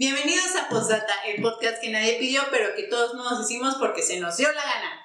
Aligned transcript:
Bienvenidos 0.00 0.54
a 0.54 0.68
Postdata, 0.68 1.12
el 1.26 1.42
podcast 1.42 1.82
que 1.82 1.90
nadie 1.90 2.18
pidió, 2.20 2.42
pero 2.52 2.72
que 2.76 2.84
todos 2.84 3.14
modos 3.14 3.40
hicimos 3.40 3.74
porque 3.80 4.00
se 4.00 4.20
nos 4.20 4.36
dio 4.36 4.46
la 4.52 4.62
gana. 4.62 5.02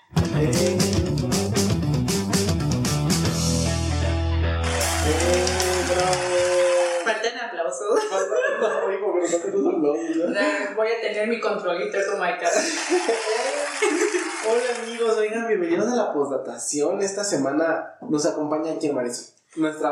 Faltan 7.04 7.40
aplausos. 7.40 8.02
Voy 10.76 10.88
a 10.92 11.02
tener 11.02 11.28
mi 11.28 11.40
controlito 11.40 11.98
como 12.12 12.20
cada. 12.20 12.52
Hola 14.48 14.76
amigos, 14.84 15.18
oigan, 15.18 15.48
bienvenidos 15.48 15.92
a 15.92 15.96
la 15.96 16.14
postdatación. 16.14 17.02
Esta 17.02 17.24
semana 17.24 17.96
nos 18.08 18.28
acompaña 18.28 18.74
aquí 18.74 18.92
Marisol. 18.92 19.34
Nuestra, 19.56 19.92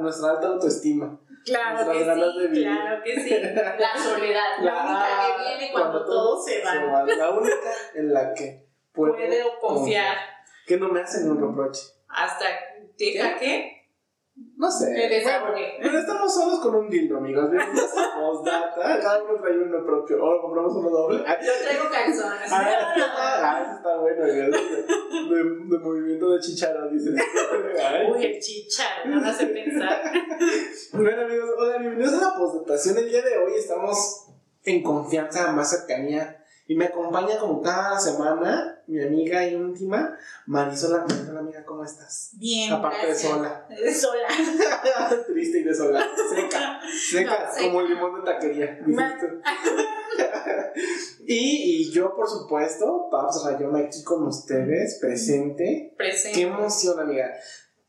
nuestra 0.00 0.30
alta 0.30 0.48
autoestima. 0.48 1.20
Claro 1.44 1.90
que 1.90 1.98
sí, 1.98 2.62
claro 2.62 3.02
que 3.02 3.20
sí. 3.20 3.30
La 3.78 3.96
soledad, 3.96 4.58
la, 4.60 4.84
única 4.84 5.36
que 5.36 5.48
viene 5.48 5.72
cuando, 5.72 6.04
todo 6.04 6.40
se 6.42 6.62
va. 6.62 7.04
La 7.04 7.30
única 7.30 7.56
en 7.94 8.12
la 8.12 8.34
que 8.34 8.66
puedo, 8.92 9.14
confiar. 9.60 10.16
Que 10.66 10.76
no 10.76 10.88
me 10.88 11.00
hacen 11.00 11.30
un 11.30 11.40
reproche. 11.40 11.82
Hasta, 12.08 12.46
¿deja 12.96 13.38
qué? 13.38 13.79
No 14.56 14.70
sé. 14.70 14.94
pero 15.80 15.98
estamos 15.98 16.34
solos 16.34 16.60
con 16.60 16.74
un 16.74 16.90
dildo, 16.90 17.16
amigos. 17.16 17.48
Postdata. 17.50 19.00
Cada 19.00 19.22
uno 19.22 19.40
trae 19.40 19.58
uno 19.58 19.84
propio. 19.84 20.22
O 20.22 20.42
compramos 20.42 20.74
uno 20.76 20.90
doble. 20.90 21.18
Yo 21.18 21.52
traigo 21.62 21.90
calzones. 21.90 22.52
Ah, 22.52 22.94
ah, 23.16 23.62
eso 23.64 23.76
está 23.76 23.96
bueno. 23.98 24.22
De, 24.22 24.50
de, 24.50 25.78
movimiento 25.78 26.30
de 26.30 26.40
chicharo, 26.40 26.90
dices. 26.90 27.14
Uy, 28.14 28.24
el 28.24 28.38
chicharo, 28.38 29.10
no 29.10 29.20
me 29.20 29.28
hace 29.28 29.46
pensar. 29.46 30.02
Bueno, 30.92 31.22
amigos, 31.22 31.50
hola, 31.56 31.78
bienvenidos 31.78 32.14
a 32.22 32.28
la 32.28 32.34
postdatación. 32.36 32.98
El 32.98 33.08
día 33.08 33.22
de 33.22 33.38
hoy 33.38 33.52
estamos 33.56 34.26
en 34.64 34.82
confianza, 34.82 35.52
más 35.52 35.70
cercanía 35.70 36.39
y 36.70 36.76
me 36.76 36.84
acompaña 36.84 37.36
como 37.36 37.60
cada 37.60 37.98
semana 37.98 38.80
mi 38.86 39.02
amiga 39.02 39.44
íntima, 39.44 40.16
Marisola. 40.46 41.00
Marisola, 41.00 41.40
amiga, 41.40 41.64
¿cómo 41.64 41.82
estás? 41.82 42.30
Bien. 42.34 42.72
Aparte 42.72 43.08
de 43.08 43.14
sola. 43.16 43.66
De 43.68 43.92
sola. 43.92 44.28
Triste 45.26 45.58
y 45.58 45.62
desolada. 45.64 46.06
Seca. 46.32 46.80
Seca, 47.10 47.50
como 47.60 47.80
el 47.80 47.88
limón 47.88 48.20
de 48.20 48.22
taquería. 48.22 48.78
y, 51.26 51.88
y 51.88 51.90
yo, 51.90 52.14
por 52.14 52.28
supuesto, 52.28 53.08
Pabs 53.10 53.42
Rayón 53.44 53.74
aquí 53.74 54.04
con 54.04 54.28
ustedes, 54.28 55.00
presente. 55.00 55.92
Presente. 55.96 56.38
Qué 56.38 56.46
emoción, 56.46 57.00
amiga. 57.00 57.32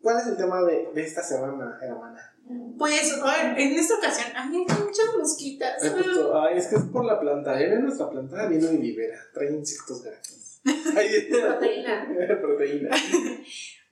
¿Cuál 0.02 0.22
es 0.22 0.26
el 0.26 0.38
tema 0.38 0.64
de, 0.64 0.90
de 0.92 1.04
esta 1.04 1.22
semana, 1.22 1.78
hermana? 1.84 2.31
Pues 2.78 3.14
en 3.22 3.74
esta 3.74 3.96
ocasión, 3.96 4.28
hay 4.36 4.50
muchas 4.50 5.16
mosquitas. 5.18 5.82
Ay, 5.84 6.58
es 6.58 6.68
que 6.68 6.76
es 6.76 6.84
por 6.92 7.06
la 7.06 7.20
planta. 7.20 7.60
¿eh? 7.62 7.78
Nuestra 7.80 8.10
planta 8.10 8.48
viene 8.48 8.74
y 8.74 8.78
libera, 8.78 9.18
trae 9.34 9.52
insectos 9.52 10.04
gratis. 10.04 10.62
Proteína. 10.64 12.08
Proteína. 12.42 12.90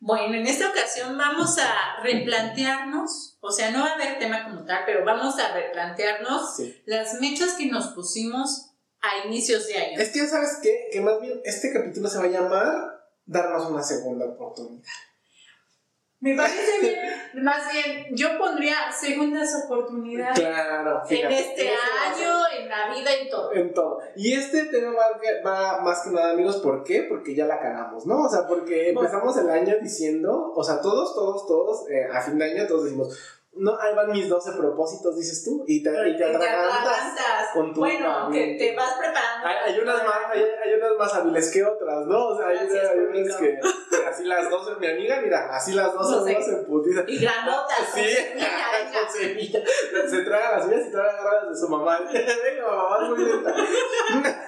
Bueno, 0.02 0.36
en 0.36 0.47
esta 0.47 0.69
ocasión 0.69 1.17
vamos 1.17 1.58
a 1.58 2.02
replantearnos, 2.02 3.38
o 3.41 3.52
sea, 3.52 3.69
no 3.72 3.80
va 3.80 3.88
a 3.88 3.94
haber 3.95 4.17
tema 4.17 4.45
como 4.45 4.63
tal, 4.63 4.84
pero 4.86 5.03
vamos 5.03 5.38
a 5.38 5.53
replantearnos 5.53 6.58
las 6.86 7.19
mechas 7.19 7.56
que 7.56 7.66
nos 7.66 7.88
pusimos 7.88 8.72
a 9.02 9.28
inicios 9.28 9.67
de 9.67 9.75
año. 9.75 10.00
Es 10.00 10.11
que 10.11 10.19
ya 10.19 10.28
sabes 10.28 10.59
qué, 10.63 10.88
que 10.89 11.02
más 11.02 11.19
bien 11.19 11.41
este 11.44 11.73
capítulo 11.73 12.08
se 12.08 12.17
va 12.17 12.23
a 12.23 12.28
llamar 12.28 13.00
Darnos 13.25 13.69
una 13.69 13.84
segunda 13.84 14.25
oportunidad. 14.25 14.81
Me 16.22 16.36
parece 16.36 16.81
bien, 16.81 17.44
más 17.44 17.72
bien, 17.72 18.08
yo 18.12 18.38
pondría 18.38 18.92
segundas 18.92 19.64
oportunidades. 19.64 20.38
Claro, 20.38 21.02
En 21.09 21.31
este 21.31 21.70
año, 21.70 22.39
en 22.59 22.67
la 22.67 22.94
vida, 22.94 23.09
en 23.22 23.30
todo. 23.30 23.53
En 23.53 23.73
todo. 23.73 24.00
Y 24.17 24.34
este 24.34 24.66
tema 24.66 24.92
va, 25.45 25.80
más 25.81 26.02
que 26.03 26.09
nada, 26.09 26.34
amigos, 26.34 26.58
¿por 26.58 26.84
qué? 26.84 27.03
Porque 27.03 27.34
ya 27.34 27.45
la 27.45 27.58
cagamos, 27.58 28.06
¿no? 28.06 28.25
O 28.25 28.30
sea, 28.30 28.45
porque 28.47 28.90
empezamos 28.90 29.38
el 29.38 29.50
año 29.50 29.75
diciendo, 29.81 30.52
o 30.53 30.62
sea, 30.62 30.81
todos, 30.81 31.16
todos, 31.16 31.47
todos, 31.47 31.90
eh, 31.90 32.09
a 32.12 32.19
fin 32.19 32.38
de 32.38 32.51
año 32.51 32.68
todos 32.68 32.84
decimos, 32.84 33.38
no, 33.54 33.78
ahí 33.80 33.96
van 33.96 34.12
mis 34.12 34.30
12 34.30 34.54
propósitos, 34.54 35.16
dices 35.18 35.44
tú, 35.44 35.64
y 35.68 35.84
te, 35.84 35.90
y 35.90 36.16
te 36.16 36.24
atragantas 36.24 37.52
con 37.54 37.74
tu 37.74 37.80
Bueno, 37.80 38.30
que 38.32 38.56
te 38.58 38.76
vas 38.76 38.94
preparando. 38.94 39.48
Hay, 39.48 39.74
hay 39.74 39.80
unas 39.80 40.04
más, 40.06 40.18
hay, 40.30 40.44
hay, 40.64 40.74
unas 40.76 40.98
más 40.98 41.14
hábiles 41.16 41.52
que 41.52 41.64
otras, 41.64 42.06
¿no? 42.06 42.28
O 42.28 42.38
sea, 42.38 42.48
hay, 42.48 42.58
hay 42.58 43.00
unas 43.00 43.36
que, 43.38 43.60
así 44.08 44.24
las 44.26 44.50
12, 44.50 44.76
mi 44.80 44.88
amiga, 44.88 45.20
mira, 45.22 45.50
así 45.54 45.74
las 45.74 45.94
12 45.94 46.34
no 46.34 46.42
se 46.42 46.56
putiza. 46.64 47.04
Y 47.08 47.20
granotas, 47.20 47.90
sí, 47.94 48.02
con 48.94 49.22
semilla. 49.22 49.60
Se 50.10 50.22
traga 50.22 50.58
las 50.58 50.66
suyas 50.66 50.88
y 50.88 50.92
traga 50.92 51.24
las 51.24 51.50
de 51.50 51.58
su 51.58 51.70
mamá. 51.70 52.00
Venga, 52.12 52.68
mamá, 52.68 52.98
es 53.04 53.10
muy 53.10 53.26
lenta. 53.26 53.54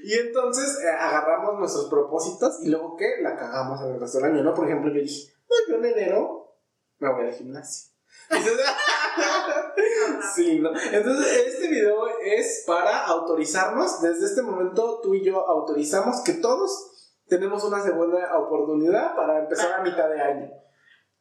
Y 0.00 0.14
entonces 0.14 0.78
eh, 0.82 0.88
agarramos 0.88 1.58
nuestros 1.58 1.90
propósitos 1.90 2.62
y 2.62 2.70
luego, 2.70 2.96
¿qué? 2.96 3.04
La 3.20 3.36
cagamos 3.36 3.82
en 3.82 3.92
el 3.92 4.00
resto 4.00 4.18
del 4.18 4.30
año, 4.30 4.42
¿no? 4.42 4.54
Por 4.54 4.64
ejemplo, 4.64 4.90
yo 4.90 5.02
dije, 5.02 5.34
pues 5.46 5.60
yo 5.68 5.76
en 5.76 5.84
enero 5.84 6.54
me 6.98 7.12
voy 7.12 7.26
al 7.26 7.34
gimnasio. 7.34 7.97
sí, 10.34 10.58
¿no? 10.60 10.70
Entonces, 10.70 11.46
este 11.46 11.68
video 11.68 12.08
es 12.22 12.64
para 12.66 13.06
autorizarnos. 13.06 14.02
Desde 14.02 14.26
este 14.26 14.42
momento, 14.42 15.00
tú 15.02 15.14
y 15.14 15.24
yo 15.24 15.48
autorizamos 15.48 16.20
que 16.22 16.34
todos 16.34 16.90
tenemos 17.26 17.64
una 17.64 17.82
segunda 17.82 18.38
oportunidad 18.38 19.16
para 19.16 19.38
empezar 19.38 19.80
a 19.80 19.82
mitad 19.82 20.08
de 20.08 20.20
año. 20.20 20.50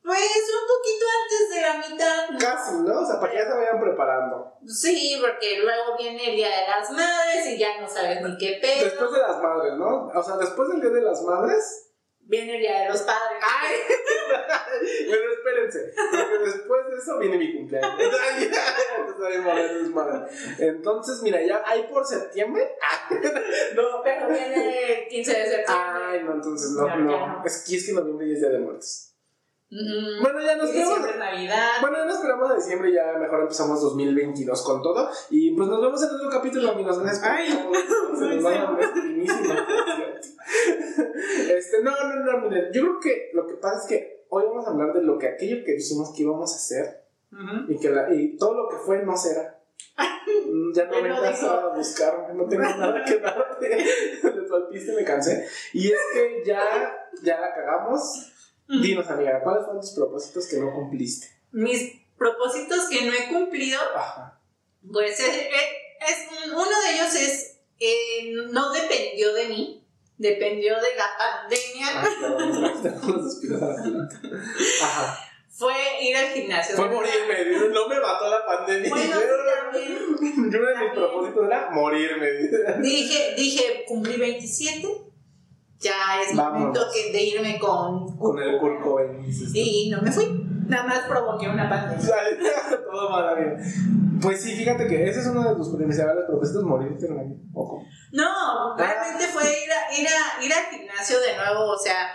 Pues 0.04 0.20
un 0.20 0.68
poquito 0.68 1.06
antes 1.22 1.50
de 1.50 1.62
la 1.62 1.74
mitad. 1.90 2.28
Casi, 2.40 2.76
¿no? 2.78 3.00
O 3.02 3.06
sea, 3.06 3.20
para 3.20 3.32
que 3.32 3.38
ya 3.40 3.44
se 3.44 3.54
vayan 3.58 3.82
preparando. 3.82 4.54
Sí, 4.66 5.18
porque 5.20 5.60
luego 5.60 5.98
viene 5.98 6.30
el 6.30 6.36
Día 6.38 6.48
de 6.48 6.66
las 6.68 6.90
Madres 6.92 7.46
y 7.48 7.58
ya 7.58 7.82
no 7.82 7.90
sabes 7.90 8.22
ni 8.22 8.38
qué 8.38 8.58
pedo. 8.62 8.86
Después 8.86 9.12
de 9.12 9.20
las 9.20 9.42
Madres, 9.42 9.74
¿no? 9.74 10.08
O 10.08 10.24
sea, 10.24 10.38
después 10.38 10.70
del 10.70 10.80
Día 10.80 10.92
de 10.92 11.02
las 11.02 11.22
Madres 11.24 11.87
Viene 12.28 12.56
el 12.56 12.62
Día 12.62 12.82
de 12.82 12.90
los 12.90 13.02
Padres. 13.04 13.40
¡Ay! 13.42 13.76
bueno, 15.08 15.24
espérense. 15.32 15.94
Porque 15.96 16.46
después 16.46 16.88
de 16.90 16.98
eso 16.98 17.20
viene 17.20 17.38
mi 17.38 17.56
cumpleaños. 17.56 17.94
Entonces, 20.60 21.22
mira, 21.24 21.42
ya 21.42 21.64
hay 21.66 21.84
por 21.84 22.06
septiembre. 22.06 22.70
no. 23.76 24.02
Pero 24.04 24.28
viene 24.28 25.04
el 25.04 25.08
15 25.08 25.32
de 25.32 25.46
septiembre. 25.46 25.68
Ay, 25.70 26.24
no, 26.24 26.34
entonces 26.34 26.72
no, 26.72 26.98
no. 26.98 27.44
Es 27.46 27.64
que 27.68 27.78
es 27.78 27.86
que 27.86 27.94
noviembre 27.94 28.28
ya 28.28 28.34
es 28.34 28.40
Día 28.42 28.50
de 28.50 28.60
Muertos. 28.60 29.07
Bueno, 29.70 30.40
ya 30.42 30.56
nos. 30.56 30.74
Navidad. 31.18 31.82
Bueno, 31.82 31.98
ya 31.98 32.06
nos 32.06 32.16
esperamos 32.16 32.52
a 32.52 32.56
diciembre, 32.56 32.94
ya 32.94 33.18
mejor 33.20 33.42
empezamos 33.42 33.82
2022 33.82 34.62
con 34.64 34.82
todo. 34.82 35.10
Y 35.30 35.54
pues 35.56 35.68
nos 35.68 35.82
vemos 35.82 36.02
en 36.04 36.16
otro 36.16 36.30
capítulo, 36.30 36.72
amigos. 36.72 37.00
Gracias 37.00 37.24
Ay, 37.24 37.50
se 37.50 37.64
nos 38.36 38.46
va 38.46 38.80
Este, 41.50 41.84
no, 41.84 41.92
no, 41.92 42.16
no, 42.24 42.38
miren. 42.48 42.72
Yo 42.72 42.82
creo 42.82 43.00
que 43.02 43.32
lo 43.34 43.46
que 43.46 43.56
pasa 43.56 43.82
es 43.82 43.88
que 43.88 44.26
hoy 44.30 44.46
vamos 44.46 44.66
a 44.68 44.70
hablar 44.72 44.94
de 44.94 45.04
lo 45.04 45.18
que 45.18 45.28
aquello 45.28 45.66
que 45.66 45.74
dijimos 45.74 46.14
que 46.16 46.24
íbamos 46.24 46.54
a 46.54 46.56
hacer 46.56 47.04
y 47.68 47.78
que 47.78 47.90
la, 47.90 48.14
y 48.14 48.38
todo 48.38 48.54
lo 48.54 48.70
que 48.70 48.78
fue 48.78 49.04
no 49.04 49.18
será. 49.18 49.60
ya 50.74 50.86
no 50.86 51.02
vengas 51.04 51.44
a 51.44 51.68
buscar, 51.76 52.34
no 52.34 52.46
tengo 52.48 52.64
nada 52.64 53.04
que 53.04 53.20
darte. 53.20 53.68
De 53.68 54.42
tu 54.48 54.56
alpiste 54.56 54.94
me 54.94 55.04
cansé. 55.04 55.46
Y 55.74 55.90
es 55.90 56.00
que 56.14 56.44
ya, 56.46 56.62
ya 57.22 57.42
la 57.42 57.54
cagamos 57.54 58.32
Dinos, 58.68 59.08
amiga, 59.08 59.42
¿cuáles 59.42 59.64
fueron 59.64 59.82
tus 59.82 59.92
propósitos 59.92 60.48
que 60.48 60.58
no 60.58 60.74
cumpliste? 60.74 61.28
Mis 61.52 61.94
propósitos 62.18 62.90
que 62.90 63.06
no 63.06 63.14
he 63.14 63.30
cumplido, 63.30 63.80
pues 64.92 65.20
es, 65.20 65.28
uno 66.52 66.64
de 66.64 66.96
ellos 66.96 67.16
es, 67.16 67.60
eh, 67.80 68.34
no 68.52 68.72
dependió 68.74 69.34
de 69.34 69.48
mí, 69.48 69.84
dependió 70.18 70.76
de 70.76 70.96
la 70.96 71.10
pandemia. 71.18 71.88
Ajá. 74.84 75.24
Fue 75.50 75.74
ir 76.02 76.16
al 76.16 76.28
gimnasio. 76.28 76.76
Fue 76.76 76.90
morirme, 76.90 77.70
no 77.74 77.88
me 77.88 78.00
mató 78.00 78.30
la 78.30 78.46
pandemia. 78.46 78.90
Bueno, 78.90 79.14
yo, 79.14 79.28
uno 80.38 80.50
de 80.68 80.76
mis 80.78 80.94
propósitos 80.94 81.48
era 81.48 81.70
morirme. 81.72 82.28
Dije, 82.82 83.34
dije, 83.36 83.86
cumplí 83.88 84.18
27 84.18 85.07
ya 85.80 86.22
es 86.22 86.34
momento 86.34 86.82
que, 86.94 87.12
de 87.12 87.24
irme 87.24 87.60
con... 87.60 88.18
Con 88.18 88.40
el 88.40 88.60
Kurt 88.60 88.82
Y 89.54 89.90
no 89.90 90.02
me 90.02 90.12
fui. 90.12 90.26
Nada 90.68 90.84
más 90.84 91.00
provoqué 91.02 91.48
una 91.48 91.70
pandemia. 91.70 92.06
Todo 92.92 93.10
maravilla. 93.10 93.58
Pues 94.22 94.42
sí, 94.42 94.56
fíjate 94.56 94.88
que 94.88 95.08
ese 95.08 95.20
es 95.20 95.28
uno 95.28 95.48
de 95.48 95.56
tus 95.56 95.76
principales 95.76 96.26
propósitos, 96.28 96.64
morirte 96.64 97.06
en 97.06 97.14
un 97.14 97.52
poco. 97.54 97.84
No, 98.12 98.76
realmente 98.76 99.28
fue 99.28 99.44
ir, 99.44 99.72
a, 99.72 99.94
ir, 100.00 100.08
a, 100.08 100.44
ir 100.44 100.54
al 100.54 100.66
gimnasio 100.66 101.20
de 101.20 101.36
nuevo, 101.36 101.72
o 101.72 101.78
sea... 101.78 102.12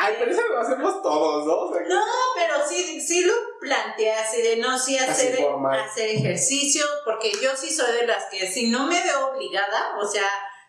Ay, 0.00 0.14
pero 0.16 0.30
eso 0.30 0.42
lo 0.48 0.60
hacemos 0.60 1.02
todos, 1.02 1.44
¿no? 1.44 1.80
no, 1.88 2.04
pero 2.36 2.54
sí, 2.68 3.00
sí 3.00 3.24
lo 3.24 3.32
planteé 3.60 4.12
así 4.12 4.42
de 4.42 4.58
no, 4.58 4.78
sí 4.78 4.96
hacer, 4.96 5.36
hacer 5.72 6.10
ejercicio, 6.10 6.84
porque 7.04 7.32
yo 7.42 7.50
sí 7.56 7.72
soy 7.72 7.92
de 7.96 8.06
las 8.06 8.26
que 8.26 8.46
si 8.46 8.70
no 8.70 8.86
me 8.86 9.02
veo 9.02 9.32
obligada, 9.32 9.98
o 10.00 10.06
sea, 10.06 10.22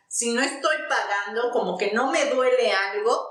si 0.08 0.34
no 0.34 0.42
estoy 0.42 0.76
como 1.52 1.78
que 1.78 1.92
no 1.92 2.12
me 2.12 2.26
duele 2.26 2.72
algo, 2.72 3.28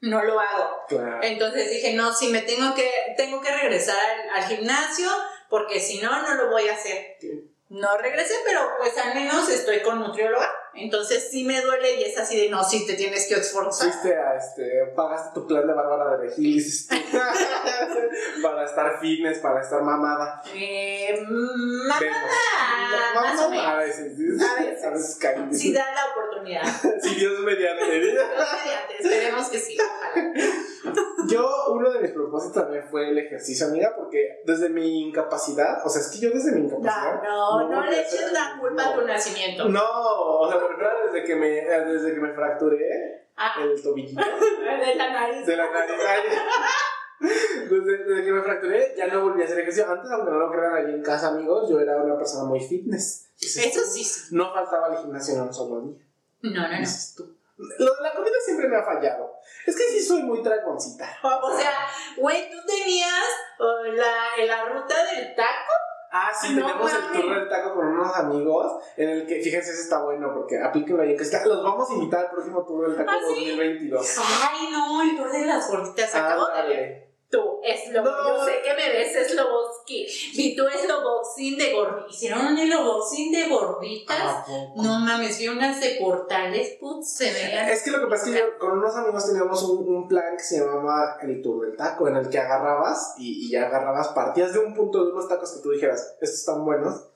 no 0.00 0.22
lo 0.22 0.38
hago. 0.38 0.86
Entonces 1.22 1.70
dije, 1.70 1.94
no, 1.94 2.12
si 2.12 2.28
me 2.28 2.42
tengo 2.42 2.74
que, 2.74 2.90
tengo 3.16 3.40
que 3.40 3.52
regresar 3.52 3.96
al, 4.34 4.44
gimnasio, 4.44 5.08
porque 5.48 5.80
si 5.80 6.00
no, 6.00 6.22
no 6.22 6.34
lo 6.34 6.50
voy 6.50 6.68
a 6.68 6.74
hacer. 6.74 7.16
no 7.68 7.96
regresé, 7.98 8.34
pero 8.44 8.60
pues 8.78 8.96
al 8.98 9.14
menos 9.14 9.48
estoy 9.48 9.80
con 9.80 10.00
nutrióloga. 10.00 10.51
Entonces 10.74 11.28
sí 11.30 11.44
me 11.44 11.60
duele 11.60 12.00
y 12.00 12.04
es 12.04 12.18
así 12.18 12.40
de 12.40 12.48
no, 12.48 12.64
sí 12.64 12.86
te 12.86 12.94
tienes 12.94 13.26
que 13.28 13.34
esforzar. 13.34 13.90
Fuiste 13.90 14.16
a 14.16 14.36
este, 14.36 14.86
pagaste 14.96 15.30
tu 15.34 15.46
plan 15.46 15.66
de 15.66 15.74
Bárbara 15.74 16.16
de 16.16 16.28
Regil 16.28 16.64
para 18.42 18.64
estar 18.64 18.98
fitness, 19.00 19.38
para 19.38 19.60
estar 19.60 19.82
mamada. 19.82 20.42
Eh, 20.54 21.20
mamada. 21.28 22.22
A 23.72 23.76
veces, 23.76 24.12
a 24.40 24.60
veces. 24.60 24.84
A 24.84 24.90
veces 24.90 25.16
caen. 25.20 25.54
Si 25.54 25.72
da 25.72 25.84
la 25.94 26.06
oportunidad. 26.12 26.62
si 27.02 27.14
Dios 27.16 27.40
mediante. 27.40 28.00
Dios 28.00 28.14
mediante, 28.14 28.96
esperemos 29.00 29.48
que 29.48 29.58
sí, 29.58 29.76
ojalá. 29.78 30.12
Yo, 31.28 31.48
uno 31.70 31.90
de 31.90 32.00
mis 32.00 32.10
propósitos 32.10 32.64
también 32.64 32.84
fue 32.90 33.10
el 33.10 33.18
ejercicio, 33.18 33.66
amiga, 33.66 33.94
porque 33.96 34.42
desde 34.44 34.68
mi 34.68 35.08
incapacidad, 35.08 35.84
o 35.84 35.88
sea, 35.88 36.02
es 36.02 36.08
que 36.08 36.18
yo 36.18 36.30
desde 36.30 36.52
mi 36.52 36.66
incapacidad. 36.66 37.22
No, 37.22 37.60
no, 37.60 37.68
no, 37.68 37.86
le 37.86 38.00
eches 38.00 38.32
la 38.32 38.58
culpa 38.60 38.88
a 38.88 38.94
tu 38.94 39.02
nacimiento. 39.02 39.68
No, 39.68 39.82
o 39.82 40.50
sea, 40.50 40.60
desde 41.12 41.26
que 41.26 41.36
me, 41.36 41.48
desde 41.48 42.14
que 42.14 42.20
me 42.20 42.32
fracturé 42.32 43.26
ah. 43.36 43.54
el 43.62 43.82
tobillito. 43.82 44.20
de 44.86 44.94
la 44.94 45.10
nariz. 45.10 45.46
De 45.46 45.56
la 45.56 45.70
nariz. 45.70 45.94
Desde, 47.20 48.04
desde, 48.04 48.24
que 48.24 48.32
me 48.32 48.42
fracturé 48.42 48.94
ya 48.96 49.06
no 49.06 49.22
volví 49.22 49.42
a 49.42 49.44
hacer 49.44 49.60
ejercicio. 49.60 49.90
Antes, 49.90 50.10
aunque 50.10 50.30
no 50.30 50.38
lo 50.38 50.50
crean 50.50 50.74
allí 50.74 50.94
en 50.94 51.02
casa, 51.02 51.28
amigos, 51.28 51.70
yo 51.70 51.80
era 51.80 51.96
una 52.02 52.16
persona 52.16 52.44
muy 52.44 52.60
fitness. 52.60 53.28
Eso 53.40 53.80
sí. 53.82 54.34
No 54.34 54.52
faltaba 54.52 54.88
el 54.88 55.02
gimnasio 55.02 55.34
en 55.34 55.40
un 55.42 55.54
solo 55.54 55.80
día. 55.82 56.04
No, 56.42 56.68
no, 56.68 56.80
no. 56.80 56.88
Tú. 57.16 57.36
Lo 57.78 57.94
de 57.94 58.02
la 58.02 58.12
comida 58.12 58.34
siempre 58.44 58.66
me 58.66 58.76
ha 58.76 58.82
fallado. 58.82 59.36
Es 59.66 59.76
que 59.76 59.84
sí 59.84 60.02
soy 60.02 60.22
muy 60.22 60.42
dragoncita. 60.42 61.08
O 61.22 61.56
sea, 61.56 61.86
güey, 62.16 62.50
tú 62.50 62.58
tenías 62.66 63.24
la, 63.94 64.44
la 64.46 64.64
ruta 64.64 64.94
del 65.14 65.34
taco 65.36 65.72
Ah, 66.14 66.30
sí, 66.38 66.54
tenemos 66.54 66.92
el 66.92 67.22
tour 67.22 67.34
del 67.34 67.48
taco 67.48 67.74
con 67.74 67.86
unos 67.86 68.14
amigos 68.14 68.70
en 68.98 69.08
el 69.08 69.26
que, 69.26 69.40
fíjense, 69.40 69.70
ese 69.70 69.80
está 69.82 70.02
bueno 70.02 70.32
porque 70.34 70.62
aplíquenlo 70.62 71.02
ahí, 71.02 71.16
que 71.16 71.22
está, 71.22 71.44
los 71.46 71.64
vamos 71.64 71.90
a 71.90 71.94
invitar 71.94 72.26
al 72.26 72.30
próximo 72.30 72.62
tour 72.66 72.86
del 72.86 72.96
taco 72.96 73.10
¿Ah, 73.10 73.18
2022. 73.28 74.18
Ay, 74.18 74.68
no, 74.70 75.02
el 75.02 75.16
tour 75.16 75.32
de 75.32 75.46
las 75.46 75.70
gorditas, 75.70 76.14
acabo 76.14 76.46
de 76.48 76.68
ver 76.68 77.11
tú, 77.32 77.60
Slobo, 77.86 78.10
no. 78.10 78.28
yo 78.28 78.44
sé 78.44 78.60
que 78.62 78.74
me 78.74 78.90
ves 78.90 79.30
Sloboski, 79.30 80.06
vi 80.36 80.54
tu 80.54 80.64
Sloboxing 80.68 81.56
de 81.56 81.72
gorditas, 81.72 82.12
hicieron 82.12 82.46
un 82.46 82.58
Sloboxing 82.58 83.32
de 83.32 83.48
gorditas, 83.48 84.46
no 84.76 85.00
mames, 85.00 85.38
vi 85.38 85.48
unas 85.48 85.80
de 85.80 85.96
portales, 85.98 86.76
putz, 86.78 87.08
se 87.16 87.32
veían. 87.32 87.68
Es 87.68 87.82
que 87.82 87.90
lo 87.90 88.00
que 88.00 88.06
pasa 88.06 88.26
es 88.26 88.32
que 88.32 88.38
yo, 88.38 88.58
con 88.58 88.78
unos 88.78 88.94
amigos 88.94 89.26
teníamos 89.26 89.62
un, 89.64 89.88
un, 89.88 90.08
plan 90.08 90.36
que 90.36 90.44
se 90.44 90.60
llamaba 90.60 91.16
el 91.22 91.40
Tour 91.40 91.66
del 91.66 91.76
Taco, 91.76 92.06
en 92.06 92.16
el 92.16 92.28
que 92.28 92.38
agarrabas 92.38 93.14
y, 93.16 93.46
y 93.46 93.50
ya 93.50 93.66
agarrabas, 93.66 94.08
partías 94.08 94.52
de 94.52 94.58
un 94.58 94.74
punto 94.74 95.04
de 95.04 95.12
unos 95.12 95.26
tacos 95.26 95.52
que 95.52 95.62
tú 95.62 95.70
dijeras, 95.70 96.16
estos 96.20 96.40
están 96.40 96.64
buenos, 96.66 97.08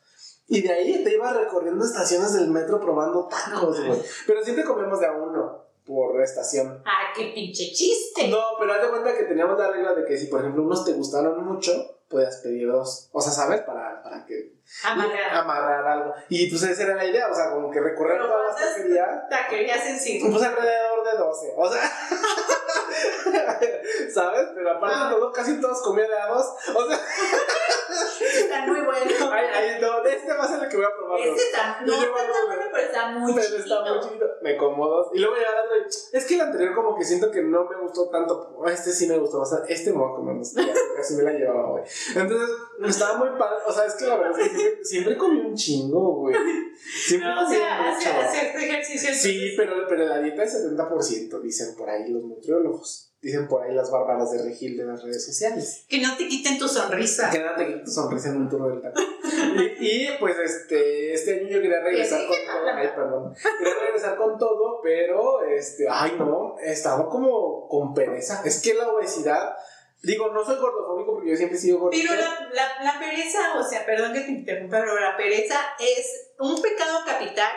y 0.49 0.63
de 0.63 0.73
ahí 0.73 1.05
te 1.05 1.13
ibas 1.13 1.37
recorriendo 1.37 1.85
estaciones 1.85 2.33
del 2.33 2.49
metro 2.49 2.81
probando 2.81 3.29
tacos, 3.29 3.85
güey. 3.85 4.01
Pero 4.27 4.43
siempre 4.43 4.65
comemos 4.65 4.99
de 5.01 5.07
a 5.07 5.13
uno 5.13 5.66
por 5.87 6.21
estación. 6.21 6.83
Ah, 6.85 7.13
qué 7.15 7.33
pinche 7.35 7.73
chiste. 7.73 8.29
No, 8.29 8.41
pero 8.59 8.73
haz 8.73 8.83
de 8.83 8.89
cuenta 8.89 9.17
que 9.17 9.25
teníamos 9.25 9.59
la 9.59 9.71
regla 9.71 9.95
de 9.95 10.05
que 10.05 10.19
si, 10.19 10.27
por 10.27 10.41
ejemplo, 10.41 10.65
unos 10.65 10.85
te 10.85 10.93
gustaron 10.93 11.45
mucho, 11.45 11.73
puedas 12.09 12.39
pedir 12.39 12.69
dos. 12.69 13.09
O 13.13 13.21
sea, 13.21 13.33
¿sabes? 13.33 13.63
Para, 13.63 14.03
para 14.03 14.27
que. 14.27 14.57
Amarrar. 14.85 15.35
Amarrar 15.35 15.87
algo. 15.87 16.15
Y 16.29 16.51
pues 16.51 16.63
esa 16.65 16.83
era 16.83 16.97
la 16.97 17.05
idea, 17.05 17.29
o 17.31 17.35
sea, 17.35 17.51
como 17.51 17.71
que 17.71 17.81
recorrer 17.81 18.19
todas 18.19 18.61
las 18.61 18.75
taquerías. 18.75 19.29
Taquerías 19.31 19.87
en 19.87 20.01
sí. 20.01 20.21
Pues 20.29 20.43
alrededor 20.43 21.05
de 21.05 21.19
12. 21.19 21.55
O 21.57 21.73
sea. 21.73 21.83
¿Sabes? 24.13 24.49
Pero 24.55 24.73
aparte 24.73 25.05
de 25.05 25.11
todo, 25.21 25.33
casi 25.33 25.61
todos 25.61 25.81
comían 25.83 26.09
de 26.09 26.19
a 26.19 26.27
dos. 26.27 26.47
O 26.75 26.89
sea. 26.89 26.99
Está 28.21 28.67
muy 28.67 28.81
bueno. 28.81 29.33
Ay, 29.33 29.47
ay, 29.53 29.81
no, 29.81 30.05
este 30.05 30.33
va 30.33 30.45
a 30.45 30.49
ser 30.49 30.63
el 30.63 30.69
que 30.69 30.77
voy 30.77 30.87
a 30.87 30.97
probar. 30.97 31.21
Este 31.21 31.43
está, 31.43 31.81
no, 31.85 31.95
está 31.95 32.07
tan 32.07 32.47
bueno, 32.47 32.63
pero 32.73 32.87
está 32.87 33.11
muy 33.11 33.35
pero 33.35 33.57
está 33.57 33.81
muy 33.83 34.01
chiquito. 34.01 34.27
Me 34.43 34.57
como 34.57 34.89
dos. 34.89 35.09
Y 35.15 35.19
luego 35.19 35.37
ya 35.37 35.43
el 35.43 35.67
otro. 35.67 35.89
Es 36.13 36.25
que 36.25 36.35
el 36.35 36.41
anterior, 36.41 36.75
como 36.75 36.97
que 36.97 37.05
siento 37.05 37.31
que 37.31 37.43
no 37.43 37.65
me 37.65 37.77
gustó 37.77 38.09
tanto. 38.09 38.63
Este 38.67 38.91
sí 38.91 39.07
me 39.07 39.19
gustó 39.19 39.41
bastante. 39.41 39.73
Este 39.73 39.93
me 39.93 39.99
voy 39.99 40.13
a 40.13 40.17
comer. 40.17 40.37
Casi 40.97 41.15
me 41.15 41.23
la 41.23 41.33
llevaba, 41.33 41.71
güey. 41.71 41.85
Entonces, 42.15 42.49
estaba 42.87 43.19
muy 43.19 43.39
padre. 43.39 43.57
O 43.67 43.73
sea, 43.73 43.85
es 43.87 43.95
que 43.95 44.07
la 44.07 44.17
verdad 44.17 44.41
es 44.41 44.49
que 44.49 44.57
siempre, 44.57 44.85
siempre 44.85 45.17
comí 45.17 45.41
un 45.41 45.55
chingo, 45.55 46.15
güey. 46.17 46.37
Siempre 47.07 47.29
no, 47.35 47.47
o 47.47 47.49
sea. 47.49 47.91
Hacer, 47.91 48.17
hacer 48.17 48.57
ejercicio. 48.57 49.11
Sí, 49.15 49.55
pero, 49.57 49.87
pero 49.89 50.07
la 50.07 50.21
dieta 50.21 50.45
es 50.45 50.65
70%, 50.65 51.41
dicen 51.41 51.75
por 51.77 51.89
ahí 51.89 52.09
los 52.09 52.23
nutriólogos. 52.25 53.06
Dicen 53.23 53.49
por 53.49 53.65
ahí 53.65 53.75
las 53.75 53.91
bárbaras 53.91 54.31
de 54.31 54.43
Regil 54.45 54.77
de 54.77 54.85
las 54.85 55.03
redes 55.03 55.25
sociales. 55.25 55.87
Que 55.89 56.01
no 56.01 56.17
te 56.17 56.29
quiten 56.29 56.59
tu 56.59 56.69
sonrisa. 56.69 57.31
Que 57.31 57.41
no 57.41 57.55
te 57.57 57.67
quiten 57.67 57.85
tu 57.85 57.91
sonrisa 57.91 58.29
en 58.29 58.37
un 58.37 58.49
turno 58.49 58.69
del 58.69 58.83
taco. 58.83 59.01
y, 59.81 60.09
pues 60.21 60.39
este, 60.39 61.15
este 61.15 61.41
año 61.41 61.49
yo 61.49 61.63
quería 61.63 61.81
regresar 61.81 62.21
con 62.27 62.37
todo. 62.37 62.69
Ay, 62.77 62.89
perdón. 62.95 63.35
Quería 63.59 63.75
regresar 63.81 64.17
con 64.17 64.39
todo, 64.39 64.81
pero 64.83 65.43
este, 65.45 65.87
ay 65.91 66.15
no, 66.19 66.57
estaba 66.63 67.09
como 67.09 67.67
con 67.69 67.95
pereza. 67.95 68.43
Es 68.45 68.61
que 68.61 68.75
la 68.75 68.91
obesidad. 68.91 69.57
Digo, 70.03 70.31
no 70.31 70.45
soy 70.45 70.57
gordofóbico 70.57 71.15
porque 71.15 71.31
yo 71.31 71.37
siempre 71.37 71.57
he 71.57 71.61
sido 71.61 71.79
gordito. 71.79 72.07
Pero 72.09 72.21
la, 72.21 72.49
la, 72.53 72.85
la 72.85 73.01
pereza, 73.01 73.59
o 73.59 73.65
sea, 73.65 73.85
perdón 73.87 74.13
que 74.13 74.21
te 74.21 74.31
interrumpa, 74.31 74.81
pero 74.81 75.01
la 75.01 75.17
pereza 75.17 75.59
es 75.81 76.33
un 76.39 76.61
pecado 76.61 77.01
capital, 77.07 77.51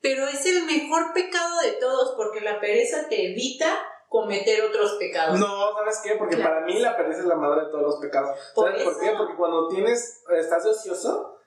pero 0.00 0.28
es 0.28 0.44
el 0.46 0.64
mejor 0.64 1.12
pecado 1.14 1.60
de 1.62 1.72
todos 1.72 2.14
porque 2.16 2.42
la 2.42 2.60
pereza 2.60 3.08
te 3.08 3.32
evita 3.32 3.74
cometer 4.08 4.64
otros 4.64 4.92
pecados. 4.98 5.38
No, 5.38 5.74
¿sabes 5.74 6.00
qué? 6.02 6.16
Porque 6.18 6.36
para 6.36 6.62
mí 6.62 6.78
la 6.78 6.96
pereza 6.96 7.20
es 7.20 7.26
la 7.26 7.36
madre 7.36 7.66
de 7.66 7.70
todos 7.70 7.82
los 7.82 7.96
pecados. 7.96 8.36
¿Sabes 8.54 8.82
por, 8.82 8.98
qué? 8.98 9.12
Porque 9.16 9.36
cuando 9.36 9.68
tienes, 9.68 10.22
estás 10.34 10.64
ocioso, 10.66 11.38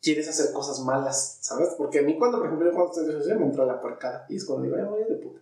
quieres 0.00 0.28
hacer 0.28 0.52
cosas 0.52 0.80
malas, 0.80 1.38
¿sabes? 1.42 1.74
Porque 1.76 2.00
a 2.00 2.02
mí 2.02 2.18
cuando, 2.18 2.38
por 2.38 2.46
ejemplo, 2.46 2.70
cuando 2.72 2.92
estoy 2.92 3.14
ocioso 3.14 3.38
me 3.38 3.46
entra 3.46 3.64
la 3.64 3.80
puercada 3.80 4.26
y 4.28 4.36
es 4.36 4.46
cuando 4.46 4.64
digo, 4.64 4.76
ay, 4.76 4.84
voy 4.84 5.04
de 5.04 5.16
puta. 5.16 5.40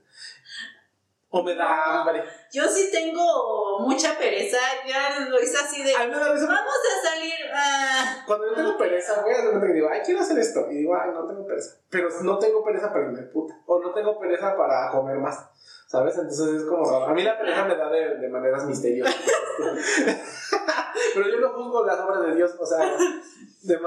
O 1.29 1.43
me 1.43 1.55
da 1.55 2.01
hambre. 2.01 2.23
Yo 2.53 2.67
sí 2.69 2.89
tengo 2.91 3.81
mucha 3.81 4.17
pereza, 4.17 4.59
ya 4.87 5.21
lo 5.29 5.43
hice 5.43 5.57
así 5.59 5.83
de. 5.83 5.93
Ay, 5.95 6.09
Vamos 6.09 6.47
a 6.47 7.09
salir. 7.09 7.35
Ah". 7.53 8.23
Cuando 8.27 8.49
yo 8.49 8.55
tengo 8.55 8.79
pereza, 8.79 9.21
voy 9.23 9.33
a 9.33 9.39
hacer 9.39 9.73
digo, 9.73 9.89
ay, 9.91 10.01
quiero 10.05 10.21
hacer 10.21 10.39
esto. 10.39 10.71
Y 10.71 10.77
digo, 10.77 10.97
ay, 10.97 11.11
no 11.13 11.27
tengo 11.27 11.45
pereza. 11.45 11.77
Pero 11.91 12.09
no 12.23 12.39
tengo 12.39 12.65
pereza 12.65 12.93
para 12.93 13.07
irme 13.07 13.21
de 13.21 13.27
puta. 13.27 13.61
O 13.67 13.81
no 13.81 13.93
tengo 13.93 14.19
pereza 14.19 14.57
para 14.57 14.91
comer 14.93 15.19
más. 15.19 15.51
¿Sabes? 15.97 16.19
Entonces 16.19 16.57
es 16.57 16.65
como 16.65 17.07
A 17.07 17.15
mí 17.15 17.23
la 17.23 17.39
pereza 17.39 17.65
me 17.65 17.75
da 17.75 17.89
de, 17.89 18.17
de 18.17 18.29
maneras 18.29 18.67
misteriosas. 18.67 19.17
Pero 21.15 21.29
yo 21.31 21.41
no 21.41 21.53
juzgo 21.55 21.87
las 21.87 21.99
obras 22.01 22.27
de 22.27 22.35
Dios, 22.35 22.55
o 22.59 22.67
sea, 22.67 22.99
de 23.63 23.79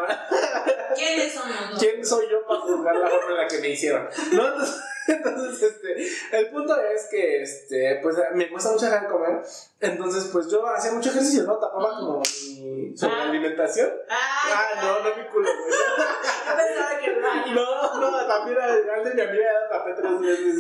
¿Quiénes 0.96 1.34
son 1.34 1.44
¿Quién 1.78 2.04
soy 2.04 2.26
yo 2.32 2.46
para 2.48 2.62
juzgar 2.62 2.96
la 2.96 3.10
forma 3.10 3.30
en 3.30 3.38
la 3.38 3.48
que 3.48 3.60
me 3.60 3.70
hicieron? 3.70 4.10
¿No? 4.32 4.48
Entonces, 4.48 4.82
entonces, 5.08 5.62
este, 5.62 6.38
el 6.38 6.50
punto 6.50 6.76
es 6.82 7.08
que, 7.10 7.44
este, 7.44 8.00
pues, 8.02 8.16
me 8.34 8.50
cuesta 8.50 8.72
mucho 8.72 8.86
dejar 8.86 9.04
de 9.04 9.08
comer. 9.08 9.42
Entonces, 9.80 10.30
pues, 10.32 10.50
yo 10.50 10.66
hacía 10.68 10.92
mucho 10.92 11.10
ejercicio, 11.10 11.44
¿no? 11.44 11.58
Tapaba 11.58 11.96
como 12.00 12.20
mi 12.20 12.98
sobre 12.98 13.16
ah. 13.16 13.30
alimentación. 13.30 13.90
ah, 14.10 14.68
no, 14.82 15.10
no 15.10 15.16
mi 15.16 15.28
culo, 15.30 15.50
güey. 15.62 15.72
Yo 15.72 16.56
pensaba 16.58 17.00
que 17.00 17.20
baño. 17.20 17.54
No, 17.56 18.12
no, 18.12 18.28
también 18.28 18.58
antes 18.60 19.16
mi 19.16 19.22
amiga 19.22 19.46
ya 19.46 19.70
tapé 19.70 19.94
tres 19.94 20.20
veces. 20.20 20.58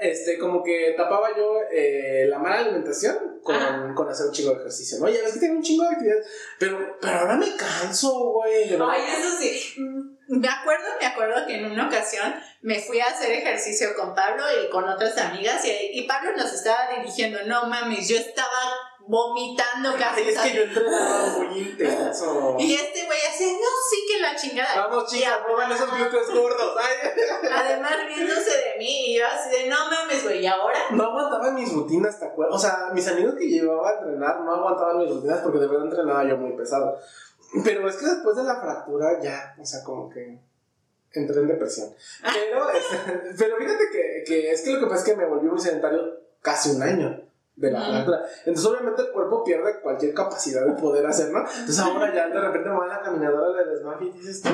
Este, 0.00 0.36
como 0.38 0.64
que 0.64 0.94
tapaba 0.96 1.28
yo 1.36 1.60
eh, 1.70 2.26
la 2.28 2.38
mala 2.38 2.58
alimentación 2.58 3.40
con, 3.42 3.94
con, 3.94 4.08
hacer 4.08 4.26
un 4.26 4.32
chingo 4.32 4.50
de 4.50 4.60
ejercicio, 4.60 4.98
¿no? 4.98 5.08
Ya 5.08 5.22
ves 5.22 5.34
que 5.34 5.40
tengo 5.40 5.54
un 5.54 5.62
chingo 5.62 5.84
de 5.84 5.90
actividades, 5.90 6.26
pero, 6.58 6.98
pero 7.00 7.18
ahora 7.20 7.36
me 7.36 7.54
canso, 7.54 8.32
güey. 8.32 8.64
Ay, 8.64 9.02
eso 9.16 9.38
sí. 9.38 9.74
Me 10.28 10.48
acuerdo, 10.48 10.86
me 11.00 11.06
acuerdo 11.06 11.46
que 11.46 11.56
en 11.56 11.70
una 11.70 11.86
ocasión 11.86 12.34
me 12.62 12.80
fui 12.80 13.00
a 13.00 13.06
hacer 13.06 13.30
ejercicio 13.30 13.94
con 13.96 14.14
Pablo 14.14 14.42
y 14.60 14.70
con 14.70 14.88
otras 14.88 15.16
amigas 15.18 15.64
y, 15.64 15.98
y 16.00 16.06
Pablo 16.06 16.32
nos 16.36 16.52
estaba 16.52 16.88
dirigiendo, 16.96 17.38
no 17.46 17.66
mames, 17.66 18.08
yo 18.08 18.16
estaba 18.16 18.74
vomitando 19.10 19.96
casi. 19.98 20.22
es 20.22 20.38
que 20.38 20.54
yo 20.54 20.62
entrenaba 20.62 21.26
muy 21.38 21.58
intenso. 21.58 22.56
Y 22.58 22.74
este 22.74 23.06
güey 23.06 23.18
así, 23.28 23.52
no, 23.52 23.59
la 24.32 24.38
chingada. 24.38 24.88
Vamos, 24.88 25.10
chicas, 25.10 25.40
muevan 25.46 25.72
esos 25.72 25.90
glúteos 25.96 26.30
gordos. 26.30 26.76
Además, 27.54 27.92
riéndose 28.06 28.50
de 28.50 28.78
mí, 28.78 29.06
y 29.06 29.18
yo 29.18 29.26
así 29.26 29.50
de, 29.50 29.68
no 29.68 29.76
mames, 29.90 30.22
güey, 30.22 30.42
¿y 30.42 30.46
ahora? 30.46 30.78
No 30.90 31.04
aguantaba 31.04 31.50
mis 31.52 31.72
rutinas, 31.72 32.18
¿te 32.18 32.26
acuerdas? 32.26 32.56
O 32.56 32.58
sea, 32.58 32.90
mis 32.92 33.06
amigos 33.08 33.34
que 33.34 33.48
llevaba 33.48 33.90
a 33.90 33.98
entrenar 33.98 34.40
no 34.40 34.54
aguantaban 34.54 34.98
mis 34.98 35.10
rutinas 35.10 35.40
porque 35.40 35.58
de 35.58 35.66
verdad 35.66 35.86
entrenaba 35.86 36.24
yo 36.24 36.36
muy 36.36 36.56
pesado. 36.56 36.98
Pero 37.64 37.88
es 37.88 37.96
que 37.96 38.06
después 38.06 38.36
de 38.36 38.44
la 38.44 38.60
fractura, 38.60 39.20
ya, 39.20 39.56
o 39.60 39.64
sea, 39.64 39.82
como 39.82 40.08
que 40.08 40.38
entré 41.12 41.40
en 41.40 41.48
depresión. 41.48 41.88
Pero, 42.22 42.70
este, 42.74 43.34
pero 43.38 43.56
fíjate 43.56 43.84
que, 43.90 44.24
que 44.26 44.52
es 44.52 44.62
que 44.62 44.72
lo 44.72 44.80
que 44.80 44.86
pasa 44.86 44.98
es 44.98 45.10
que 45.10 45.16
me 45.16 45.26
volví 45.26 45.48
muy 45.48 45.60
sedentario 45.60 46.20
casi 46.40 46.70
un 46.70 46.82
año 46.82 47.29
de 47.60 47.70
la 47.70 47.98
altura. 47.98 48.22
Entonces, 48.46 48.66
obviamente, 48.66 49.02
el 49.02 49.10
cuerpo 49.10 49.44
pierde 49.44 49.80
cualquier 49.80 50.14
capacidad 50.14 50.64
de 50.64 50.72
poder 50.80 51.04
hacer, 51.06 51.30
¿no? 51.30 51.40
Entonces, 51.40 51.78
ahora 51.78 52.12
ya 52.14 52.28
de 52.28 52.40
repente 52.40 52.68
me 52.68 52.76
va 52.76 52.84
a 52.84 52.88
la 52.88 53.02
caminadora 53.02 53.62
de 53.62 53.70
desmafia 53.70 54.08
y 54.08 54.12
dices 54.12 54.42
tú, 54.42 54.48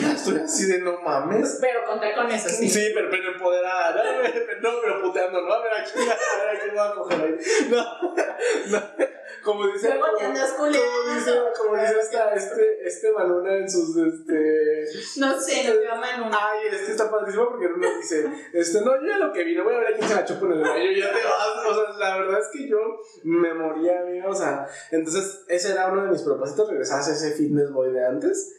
ya 0.00 0.12
estoy 0.12 0.36
así 0.38 0.66
de 0.66 0.80
no 0.80 1.00
mames. 1.00 1.58
Pero 1.60 1.84
conté 1.86 2.12
con 2.12 2.28
eso, 2.30 2.48
sí. 2.48 2.68
Sí, 2.68 2.90
pero, 2.92 3.08
pero 3.08 3.32
empoderada, 3.32 3.94
¿no? 3.94 4.00
No, 4.60 4.70
pero 4.82 5.00
puteando, 5.00 5.40
¿no? 5.40 5.52
A 5.54 5.62
ver, 5.62 5.72
aquí, 5.80 5.92
a 6.00 6.44
ver, 6.44 6.56
aquí 6.56 6.68
voy 6.70 6.78
a 6.78 6.94
coger 6.94 7.20
ahí. 7.20 7.38
No, 7.70 8.78
no. 8.78 9.10
Como 9.42 9.66
dice. 9.66 9.88
Luego 9.88 10.16
te 10.16 10.24
andas 10.24 10.52
Como 10.52 10.68
dice, 10.68 11.32
como 11.56 11.76
dice 11.76 11.98
esta, 12.00 12.34
este, 12.34 12.86
este 12.86 13.12
Manuna 13.12 13.56
en 13.56 13.70
sus. 13.70 13.96
Este, 13.96 14.84
no 15.16 15.40
sé, 15.40 15.64
no 15.64 15.80
veo 15.80 15.92
a 15.92 15.96
Manuna. 15.96 16.38
Ay, 16.40 16.68
este 16.70 16.92
está 16.92 17.10
padrísimo 17.10 17.48
porque 17.48 17.66
uno 17.66 17.86
dice: 17.96 18.30
este, 18.52 18.80
No, 18.82 19.00
yo 19.00 19.06
ya 19.06 19.18
lo 19.18 19.32
que 19.32 19.44
vine, 19.44 19.62
voy 19.62 19.74
a 19.74 19.78
ver 19.78 19.94
a 19.94 19.96
quién 19.96 20.08
se 20.08 20.14
la 20.14 20.24
chupo 20.24 20.46
en 20.46 20.52
el 20.52 20.60
baño. 20.60 20.90
Ya 20.92 21.08
te 21.08 21.24
vas. 21.24 21.66
O 21.66 21.74
sea, 21.74 21.98
la 21.98 22.18
verdad 22.18 22.39
es 22.40 22.48
que 22.52 22.68
yo 22.68 22.78
me 23.24 23.54
moría, 23.54 24.00
amigo. 24.00 24.30
O 24.30 24.34
sea, 24.34 24.66
entonces 24.90 25.44
ese 25.48 25.72
era 25.72 25.92
uno 25.92 26.04
de 26.04 26.10
mis 26.10 26.22
propósitos: 26.22 26.68
regresar 26.68 26.98
a 26.98 27.12
ese 27.12 27.32
fitness 27.32 27.70
boy 27.70 27.92
de 27.92 28.06
antes 28.06 28.56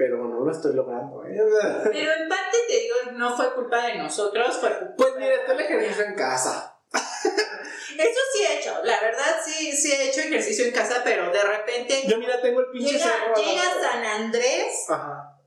pero 0.00 0.16
no 0.16 0.46
lo 0.46 0.50
estoy 0.50 0.74
logrando. 0.74 1.22
¿eh? 1.26 1.36
Pero 1.92 2.12
en 2.12 2.26
parte 2.26 2.56
te 2.66 2.72
digo, 2.72 2.94
no 3.18 3.36
fue 3.36 3.52
culpa 3.52 3.84
de 3.84 3.96
nosotros, 3.96 4.56
fue 4.56 4.70
culpa 4.70 4.94
Pues 4.96 5.10
mira, 5.18 5.34
está 5.34 5.52
el 5.52 5.60
ejercicio 5.60 6.04
en 6.06 6.14
casa. 6.14 6.74
Eso 6.90 8.20
sí 8.32 8.42
he 8.42 8.58
hecho, 8.58 8.82
la 8.82 8.98
verdad 8.98 9.36
sí, 9.44 9.72
sí 9.72 9.92
he 9.92 10.08
hecho 10.08 10.20
ejercicio 10.20 10.64
en 10.64 10.72
casa, 10.72 11.02
pero 11.04 11.30
de 11.30 11.42
repente. 11.42 12.04
Yo 12.08 12.16
mira, 12.16 12.40
tengo 12.40 12.60
el 12.60 12.70
pinche 12.72 12.94
llega, 12.94 13.34
llega 13.36 13.62
San 13.78 14.02
Andrés 14.02 14.86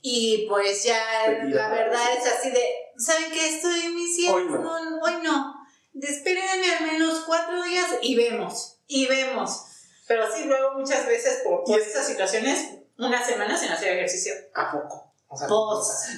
y 0.04 0.46
pues 0.48 0.84
ya 0.84 1.02
la 1.50 1.70
verdad 1.70 2.02
es 2.16 2.32
así 2.32 2.52
de, 2.52 2.64
¿saben 2.96 3.32
qué? 3.32 3.56
Estoy 3.56 3.80
en 3.80 3.96
mis 3.96 4.30
Hoy 4.30 4.46
no. 4.46 4.60
no. 4.60 5.02
Hoy 5.02 5.14
no. 5.24 5.63
Espérenme 6.02 6.76
al 6.80 6.86
menos 6.92 7.24
cuatro 7.26 7.64
días 7.64 7.88
y 8.02 8.16
vemos, 8.16 8.80
y 8.88 9.08
vemos. 9.08 9.66
Pero 10.08 10.26
sí, 10.32 10.46
luego 10.46 10.74
muchas 10.74 11.06
veces 11.08 11.42
por, 11.44 11.64
por 11.64 11.80
estas 11.80 12.08
situaciones, 12.08 12.80
una 12.98 13.24
semana 13.24 13.58
sin 13.58 13.72
hacer 13.72 13.94
ejercicio. 13.94 14.34
¿A 14.54 14.72
poco? 14.72 15.14
O 15.28 15.38
sea, 15.38 15.48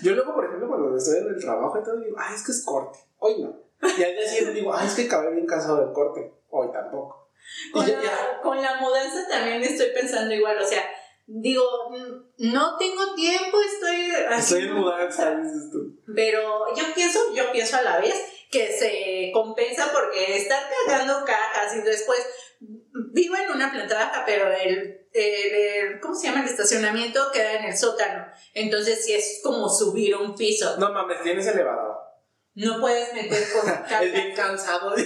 yo 0.03 0.13
luego, 0.13 0.33
por 0.33 0.45
ejemplo, 0.45 0.67
cuando 0.67 0.97
estoy 0.97 1.19
en 1.19 1.27
el 1.27 1.39
trabajo 1.39 1.79
y 1.79 1.83
todo, 1.83 1.97
digo, 1.97 2.17
ay, 2.19 2.35
es 2.35 2.43
que 2.43 2.51
es 2.51 2.65
corte. 2.65 2.99
Hoy 3.19 3.41
no. 3.41 3.55
Y 3.97 4.03
al 4.03 4.13
día 4.13 4.27
siguiente 4.27 4.53
digo, 4.53 4.73
ay, 4.73 4.87
es 4.87 4.93
que 4.93 5.05
acabé 5.05 5.31
bien 5.31 5.45
cansado 5.45 5.77
del 5.77 5.93
corte. 5.93 6.33
Hoy 6.49 6.71
tampoco. 6.71 7.29
Con, 7.71 7.87
la, 7.87 8.41
con 8.41 8.61
la 8.61 8.75
mudanza 8.81 9.27
también 9.29 9.63
estoy 9.63 9.91
pensando 9.93 10.33
igual, 10.33 10.57
o 10.57 10.65
sea, 10.67 10.83
digo, 11.27 11.63
no 12.39 12.77
tengo 12.77 13.13
tiempo, 13.13 13.57
estoy... 13.61 14.11
Estoy 14.37 14.63
en 14.63 14.73
mudanza, 14.73 15.35
dices 15.35 15.69
tú. 15.71 16.01
Pero 16.13 16.75
yo 16.75 16.83
pienso, 16.93 17.19
yo 17.33 17.51
pienso 17.51 17.77
a 17.77 17.83
la 17.83 17.99
vez 17.99 18.15
que 18.55 18.71
se 18.71 19.31
compensa 19.33 19.91
porque 19.91 20.37
estar 20.37 20.63
cargando 20.87 21.25
cajas 21.25 21.75
y 21.75 21.81
después 21.81 22.25
vivo 23.11 23.35
en 23.35 23.51
una 23.51 23.69
planta 23.69 23.95
baja, 23.95 24.23
pero 24.25 24.49
el, 24.49 25.09
el, 25.11 25.99
¿cómo 25.99 26.15
se 26.15 26.27
llama? 26.27 26.41
El 26.41 26.49
estacionamiento 26.49 27.31
queda 27.33 27.53
en 27.53 27.65
el 27.65 27.77
sótano. 27.77 28.27
Entonces 28.53 29.03
sí 29.03 29.13
es 29.13 29.41
como 29.43 29.67
subir 29.67 30.15
un 30.15 30.35
piso. 30.35 30.77
No 30.77 30.93
mames, 30.93 31.21
tienes 31.21 31.45
elevador. 31.47 31.97
No 32.53 32.79
puedes 32.79 33.13
meter 33.13 33.43
con 33.51 33.65
cargas. 33.65 34.03
es 34.03 34.13
bien 34.13 34.33
cansado. 34.33 34.95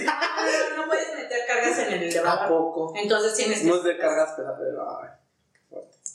No, 0.70 0.76
no, 0.76 0.86
puedes 0.86 1.12
meter 1.14 1.40
cargas 1.48 1.78
en 1.80 1.92
el 1.94 2.02
elevador. 2.04 2.44
¿A 2.44 2.48
poco? 2.48 2.92
Entonces 2.96 3.34
tienes 3.34 3.60
que. 3.62 3.66
No 3.66 3.76
es 3.76 3.82
de 3.82 3.98
cargas 3.98 4.30
pesadas. 4.36 5.19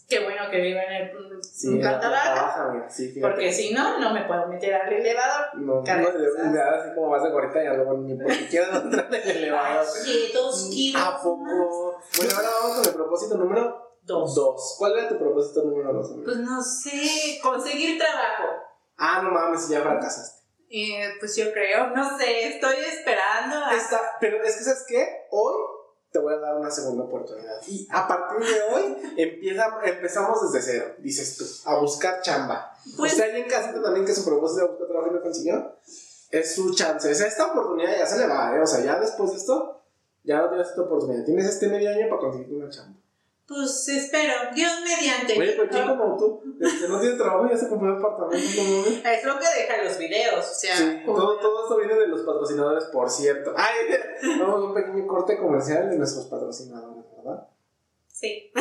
Qué 0.08 0.24
bueno 0.24 0.50
que 0.52 0.62
vivo 0.62 0.80
en 0.80 0.94
el 0.94 1.44
sí, 1.44 1.80
planta 1.80 2.10
baja. 2.10 2.88
Sí, 2.90 3.18
porque 3.20 3.52
si 3.52 3.74
no, 3.74 4.00
no 4.00 4.14
me 4.14 4.26
puedo 4.26 4.48
meter 4.48 4.76
al 4.76 4.94
elevador. 4.94 5.56
No, 5.56 5.84
cargas 5.84 6.14
no, 6.14 6.54
da 6.54 6.80
así 6.80 6.94
como 6.94 7.10
más 7.10 7.24
de 7.24 7.32
40 7.32 7.64
y 7.64 7.68
luego 7.76 7.94
ni 7.98 8.16
porque 8.16 8.48
quiero 8.48 8.76
entrar 8.84 9.08
en 9.08 9.30
el 9.30 9.38
elevador. 9.38 9.86
Ay, 10.06 10.32
dos 10.32 10.70
kilos. 10.72 11.02
¿A 11.02 11.22
poco? 11.22 12.00
Bueno, 12.18 12.34
ahora 12.36 12.50
vamos 12.62 12.78
con 12.78 12.86
el 12.88 12.94
propósito 12.94 13.38
número 13.38 13.98
dos. 14.04 14.36
dos. 14.36 14.76
¿Cuál 14.78 14.98
era 15.00 15.10
tu 15.10 15.18
propósito 15.18 15.64
número 15.64 15.92
dos? 15.94 16.12
Pues 16.24 16.38
no 16.38 16.62
sé, 16.62 17.40
conseguir 17.42 17.98
trabajo. 17.98 18.44
Ah, 18.98 19.22
no 19.24 19.32
mames, 19.32 19.68
ya 19.68 19.82
fracasaste. 19.82 20.46
Eh, 20.70 21.14
pues 21.20 21.36
yo 21.36 21.52
creo, 21.52 21.88
no 21.92 22.18
sé, 22.18 22.48
estoy 22.48 22.76
esperando. 22.78 23.56
A... 23.56 23.76
Está, 23.76 24.00
pero 24.20 24.44
es 24.44 24.56
que, 24.58 24.64
¿sabes 24.64 24.86
qué? 24.88 25.26
Hoy 25.32 25.56
te 26.16 26.22
voy 26.22 26.34
a 26.34 26.38
dar 26.38 26.56
una 26.56 26.72
segunda 26.72 27.04
oportunidad. 27.04 27.60
Y 27.68 27.86
a 27.92 28.08
partir 28.08 28.40
de 28.40 28.62
hoy 28.74 28.98
empieza, 29.18 29.66
empezamos 29.84 30.50
desde 30.50 30.72
cero, 30.72 30.96
dices 31.00 31.36
tú, 31.36 31.70
a 31.70 31.78
buscar 31.78 32.22
chamba. 32.22 32.74
Pues, 32.96 33.12
¿Usted 33.12 33.26
alguien 33.26 33.50
casita 33.50 33.82
también 33.82 34.06
que 34.06 34.14
su 34.14 34.24
propósito 34.24 34.62
de 34.62 34.68
buscar 34.70 34.88
trabajo 34.88 35.12
y 35.12 35.16
no 35.16 35.22
consiguió? 35.22 35.76
Es 36.32 36.56
su 36.56 36.74
chance. 36.74 37.14
Sea, 37.14 37.28
esta 37.28 37.48
oportunidad 37.48 37.98
ya 37.98 38.06
se 38.06 38.18
le 38.18 38.28
va, 38.28 38.56
¿eh? 38.56 38.62
O 38.62 38.66
sea, 38.66 38.82
ya 38.82 38.98
después 38.98 39.32
de 39.32 39.38
esto, 39.38 39.82
ya 40.24 40.38
no 40.38 40.48
tienes 40.48 40.70
esta 40.70 40.84
oportunidad. 40.84 41.26
Tienes 41.26 41.48
este 41.48 41.68
medio 41.68 41.90
año 41.90 42.08
para 42.10 42.22
conseguir 42.22 42.56
una 42.56 42.70
chamba. 42.70 42.98
Pues 43.48 43.88
espero, 43.90 44.34
Dios 44.56 44.72
mediante. 44.84 45.40
Oye, 45.40 45.54
pues 45.54 45.70
¿quién 45.70 45.86
como 45.86 46.18
tú? 46.18 46.42
Este, 46.60 46.88
no 46.88 47.00
tiene 47.00 47.16
trabajo 47.16 47.46
y 47.46 47.50
ya 47.52 47.58
se 47.58 47.70
compró 47.70 47.94
un 47.94 48.00
apartamento. 48.00 48.40
Es 48.42 49.24
lo 49.24 49.38
que 49.38 49.46
deja 49.46 49.84
los 49.84 49.98
videos, 50.00 50.50
o 50.50 50.54
sea. 50.54 50.76
Sí, 50.76 51.02
todo, 51.06 51.38
todo, 51.38 51.64
esto 51.64 51.78
viene 51.78 51.94
de 51.94 52.08
los 52.08 52.22
patrocinadores, 52.22 52.86
por 52.86 53.08
cierto. 53.08 53.54
Ay, 53.56 53.76
vamos 54.40 54.56
a 54.56 54.66
un 54.66 54.74
pequeño 54.74 55.06
corte 55.06 55.38
comercial 55.38 55.92
de 55.92 55.98
nuestros 55.98 56.26
patrocinadores, 56.26 57.06
¿verdad? 57.18 57.48
Sí. 58.08 58.52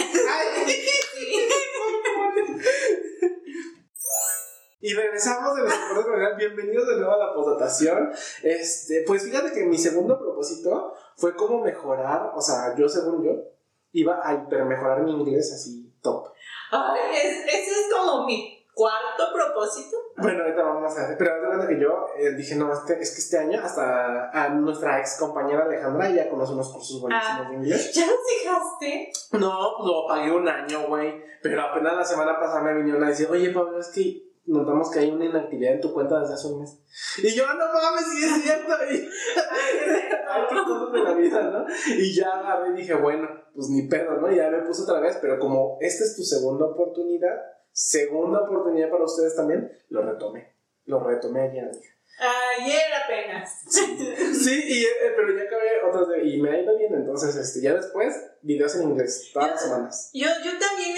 Y 4.80 4.92
regresamos 4.92 5.56
de 5.56 5.62
nuestro 5.62 5.94
corte 5.94 6.10
comercial. 6.10 6.36
Bienvenidos 6.36 6.88
de 6.88 6.96
nuevo 6.96 7.12
a 7.14 7.18
la 7.18 7.32
postdatación. 7.32 8.12
Este, 8.42 9.02
pues 9.06 9.22
fíjate 9.22 9.52
que 9.52 9.64
mi 9.64 9.78
segundo 9.78 10.18
propósito 10.18 10.92
fue 11.16 11.34
cómo 11.36 11.62
mejorar, 11.62 12.32
o 12.34 12.40
sea, 12.42 12.76
yo 12.76 12.86
según 12.86 13.24
yo, 13.24 13.53
iba 13.94 14.20
a 14.22 14.34
hipermejorar 14.34 15.02
mi 15.02 15.12
inglés 15.12 15.52
así 15.54 15.90
top. 16.02 16.28
Ay, 16.70 17.00
ese 17.46 17.70
es 17.70 17.88
como 17.90 18.26
mi 18.26 18.64
cuarto 18.74 19.32
propósito. 19.32 19.96
Bueno, 20.16 20.42
ahorita 20.42 20.62
vamos 20.62 20.98
a 20.98 21.08
ver. 21.08 21.16
Pero 21.16 21.30
cuenta 21.46 21.68
que 21.68 21.80
yo 21.80 22.06
eh, 22.18 22.32
dije, 22.32 22.56
no, 22.56 22.72
este, 22.72 23.00
es 23.00 23.12
que 23.12 23.20
este 23.20 23.38
año 23.38 23.60
hasta 23.62 24.30
a 24.30 24.48
nuestra 24.50 24.98
ex 24.98 25.16
compañera 25.18 25.64
Alejandra 25.64 26.10
ya 26.10 26.28
conoce 26.28 26.52
unos 26.52 26.72
cursos 26.72 27.00
buenísimos 27.00 27.46
ah, 27.46 27.48
de 27.48 27.54
inglés. 27.56 27.94
¿Ya 27.94 28.06
los 28.06 28.16
dejaste? 28.26 29.12
No, 29.32 29.84
lo 29.84 30.06
pagué 30.08 30.30
un 30.30 30.48
año, 30.48 30.88
güey. 30.88 31.22
Pero 31.42 31.62
apenas 31.62 31.94
la 31.94 32.04
semana 32.04 32.38
pasada 32.38 32.62
me 32.62 32.74
vinieron 32.74 33.02
a 33.04 33.08
decir, 33.08 33.28
oye, 33.30 33.50
Pablo, 33.50 33.78
es 33.78 33.88
que 33.88 34.24
notamos 34.46 34.90
que 34.90 34.98
hay 34.98 35.10
una 35.10 35.24
inactividad 35.24 35.74
en 35.74 35.80
tu 35.80 35.92
cuenta 35.92 36.20
desde 36.20 36.34
hace 36.34 36.48
un 36.48 36.60
mes. 36.60 36.78
Y 37.18 37.34
yo, 37.34 37.46
no 37.46 37.66
mames, 37.66 38.06
sí 38.10 38.24
es 38.24 38.42
cierto. 38.42 38.72
Y, 38.90 39.08
cosas 40.64 40.92
de 40.92 41.02
la 41.02 41.14
vida, 41.14 41.42
¿no? 41.42 41.66
Y 41.96 42.14
ya 42.14 42.30
agarré 42.30 42.70
y 42.70 42.74
dije, 42.74 42.94
bueno, 42.94 43.28
pues 43.54 43.68
ni 43.68 43.88
pedo, 43.88 44.20
¿no? 44.20 44.30
Ya 44.32 44.50
me 44.50 44.62
puse 44.62 44.82
otra 44.82 45.00
vez, 45.00 45.18
pero 45.20 45.38
como 45.38 45.78
esta 45.80 46.04
es 46.04 46.16
tu 46.16 46.22
segunda 46.22 46.66
oportunidad, 46.66 47.40
segunda 47.72 48.40
oportunidad 48.40 48.90
para 48.90 49.04
ustedes 49.04 49.36
también, 49.36 49.70
lo 49.88 50.02
retomé. 50.02 50.54
Lo 50.86 51.02
retomé 51.02 51.42
ayer, 51.42 51.70
Ayer 52.16 52.82
apenas. 53.04 53.64
Sí, 53.66 54.62
y, 54.68 54.84
eh, 54.84 55.12
pero 55.16 55.36
ya 55.36 55.44
acabé 55.44 55.82
otras 55.88 56.08
de, 56.08 56.28
y 56.28 56.40
me 56.40 56.50
ha 56.50 56.60
ido 56.60 56.76
bien, 56.76 56.94
entonces 56.94 57.34
este, 57.34 57.60
ya 57.60 57.74
después 57.74 58.14
videos 58.42 58.74
en 58.76 58.90
inglés, 58.90 59.30
todas 59.32 59.50
las 59.50 59.62
semanas. 59.62 60.10
Yo, 60.12 60.28
yo 60.44 60.52
también 60.58 60.94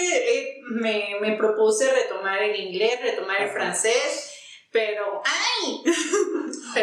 me, 0.69 1.19
me, 1.21 1.37
propuse 1.37 1.91
retomar 1.91 2.43
el 2.43 2.55
inglés, 2.55 3.01
retomar 3.01 3.41
el 3.41 3.49
francés, 3.49 4.36
pero 4.71 5.21
¡ay! 5.25 5.83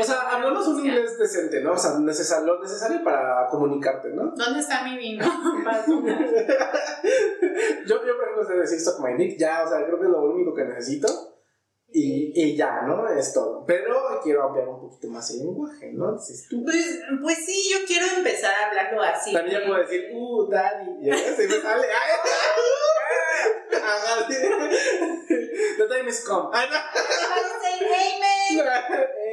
o 0.00 0.04
sea, 0.04 0.20
hablamos 0.30 0.66
un 0.68 0.84
inglés 0.84 1.18
decente, 1.18 1.60
¿no? 1.60 1.72
O 1.72 1.78
sea, 1.78 1.98
necesar, 1.98 2.42
lo 2.42 2.60
necesario 2.60 3.04
para 3.04 3.46
comunicarte, 3.48 4.08
¿no? 4.10 4.32
¿Dónde 4.36 4.60
está 4.60 4.84
mi 4.84 4.96
vino? 4.96 5.24
yo, 7.86 8.06
yo, 8.06 8.16
por 8.16 8.24
ejemplo, 8.24 8.44
sé 8.46 8.54
decir 8.54 8.78
Stock 8.78 9.00
My 9.00 9.14
Nick, 9.14 9.38
ya, 9.38 9.64
o 9.64 9.68
sea, 9.68 9.84
creo 9.84 9.98
que 9.98 10.06
es 10.06 10.10
lo 10.10 10.22
único 10.22 10.54
que 10.54 10.64
necesito. 10.64 11.08
Y, 11.96 12.32
y, 12.34 12.56
ya, 12.56 12.82
¿no? 12.82 13.08
Es 13.08 13.32
todo. 13.32 13.64
Pero 13.64 14.20
quiero 14.20 14.42
ampliar 14.42 14.66
un 14.66 14.80
poquito 14.80 15.06
más 15.08 15.30
el 15.30 15.38
lenguaje, 15.38 15.92
¿no? 15.92 16.12
Dices 16.14 16.48
tú. 16.50 16.64
Pues, 16.64 17.00
pues 17.22 17.38
sí, 17.46 17.70
yo 17.72 17.86
quiero 17.86 18.06
empezar 18.16 18.52
a 18.52 18.66
hablarlo 18.66 19.00
así. 19.00 19.32
También 19.32 19.60
ya 19.60 19.66
puedo 19.66 19.78
decir, 19.78 20.10
uh, 20.12 20.50
daddy. 20.50 21.06
Ya 21.06 21.16
se 21.16 21.46
me 21.46 21.54
sale. 21.60 21.86
Ajá, 23.72 24.26
sí. 24.28 24.34
The 25.78 25.86
time 25.86 26.08
is 26.08 26.24
come. 26.24 26.48
Amen. 27.80 28.60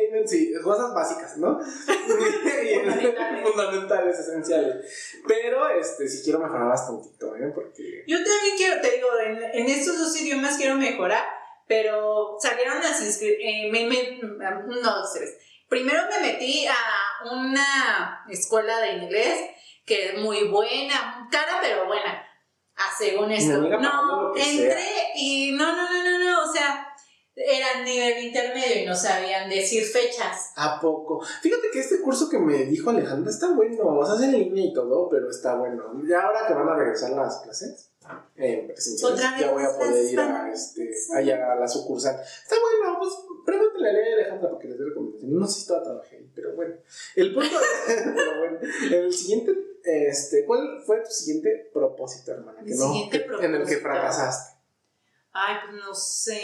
Amen, 0.10 0.28
sí. 0.28 0.54
Cosas 0.64 0.94
básicas, 0.94 1.38
¿no? 1.38 1.60
fundamentales. 3.44 4.20
esenciales. 4.20 5.22
Pero, 5.28 5.70
este, 5.70 6.08
sí 6.08 6.24
quiero 6.24 6.40
mejorar 6.40 6.70
bastantito, 6.70 7.36
¿eh? 7.36 7.52
Porque... 7.54 8.04
Yo 8.08 8.18
también 8.18 8.56
quiero, 8.58 8.82
te 8.82 8.92
digo, 8.92 9.08
en, 9.26 9.44
en 9.44 9.70
estos 9.70 9.98
dos 9.98 10.20
idiomas 10.22 10.58
quiero 10.58 10.76
mejorar 10.76 11.42
pero 11.72 12.36
salieron 12.38 12.82
las 12.82 13.02
inscripciones, 13.02 13.96
eh, 13.96 14.20
no, 14.22 14.94
tres. 15.14 15.38
Primero 15.70 16.02
me 16.10 16.20
metí 16.20 16.68
a 16.68 16.76
una 17.32 18.26
escuela 18.30 18.78
de 18.82 18.98
inglés 18.98 19.40
que 19.86 20.08
es 20.08 20.20
muy 20.20 20.50
buena, 20.50 21.30
cara 21.32 21.60
pero 21.62 21.86
buena, 21.86 22.28
a 22.76 22.98
según 22.98 23.32
esto. 23.32 23.62
No, 23.62 24.36
entré 24.36 25.14
y 25.16 25.54
no, 25.54 25.74
no, 25.74 25.90
no, 25.90 26.04
no, 26.04 26.20
no, 26.20 26.50
o 26.50 26.52
sea, 26.52 26.91
eran 27.36 27.86
nivel 27.86 28.26
intermedio 28.26 28.84
y 28.84 28.86
no 28.86 28.96
sabían 28.96 29.50
decir 29.50 29.84
fechas. 29.84 30.52
¿A 30.56 30.80
poco? 30.80 31.22
Fíjate 31.42 31.70
que 31.72 31.80
este 31.80 32.02
curso 32.02 32.30
que 32.30 32.38
me 32.38 32.66
dijo 32.66 32.90
Alejandra 32.90 33.32
está 33.32 33.52
bueno, 33.54 33.84
o 33.86 34.06
sea, 34.06 34.16
es 34.16 34.22
en 34.22 34.40
línea 34.40 34.66
y 34.66 34.74
todo, 34.74 35.08
pero 35.10 35.30
está 35.30 35.56
bueno. 35.56 35.84
Ya 36.08 36.22
ahora 36.22 36.48
que 36.48 36.54
van 36.54 36.68
a 36.68 36.76
regresar 36.76 37.12
las 37.12 37.40
clases 37.40 37.92
eh, 38.36 38.66
presenciales, 38.68 39.40
ya 39.40 39.52
voy 39.52 39.64
a 39.64 39.78
poder 39.78 40.12
ir 40.12 40.20
a, 40.20 40.52
este, 40.52 40.92
allá 41.16 41.54
a 41.54 41.56
la 41.56 41.68
sucursal. 41.68 42.20
Está 42.20 42.56
bueno, 42.60 42.98
pues 43.00 43.14
pregúntale 43.46 43.88
a 43.88 44.14
Alejandra 44.14 44.50
porque 44.50 44.68
les 44.68 44.78
doy 44.78 44.90
recomendaciones. 44.90 45.38
No 45.38 45.48
sé 45.48 45.62
si 45.62 45.68
toda 45.68 45.84
trabajé 45.84 46.18
ahí, 46.18 46.32
pero 46.36 46.56
bueno. 46.56 46.76
El 47.16 47.34
punto, 47.34 47.56
pero 47.88 48.40
bueno, 48.40 48.60
el 48.92 49.14
siguiente, 49.14 49.54
este, 49.84 50.46
¿cuál 50.46 50.82
fue 50.86 51.02
tu 51.02 51.12
siguiente 51.12 51.70
propósito, 51.74 52.32
hermana? 52.32 52.62
Que 52.64 52.76
no, 52.76 52.94
en 53.42 53.56
el 53.56 53.66
que 53.66 53.78
fracasaste. 53.78 54.58
Ay, 55.32 55.56
pues 55.66 55.82
no 55.82 55.94
sé. 55.96 56.42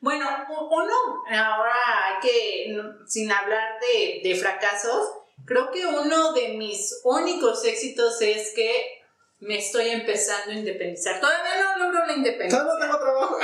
Bueno, 0.00 0.26
uno, 0.48 0.94
ahora 1.30 1.74
hay 2.06 2.20
que, 2.22 2.82
sin 3.06 3.30
hablar 3.30 3.78
de, 3.80 4.28
de 4.28 4.34
fracasos, 4.34 5.10
creo 5.44 5.70
que 5.70 5.84
uno 5.86 6.32
de 6.32 6.54
mis 6.54 7.00
únicos 7.04 7.64
éxitos 7.64 8.20
es 8.22 8.54
que 8.54 9.00
me 9.40 9.58
estoy 9.58 9.88
empezando 9.88 10.52
a 10.52 10.54
independizar. 10.54 11.20
Todavía 11.20 11.76
no 11.76 11.84
logro 11.84 12.06
la 12.06 12.14
independencia. 12.14 12.58
Todavía 12.58 12.86
no 12.86 12.92
tengo 12.92 13.04
trabajo. 13.04 13.38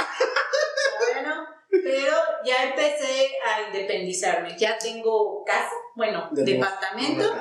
Todavía 0.98 1.34
no, 1.34 1.46
pero 1.70 2.12
ya 2.44 2.64
empecé 2.64 3.32
a 3.44 3.62
independizarme. 3.68 4.56
Ya 4.58 4.78
tengo 4.78 5.44
casa, 5.44 5.72
bueno, 5.94 6.28
departamento, 6.32 7.34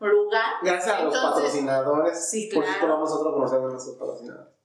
lugar. 0.00 0.54
Gracias 0.62 0.94
a 0.94 1.02
los 1.04 1.16
patrocinadores. 1.16 2.30
Sí, 2.30 2.48
claro. 2.48 2.66
Por 2.66 2.88
eso 2.88 2.98
nosotros 2.98 3.34
conocemos 3.34 3.70
a 3.70 3.72
nuestros 3.72 3.96
patrocinadores. 3.96 4.61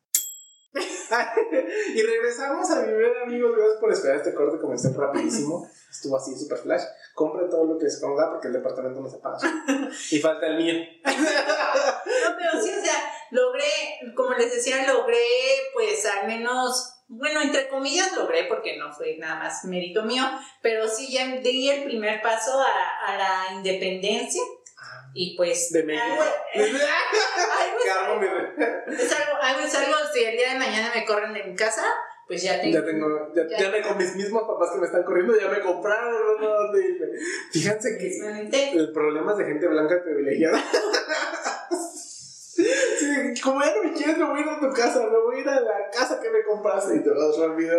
y 1.96 2.02
regresamos 2.02 2.70
a 2.72 2.86
vivir, 2.86 3.12
amigos. 3.24 3.56
Gracias 3.56 3.80
por 3.80 3.92
esperar 3.92 4.18
este 4.18 4.34
corte 4.34 4.60
comercial 4.60 4.94
rapidísimo. 4.96 5.70
Estuvo 5.90 6.18
así, 6.18 6.38
super 6.38 6.58
flash. 6.58 6.84
Compren 7.14 7.50
todo 7.50 7.66
lo 7.66 7.78
que 7.78 7.86
les 7.86 8.00
da 8.02 8.30
porque 8.32 8.48
el 8.48 8.54
departamento 8.54 9.00
no 9.00 9.10
se 9.10 9.18
paga. 9.18 9.40
y 10.12 10.20
falta 10.20 10.48
el 10.48 10.58
mío. 10.58 10.74
no, 11.06 12.36
pero 12.38 12.62
sí, 12.62 12.72
o 12.78 12.84
sea, 12.84 13.12
logré, 13.32 13.64
como 14.16 14.34
les 14.34 14.54
decía, 14.54 14.86
logré, 14.92 15.26
pues 15.74 16.06
al 16.06 16.28
menos. 16.28 16.94
Bueno, 17.10 17.40
entre 17.40 17.70
comillas 17.70 18.14
logré 18.18 18.44
porque 18.50 18.76
no 18.76 18.94
fue 18.94 19.16
nada 19.18 19.36
más 19.40 19.64
mérito 19.64 20.04
mío, 20.04 20.24
pero 20.62 20.90
sí 20.90 21.10
ya 21.10 21.26
di 21.38 21.70
el 21.70 21.86
primer 21.86 22.22
paso 22.22 22.60
a, 22.60 23.06
a 23.08 23.18
la 23.18 23.56
independencia 23.56 24.42
y 25.18 25.36
pues. 25.36 25.72
De 25.72 25.84
México. 25.84 26.06
Algo, 26.06 26.24
es, 26.54 26.74
algo, 29.12 29.38
algo, 29.42 29.62
es 29.62 29.76
algo, 29.76 29.98
si 30.14 30.24
el 30.24 30.38
día 30.38 30.54
de 30.54 30.60
mañana 30.60 30.92
me 30.94 31.04
corren 31.06 31.34
de 31.34 31.44
mi 31.44 31.56
casa, 31.56 31.84
pues 32.28 32.44
ya 32.44 32.62
tengo. 32.62 32.78
Ya 32.78 32.86
tengo, 32.86 33.34
ya, 33.36 33.48
ya, 33.58 33.72
me 33.72 33.82
con 33.82 33.98
mis 33.98 34.16
mismos 34.16 34.44
papás 34.44 34.70
que 34.74 34.80
me 34.80 34.86
están 34.86 35.04
corriendo, 35.04 35.36
ya 35.40 35.48
me 35.50 35.62
compraron, 35.62 36.14
no, 36.40 36.40
no, 36.40 36.72
Fíjense 37.52 37.98
que 37.98 38.12
el 38.78 38.94
problema 38.94 39.32
es 39.32 39.40
de 39.40 39.46
gente 39.46 39.68
blanca 39.68 40.04
privilegiada. 40.04 40.64
Sí, 42.58 43.42
como 43.44 43.62
ya 43.62 43.76
no 43.76 43.84
me 43.84 43.94
quieres, 43.94 44.18
me 44.18 44.26
voy 44.26 44.40
a 44.40 44.42
ir 44.42 44.50
a 44.50 44.60
tu 44.60 44.74
casa, 44.74 45.00
me 45.00 45.20
voy 45.20 45.38
a 45.38 45.40
ir 45.42 45.48
a 45.48 45.60
la 45.62 45.90
casa 45.92 46.20
que 46.20 46.32
me 46.32 46.44
compraste 46.44 46.96
y 46.96 47.04
te 47.04 47.10
vas 47.12 47.38
rápido. 47.38 47.78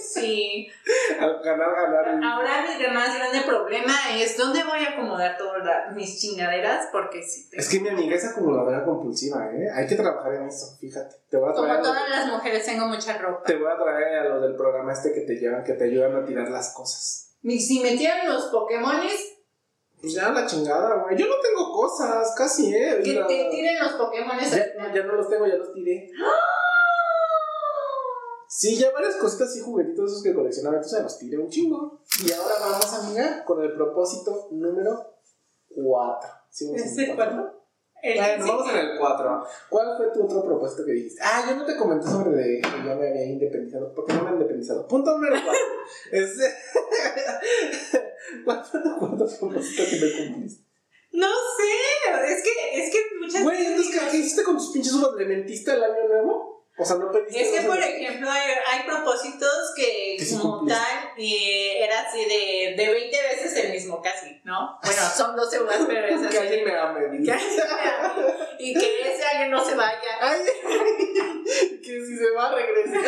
Sí. 0.00 0.68
Al 1.20 1.42
ganar, 1.42 1.70
ganar. 1.74 2.22
Ahora 2.22 2.62
mi 2.62 2.94
más 2.94 3.16
grande 3.16 3.40
problema 3.44 3.92
es 4.14 4.36
dónde 4.36 4.62
voy 4.62 4.84
a 4.84 4.90
acomodar 4.90 5.36
todas 5.36 5.92
mis 5.94 6.20
chingaderas, 6.20 6.88
porque 6.92 7.20
sí. 7.24 7.48
Es 7.50 7.68
que 7.68 7.80
mi 7.80 7.88
amiga 7.88 8.14
es 8.14 8.24
acumuladora 8.24 8.84
compulsiva, 8.84 9.50
¿eh? 9.52 9.68
Hay 9.74 9.88
que 9.88 9.96
trabajar 9.96 10.34
en 10.34 10.46
eso, 10.46 10.76
fíjate. 10.80 11.16
Te 11.28 11.36
voy 11.36 11.50
a 11.50 11.52
traer 11.52 11.68
Como 11.70 11.82
todas 11.82 12.08
las 12.08 12.26
mujeres 12.28 12.64
tengo 12.64 12.86
mucha 12.86 13.18
ropa. 13.18 13.42
Te 13.44 13.56
voy 13.56 13.72
a 13.72 13.76
traer 13.76 14.18
a 14.18 14.24
lo 14.28 14.40
del 14.40 14.54
programa 14.54 14.92
este 14.92 15.12
que 15.12 15.22
te 15.22 15.34
llevan, 15.34 15.64
que 15.64 15.72
te 15.72 15.84
ayudan 15.84 16.14
a 16.14 16.24
tirar 16.24 16.48
las 16.48 16.72
cosas. 16.72 17.34
Si 17.42 17.80
metieran 17.80 18.28
los 18.28 18.46
Pokémones, 18.46 19.35
pues 20.00 20.14
ya 20.14 20.30
la 20.30 20.46
chingada, 20.46 21.02
güey. 21.02 21.16
Yo 21.16 21.26
no 21.26 21.40
tengo 21.40 21.72
cosas, 21.72 22.34
casi, 22.36 22.74
¿eh? 22.74 23.00
Que 23.02 23.14
te 23.14 23.48
tiren 23.50 23.78
los 23.82 23.92
Pokémon. 23.92 24.38
Ya, 24.38 24.92
ya 24.94 25.02
no 25.04 25.14
los 25.14 25.28
tengo, 25.28 25.46
ya 25.46 25.56
los 25.56 25.72
tiré. 25.72 26.10
Sí, 28.48 28.76
ya 28.76 28.90
varias 28.92 29.16
cositas 29.16 29.54
y 29.56 29.60
juguetitos 29.60 30.10
esos 30.10 30.22
que 30.22 30.34
coleccionaba, 30.34 30.76
entonces 30.76 31.02
los 31.02 31.18
tiré 31.18 31.38
un 31.38 31.48
chingo. 31.48 32.00
Y 32.24 32.32
ahora 32.32 32.54
vamos, 32.60 32.92
a 32.92 33.06
amiga, 33.06 33.44
con 33.44 33.62
el 33.62 33.74
propósito 33.74 34.48
número 34.52 35.18
4. 35.74 36.30
¿Sí, 36.50 36.72
¿Ese 36.74 37.14
4? 37.14 37.55
Bueno, 38.02 38.46
vamos 38.46 38.70
en 38.70 38.76
el 38.76 38.98
4. 38.98 39.46
¿Cuál 39.68 39.96
fue 39.96 40.06
tu 40.12 40.24
otro 40.24 40.44
propósito 40.44 40.84
que 40.84 40.92
dijiste? 40.92 41.20
Ah, 41.24 41.44
yo 41.48 41.56
no 41.56 41.64
te 41.64 41.76
comenté 41.76 42.06
sobre 42.06 42.30
de 42.30 42.60
que 42.60 42.70
yo 42.84 42.96
me 42.96 43.08
había 43.08 43.24
independizado. 43.24 43.92
¿Por 43.94 44.06
qué 44.06 44.12
no 44.14 44.22
me 44.24 44.30
he 44.30 44.32
independizado? 44.34 44.86
Punto 44.86 45.12
número 45.12 45.36
4. 45.42 45.60
¿Cuál 48.44 48.64
fue 48.64 48.80
tu 48.82 48.98
cuarto 48.98 49.26
propósito 49.38 49.82
que 49.90 49.96
me 49.96 50.12
cumpliste? 50.28 50.64
No 51.12 51.28
sé, 51.28 52.32
es 52.32 52.42
que, 52.42 52.50
es 52.82 52.92
que 52.92 52.98
muchas 53.18 53.42
Güey, 53.42 53.66
entonces, 53.66 54.00
¿qué 54.10 54.16
hiciste 54.18 54.42
con 54.42 54.56
tus 54.56 54.70
pinches 54.70 54.92
uvas? 54.92 55.14
¿Le 55.14 55.24
mentiste 55.24 55.72
el 55.72 55.82
año 55.82 56.08
nuevo? 56.08 56.55
O 56.78 56.84
sea, 56.84 56.96
no 56.96 57.10
pediste. 57.10 57.40
Es 57.40 57.48
que, 57.52 57.66
por 57.66 57.78
ejemplo, 57.78 58.30
hay, 58.30 58.50
hay, 58.70 58.86
propósitos 58.86 59.72
que, 59.74 60.18
como 60.30 60.66
tal, 60.66 61.10
y 61.16 61.70
era 61.78 62.00
así 62.02 62.22
de, 62.22 62.74
de 62.76 62.92
20 62.92 63.22
veces 63.22 63.56
el 63.64 63.72
mismo 63.72 64.02
casi, 64.02 64.42
¿no? 64.44 64.78
Bueno, 64.82 65.00
son 65.16 65.34
12 65.36 65.62
uvas, 65.62 65.78
pero 65.86 66.06
es 66.06 66.20
así. 66.20 66.28
que 66.28 66.38
alguien 66.38 66.64
me 66.66 66.76
ame. 66.76 67.00
Que 67.24 67.32
alguien 67.32 67.56
me 67.56 67.90
ame. 67.90 68.34
Y 68.58 68.74
que 68.74 69.10
ese 69.10 69.24
alguien 69.24 69.50
no 69.50 69.64
se 69.64 69.74
vaya. 69.74 70.18
Ay, 70.20 70.40
que 71.82 72.04
si 72.04 72.18
se 72.18 72.30
va, 72.32 72.54
regrese. 72.54 72.98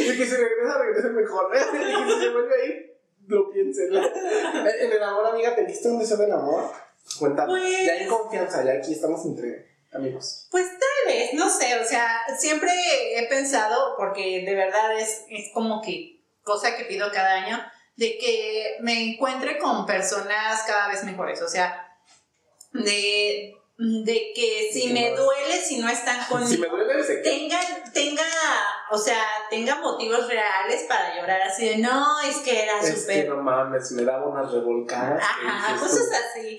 y 0.00 0.16
que 0.16 0.26
si 0.26 0.36
regresa, 0.36 0.78
regrese 0.78 1.08
mejor. 1.10 1.50
y 1.54 1.58
que 1.58 2.14
si 2.14 2.20
se 2.20 2.30
vuelve 2.30 2.54
a 2.54 2.64
ir, 2.64 2.96
lo 3.26 3.50
piense. 3.50 3.84
En 3.84 4.92
el 4.92 5.02
amor, 5.02 5.26
amiga, 5.26 5.54
¿te 5.54 5.66
diste 5.66 5.88
un 5.88 5.98
deseo 5.98 6.16
del 6.16 6.32
amor? 6.32 6.70
Cuéntame. 7.18 7.52
Pues... 7.52 7.84
Ya 7.84 7.92
hay 7.92 8.06
confianza, 8.06 8.64
ya 8.64 8.72
aquí 8.72 8.94
estamos 8.94 9.26
entre 9.26 9.73
amigos? 9.94 10.48
Pues 10.50 10.66
tal 10.66 11.12
vez, 11.12 11.34
no 11.34 11.50
sé, 11.50 11.78
o 11.78 11.84
sea, 11.84 12.22
siempre 12.38 12.70
he 13.16 13.26
pensado, 13.28 13.94
porque 13.96 14.44
de 14.44 14.54
verdad 14.54 14.98
es, 14.98 15.24
es 15.28 15.50
como 15.52 15.82
que 15.82 16.22
cosa 16.42 16.76
que 16.76 16.84
pido 16.84 17.10
cada 17.12 17.44
año, 17.44 17.60
de 17.96 18.18
que 18.18 18.76
me 18.80 19.12
encuentre 19.12 19.58
con 19.58 19.86
personas 19.86 20.62
cada 20.66 20.88
vez 20.88 21.04
mejores, 21.04 21.40
o 21.42 21.48
sea, 21.48 21.96
de, 22.72 23.54
de 23.76 24.32
que 24.34 24.70
si 24.72 24.92
me 24.92 25.10
duele, 25.16 25.56
si 25.60 25.78
no 25.80 25.88
están 25.88 26.24
conmigo, 26.28 26.48
si 26.48 26.58
me 26.58 26.68
duele, 26.68 27.02
tenga, 27.22 27.58
tenga, 27.92 28.22
o 28.90 28.98
sea, 28.98 29.20
tenga 29.50 29.76
motivos 29.76 30.28
reales 30.28 30.84
para 30.88 31.16
llorar 31.16 31.42
así 31.42 31.68
de 31.68 31.78
no, 31.78 32.20
es 32.20 32.36
que 32.38 32.62
era 32.62 32.80
súper. 32.82 33.28
No 33.28 33.42
mames, 33.42 33.90
me 33.92 34.04
daba 34.04 34.28
unas 34.28 34.52
revolcadas. 34.52 35.22
Ajá, 35.22 35.76
cosas 35.78 36.08
así. 36.12 36.58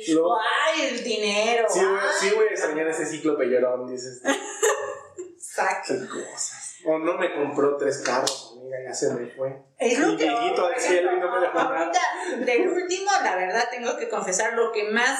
ay, 0.65 0.81
el 0.89 1.03
dinero. 1.03 1.65
Sí, 1.69 1.79
güey, 1.79 2.01
sí, 2.19 2.29
güey, 2.31 2.47
extrañar 2.49 2.87
ese 2.87 3.05
ciclo 3.05 3.37
pellorón, 3.37 3.87
dices. 3.87 4.21
Exacto. 5.35 5.93
Cosas. 6.11 6.75
O 6.87 6.99
no 6.99 7.17
me 7.17 7.33
compró 7.33 7.77
tres 7.77 7.99
carros, 7.99 8.57
amiga, 8.59 8.77
ya 8.85 8.93
se 8.93 9.13
me 9.13 9.25
fue. 9.27 9.57
Es 9.79 9.97
lo 9.97 10.17
que. 10.17 10.25
viejito 10.25 10.67
del 10.67 10.79
cielo 10.79 11.13
y 11.13 11.19
no 11.19 11.31
me 11.31 11.47
nada. 11.47 11.79
Ahorita, 11.79 11.99
del 12.45 12.67
último, 12.67 13.09
la 13.23 13.35
verdad, 13.37 13.69
tengo 13.71 13.97
que 13.97 14.09
confesar 14.09 14.53
lo 14.53 14.71
que 14.71 14.91
más 14.91 15.17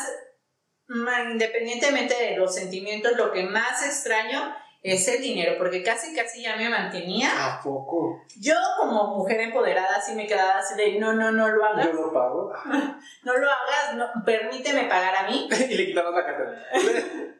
independientemente 0.87 2.15
de 2.15 2.37
los 2.37 2.53
sentimientos, 2.53 3.13
lo 3.17 3.31
que 3.31 3.43
más 3.43 3.85
extraño 3.85 4.55
es 4.85 5.07
el 5.07 5.19
dinero, 5.19 5.55
porque 5.57 5.81
casi 5.81 6.15
casi 6.15 6.43
ya 6.43 6.55
me 6.57 6.69
mantenía. 6.69 7.55
¿A 7.55 7.61
poco? 7.61 8.21
Yo 8.39 8.53
como 8.77 9.17
mujer 9.17 9.41
empoderada 9.41 9.99
sí 9.99 10.13
me 10.13 10.27
quedaba 10.27 10.59
así 10.59 10.75
de 10.75 10.99
no, 10.99 11.13
no, 11.13 11.31
no 11.31 11.47
lo 11.49 11.65
hagas. 11.65 11.87
Yo 11.87 11.93
lo 11.93 12.13
pago. 12.13 12.53
no 13.23 13.37
lo 13.37 13.47
hagas, 13.47 13.95
no, 13.95 14.23
permíteme 14.23 14.83
pagar 14.83 15.15
a 15.15 15.27
mí. 15.27 15.49
y 15.69 15.73
le 15.73 15.85
quitabas 15.87 16.13
la 16.13 16.25
cartera. 16.25 16.65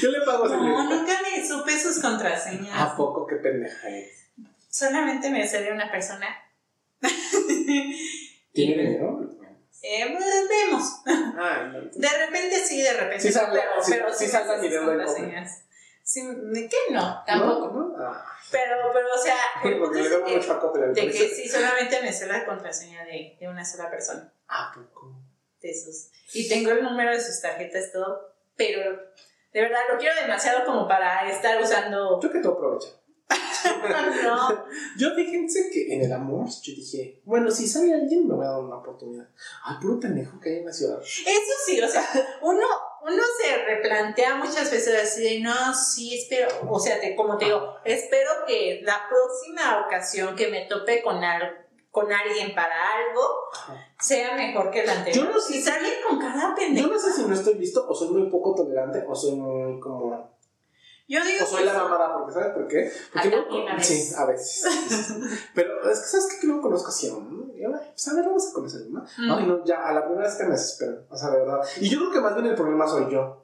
Yo 0.00 0.10
le 0.10 0.20
pago 0.22 0.48
No, 0.48 0.84
nunca 0.88 1.12
me 1.22 1.44
supe 1.44 1.72
sus 1.78 2.00
contraseñas. 2.00 2.80
¿A 2.80 2.96
poco 2.96 3.26
qué 3.26 3.36
pendeja 3.36 3.88
es? 3.90 4.30
Solamente 4.70 5.30
me 5.30 5.46
salió 5.46 5.74
una 5.74 5.90
persona. 5.90 6.26
¿Tiene 8.52 8.82
dinero? 8.82 9.20
Eh, 9.86 10.18
vemos. 10.48 11.02
Ah, 11.36 11.70
no. 11.70 11.80
De 11.92 12.08
repente 12.08 12.56
sí, 12.64 12.80
de 12.80 12.94
repente 12.94 13.20
sí. 13.20 13.32
Sale, 13.32 13.60
pero, 13.60 13.84
sí, 13.84 13.92
pero 13.92 14.12
sí, 14.14 14.24
sí 14.24 14.30
salga 14.30 14.56
mi 14.56 14.68
dedo 14.68 14.90
de 14.90 15.46
Sí, 16.02 16.22
¿Qué 16.70 16.92
no? 16.92 17.22
Tampoco. 17.26 17.68
No, 17.68 17.88
no. 17.88 17.96
Ah. 17.98 18.24
Pero, 18.50 18.76
pero, 18.92 19.08
o 19.12 19.18
sea. 19.18 19.36
Porque 19.62 20.02
le 20.02 20.08
debo 20.08 20.26
mucho 20.26 20.52
a 20.52 20.60
Coppel. 20.60 20.94
De 20.94 21.10
que 21.10 21.28
sí, 21.28 21.48
solamente 21.48 22.00
me 22.00 22.12
sé 22.12 22.26
la 22.26 22.46
contraseña 22.46 23.04
de, 23.04 23.36
de 23.38 23.48
una 23.48 23.64
sola 23.64 23.90
persona. 23.90 24.32
¿A 24.48 24.72
poco? 24.74 25.16
De 25.60 25.74
sus. 25.74 26.08
Y 26.32 26.48
tengo 26.48 26.70
el 26.70 26.82
número 26.82 27.10
de 27.10 27.20
sus 27.20 27.40
tarjetas, 27.42 27.92
todo. 27.92 28.34
Pero 28.56 28.90
de 29.52 29.60
verdad 29.60 29.80
lo 29.90 29.98
quiero 29.98 30.14
demasiado 30.20 30.64
como 30.64 30.88
para 30.88 31.28
estar 31.30 31.60
usando. 31.60 32.20
Yo 32.22 32.30
que 32.30 32.40
tú 32.40 32.52
aprovechas. 32.52 32.94
no. 34.24 34.66
Yo 34.98 35.14
fíjense 35.14 35.70
que 35.72 35.94
en 35.94 36.02
el 36.02 36.12
amor, 36.12 36.48
yo 36.62 36.74
dije, 36.74 37.20
bueno, 37.24 37.50
si 37.50 37.66
sale 37.66 37.94
alguien 37.94 38.26
me 38.28 38.34
voy 38.34 38.46
a 38.46 38.50
dar 38.50 38.60
una 38.60 38.76
oportunidad. 38.76 39.28
Ay, 39.64 39.76
puro 39.80 39.98
pendejo 40.00 40.38
que 40.40 40.50
hay 40.50 40.56
en 40.58 40.66
la 40.66 40.72
ciudad. 40.72 41.00
Eso 41.00 41.52
sí, 41.66 41.80
o 41.80 41.88
sea, 41.88 42.04
uno, 42.42 42.66
uno 43.02 43.22
se 43.40 43.64
replantea 43.64 44.36
muchas 44.36 44.70
veces 44.70 45.02
así 45.02 45.22
de, 45.22 45.40
no, 45.40 45.74
sí, 45.74 46.14
espero, 46.14 46.48
o 46.68 46.78
sea, 46.78 46.98
como 47.16 47.38
te 47.38 47.46
digo, 47.46 47.74
espero 47.84 48.30
que 48.46 48.80
la 48.84 49.02
próxima 49.08 49.84
ocasión 49.86 50.36
que 50.36 50.48
me 50.48 50.66
tope 50.66 51.02
con 51.02 51.22
algo 51.22 51.64
con 51.94 52.12
alguien 52.12 52.52
para 52.56 52.74
algo 52.74 53.22
sea 54.00 54.34
mejor 54.34 54.72
que 54.72 54.84
la 54.84 54.94
anterior. 54.94 55.26
Yo 55.26 55.32
no 55.32 55.40
sé 55.40 55.52
si 55.52 55.62
salen 55.62 55.92
con 56.06 56.18
cada 56.18 56.52
pendejo. 56.52 56.88
Yo 56.88 56.92
no 56.92 56.98
sé 56.98 57.12
si 57.12 57.22
no 57.22 57.32
estoy 57.32 57.54
listo 57.54 57.86
o 57.88 57.94
soy 57.94 58.08
muy 58.08 58.28
poco 58.28 58.52
tolerante 58.52 59.04
o 59.08 59.14
soy 59.14 59.36
muy 59.36 59.78
como 59.78 60.03
yo 61.06 61.24
digo 61.24 61.44
o 61.44 61.46
soy 61.46 61.64
la 61.64 61.74
mamada, 61.74 62.18
porque 62.18 62.32
¿sabes 62.32 62.52
por 62.52 62.66
qué? 62.66 62.90
Porque 63.12 63.30
no, 63.30 63.68
a 63.68 63.80
Sí, 63.80 64.12
a 64.16 64.24
veces. 64.24 64.64
Pero 65.54 65.90
es 65.90 66.00
que, 66.00 66.06
¿sabes 66.06 66.26
qué? 66.30 66.40
Que 66.40 66.46
no 66.46 66.62
conozco 66.62 66.88
así 66.88 67.08
aún. 67.08 67.52
Pues 67.54 68.08
a 68.08 68.14
ver, 68.14 68.24
vamos 68.24 68.48
a 68.50 68.52
conocer, 68.52 68.82
¿no? 68.90 69.00
Mm. 69.00 69.32
Ay, 69.32 69.46
no, 69.46 69.64
ya, 69.64 69.86
a 69.86 69.92
la 69.92 70.04
primera 70.04 70.26
vez 70.26 70.36
que 70.36 70.44
me 70.44 70.50
desespero. 70.50 71.06
O 71.08 71.16
sea, 71.16 71.30
de 71.30 71.38
verdad. 71.38 71.60
Y 71.80 71.88
yo 71.88 71.98
creo 71.98 72.10
que 72.10 72.20
más 72.20 72.34
bien 72.34 72.46
el 72.46 72.54
problema 72.54 72.86
soy 72.86 73.10
yo. 73.10 73.42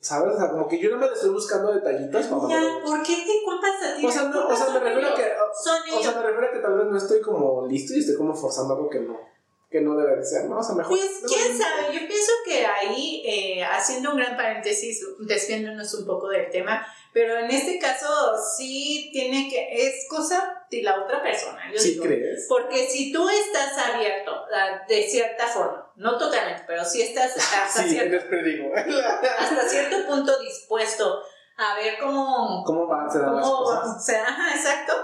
¿Sabes? 0.00 0.34
O 0.34 0.38
sea, 0.38 0.50
como 0.50 0.66
que 0.66 0.78
yo 0.78 0.90
no 0.90 0.96
me 0.96 1.06
estoy 1.06 1.28
buscando 1.30 1.74
detallitos 1.74 2.26
para 2.26 2.48
Ya, 2.48 2.82
¿por 2.82 3.02
qué 3.02 3.16
te 3.16 3.44
culpas 3.44 3.82
a 3.82 3.96
ti? 3.96 4.06
O 4.06 4.10
sea, 4.10 4.22
no, 4.24 4.48
o 4.48 4.56
sea, 4.56 4.70
me 4.70 4.80
refiero 4.80 5.08
a 5.08 5.14
que. 5.14 5.22
O, 5.22 6.02
sea, 6.02 6.12
me 6.14 6.22
refiero 6.22 6.48
a 6.48 6.52
que 6.52 6.58
tal 6.60 6.78
vez 6.78 6.86
no 6.86 6.96
estoy 6.96 7.20
como 7.20 7.66
listo 7.66 7.92
y 7.94 8.00
estoy 8.00 8.16
como 8.16 8.34
forzando 8.34 8.74
algo 8.74 8.88
que 8.88 9.00
no 9.00 9.30
que 9.70 9.80
no 9.80 9.96
debe 9.96 10.16
de 10.16 10.24
ser, 10.24 10.46
¿no? 10.46 10.58
O 10.58 10.62
sea, 10.62 10.74
mejor. 10.74 10.98
Pues 10.98 11.22
quién 11.28 11.56
sabe, 11.56 11.94
yo 11.94 12.06
pienso 12.06 12.32
que 12.44 12.66
ahí, 12.66 13.22
eh, 13.24 13.64
haciendo 13.64 14.10
un 14.10 14.16
gran 14.16 14.36
paréntesis, 14.36 15.00
desviándonos 15.20 15.94
un 15.94 16.06
poco 16.06 16.28
del 16.28 16.50
tema, 16.50 16.84
pero 17.12 17.38
en 17.38 17.50
este 17.50 17.78
caso 17.78 18.08
sí 18.56 19.10
tiene 19.12 19.48
que, 19.48 19.86
es 19.86 20.08
cosa 20.08 20.66
de 20.70 20.82
la 20.82 21.00
otra 21.00 21.22
persona. 21.22 21.70
Yo 21.72 21.78
¿Sí 21.78 22.00
crees? 22.00 22.46
Porque 22.48 22.88
si 22.88 23.12
tú 23.12 23.28
estás 23.28 23.78
abierto 23.78 24.44
de 24.88 25.02
cierta 25.04 25.46
forma, 25.46 25.92
no 25.94 26.18
totalmente, 26.18 26.64
pero 26.66 26.84
si 26.84 27.02
estás 27.02 27.36
hasta, 27.36 27.82
cierto, 27.88 28.16
hasta 29.38 29.68
cierto 29.68 30.06
punto 30.08 30.36
dispuesto 30.40 31.22
a 31.56 31.76
ver 31.76 31.98
cómo, 32.00 32.64
cómo 32.64 32.88
van 32.88 33.06
a 33.06 33.10
ser 33.10 33.22
las 33.22 33.46
cosas. 33.46 33.96
O 33.96 34.00
sea, 34.00 34.24
ajá, 34.24 34.56
exacto. 34.56 34.94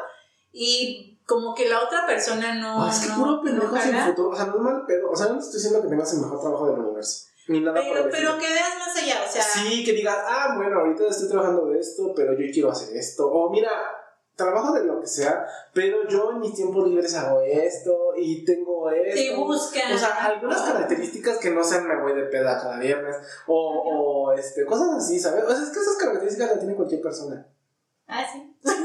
Y 0.50 1.15
como 1.27 1.55
que 1.55 1.69
la 1.69 1.83
otra 1.83 2.07
persona 2.07 2.55
no. 2.55 2.85
Ah, 2.85 2.91
es 2.91 3.01
que 3.01 3.12
puro 3.12 3.43
pendejo 3.43 3.77
sin 3.77 3.99
futuro. 3.99 4.31
O 4.31 4.37
sea, 4.37 4.47
no 4.47 4.57
es 4.57 4.62
mal 4.62 4.87
pedo. 4.87 5.11
O 5.11 5.17
sea, 5.17 5.27
no 5.27 5.35
te 5.35 5.41
estoy 5.41 5.61
diciendo 5.61 5.83
que 5.83 5.89
tengas 5.89 6.12
el 6.15 6.21
mejor 6.21 6.41
trabajo 6.41 6.67
del 6.71 6.79
universo. 6.79 7.27
Ni 7.49 7.61
nada 7.61 7.81
pero, 7.81 8.09
pero 8.11 8.39
que 8.39 8.53
veas 8.53 8.79
más 8.79 8.97
allá, 8.97 9.23
o 9.25 9.31
sea. 9.31 9.43
Sí, 9.43 9.85
que 9.85 9.93
digas, 9.93 10.17
ah, 10.21 10.55
bueno, 10.57 10.81
ahorita 10.81 11.07
estoy 11.07 11.29
trabajando 11.29 11.67
de 11.67 11.79
esto, 11.79 12.12
pero 12.15 12.33
yo 12.33 12.53
quiero 12.53 12.71
hacer 12.71 12.97
esto. 12.97 13.31
O 13.31 13.51
mira, 13.51 13.71
trabajo 14.37 14.73
de 14.73 14.85
lo 14.85 15.01
que 15.01 15.07
sea, 15.07 15.47
pero 15.73 16.09
yo 16.09 16.33
en 16.33 16.41
mis 16.41 16.55
tiempos 16.55 16.89
libres 16.89 17.15
hago 17.15 17.41
esto 17.41 18.15
y 18.17 18.45
tengo 18.45 18.91
esto. 18.91 19.15
Te 19.15 19.37
buscan. 19.37 19.93
O 19.93 19.99
sea, 19.99 20.25
algunas 20.27 20.61
características 20.61 21.39
que 21.39 21.51
no 21.51 21.62
sean 21.62 21.87
me 21.87 22.01
voy 22.01 22.15
de 22.15 22.25
peda 22.25 22.61
cada 22.61 22.79
viernes. 22.79 23.17
O, 23.47 23.83
o 23.85 24.33
este, 24.33 24.65
cosas 24.65 24.91
así, 24.97 25.19
¿sabes? 25.19 25.45
O 25.45 25.49
sea, 25.49 25.62
es 25.62 25.71
que 25.71 25.81
esas 25.81 25.97
características 25.97 26.51
las 26.51 26.59
tiene 26.59 26.75
cualquier 26.75 27.01
persona. 27.01 27.47
Ah, 28.09 28.25
sí. 28.33 28.57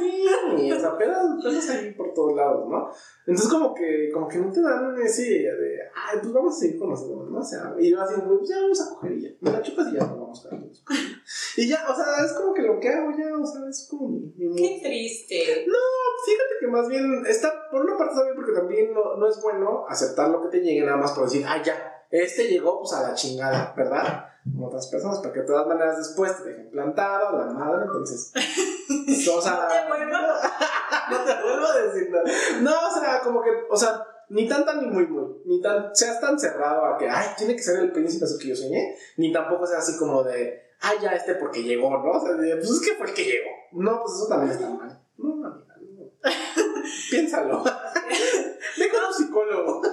O 0.50 0.80
sea, 0.80 0.98
pedas, 0.98 1.70
ahí 1.70 1.94
por 1.94 2.14
todos 2.14 2.36
lados, 2.36 2.68
¿no? 2.70 2.90
Entonces 3.26 3.52
como 3.52 3.74
que, 3.74 4.10
como 4.14 4.28
que 4.28 4.38
no 4.38 4.52
te 4.52 4.62
dan 4.62 4.96
esa 5.02 5.22
idea 5.22 5.54
de, 5.54 5.80
ay, 5.96 6.20
pues 6.22 6.34
vamos 6.34 6.56
a 6.56 6.60
seguir 6.60 6.80
conociendo, 6.80 7.26
¿no? 7.26 7.40
O 7.40 7.44
sea, 7.44 7.76
y 7.80 7.94
vas 7.94 8.10
diciendo, 8.10 8.38
pues 8.38 8.50
ya 8.50 8.62
vamos 8.62 8.82
a 8.82 8.90
coger 8.90 9.12
y 9.14 9.22
ya, 9.22 9.30
me 9.40 9.52
la 9.52 9.62
chupas 9.62 9.88
y 9.88 9.94
ya 9.94 10.00
nos 10.00 10.20
vamos 10.20 10.46
a 10.46 10.50
coger. 10.50 10.70
Y 11.58 11.68
ya, 11.68 11.86
o 11.90 11.96
sea, 11.96 12.26
es 12.26 12.34
como 12.34 12.54
que 12.54 12.62
lo 12.62 12.80
que 12.80 12.90
hago 12.90 13.12
ya, 13.12 13.38
o 13.38 13.46
sea, 13.46 13.62
es 13.70 13.88
como 13.90 14.10
mi... 14.10 14.34
Qué 14.56 14.80
triste. 14.82 15.66
No, 15.68 15.78
fíjate 16.26 16.54
que 16.60 16.68
más 16.68 16.88
bien 16.88 17.26
está, 17.28 17.70
por 17.70 17.82
una 17.86 17.98
parte 17.98 18.14
está 18.14 18.24
bien 18.24 18.36
porque 18.36 18.54
también 18.54 18.94
no, 18.94 19.18
no 19.18 19.28
es 19.28 19.42
bueno 19.42 19.86
aceptar 19.88 20.30
lo 20.30 20.42
que 20.42 20.50
te 20.50 20.64
llegue 20.64 20.86
nada 20.86 20.98
más 20.98 21.12
por 21.12 21.26
decir, 21.26 21.46
ay, 21.48 21.62
ya, 21.64 22.06
este 22.10 22.48
llegó 22.48 22.80
pues 22.80 22.94
a 22.94 23.10
la 23.10 23.14
chingada, 23.14 23.74
¿verdad? 23.76 24.31
Como 24.44 24.68
otras 24.68 24.88
personas, 24.88 25.20
porque 25.20 25.42
de 25.42 25.46
todas 25.46 25.68
maneras 25.68 25.98
después 25.98 26.36
te 26.38 26.50
dejen 26.50 26.72
plantado, 26.72 27.38
la 27.38 27.46
madre, 27.54 27.86
entonces. 27.86 28.32
o 29.36 29.42
sea. 29.42 29.52
no 29.54 29.68
te 29.68 29.88
vuelvo. 29.88 30.18
no 31.12 31.18
te 31.24 31.44
vuelvo 31.44 31.66
a 31.68 31.78
decir 31.78 32.10
nada. 32.10 32.24
No, 32.62 32.72
o 32.72 33.00
sea, 33.00 33.20
como 33.22 33.44
que, 33.44 33.50
o 33.70 33.78
sea, 33.78 34.04
ni 34.30 34.48
tan 34.48 34.66
tan 34.66 34.80
ni 34.82 34.88
muy 34.88 35.06
muy, 35.08 35.26
ni 35.46 35.62
tan, 35.62 35.96
seas 35.96 36.20
tan 36.20 36.40
cerrado 36.40 36.86
a 36.86 36.98
que, 36.98 37.08
ay, 37.08 37.28
tiene 37.38 37.56
que 37.56 37.62
ser 37.62 37.80
el 37.80 37.92
príncipe 37.92 38.26
eso 38.26 38.40
que 38.40 38.48
yo 38.48 38.56
soñé, 38.56 38.96
ni 39.18 39.32
tampoco 39.32 39.68
sea 39.68 39.78
así 39.78 39.98
como 39.98 40.24
de, 40.24 40.60
ay, 40.80 40.98
ya 41.02 41.12
este 41.12 41.36
porque 41.36 41.62
llegó, 41.62 41.90
¿no? 41.92 42.12
O 42.12 42.26
sea, 42.26 42.36
pues 42.36 42.70
es 42.70 42.82
que 42.82 42.96
fue 42.96 43.08
el 43.08 43.14
que 43.14 43.26
llegó. 43.26 43.50
No, 43.74 44.02
pues 44.02 44.14
eso 44.16 44.28
también 44.28 44.52
está 44.54 44.70
mal. 44.70 45.02
No, 45.18 45.46
amiga, 45.46 45.76
no. 45.80 46.12
Piénsalo. 47.12 47.64
Psicólogo. 49.22 49.82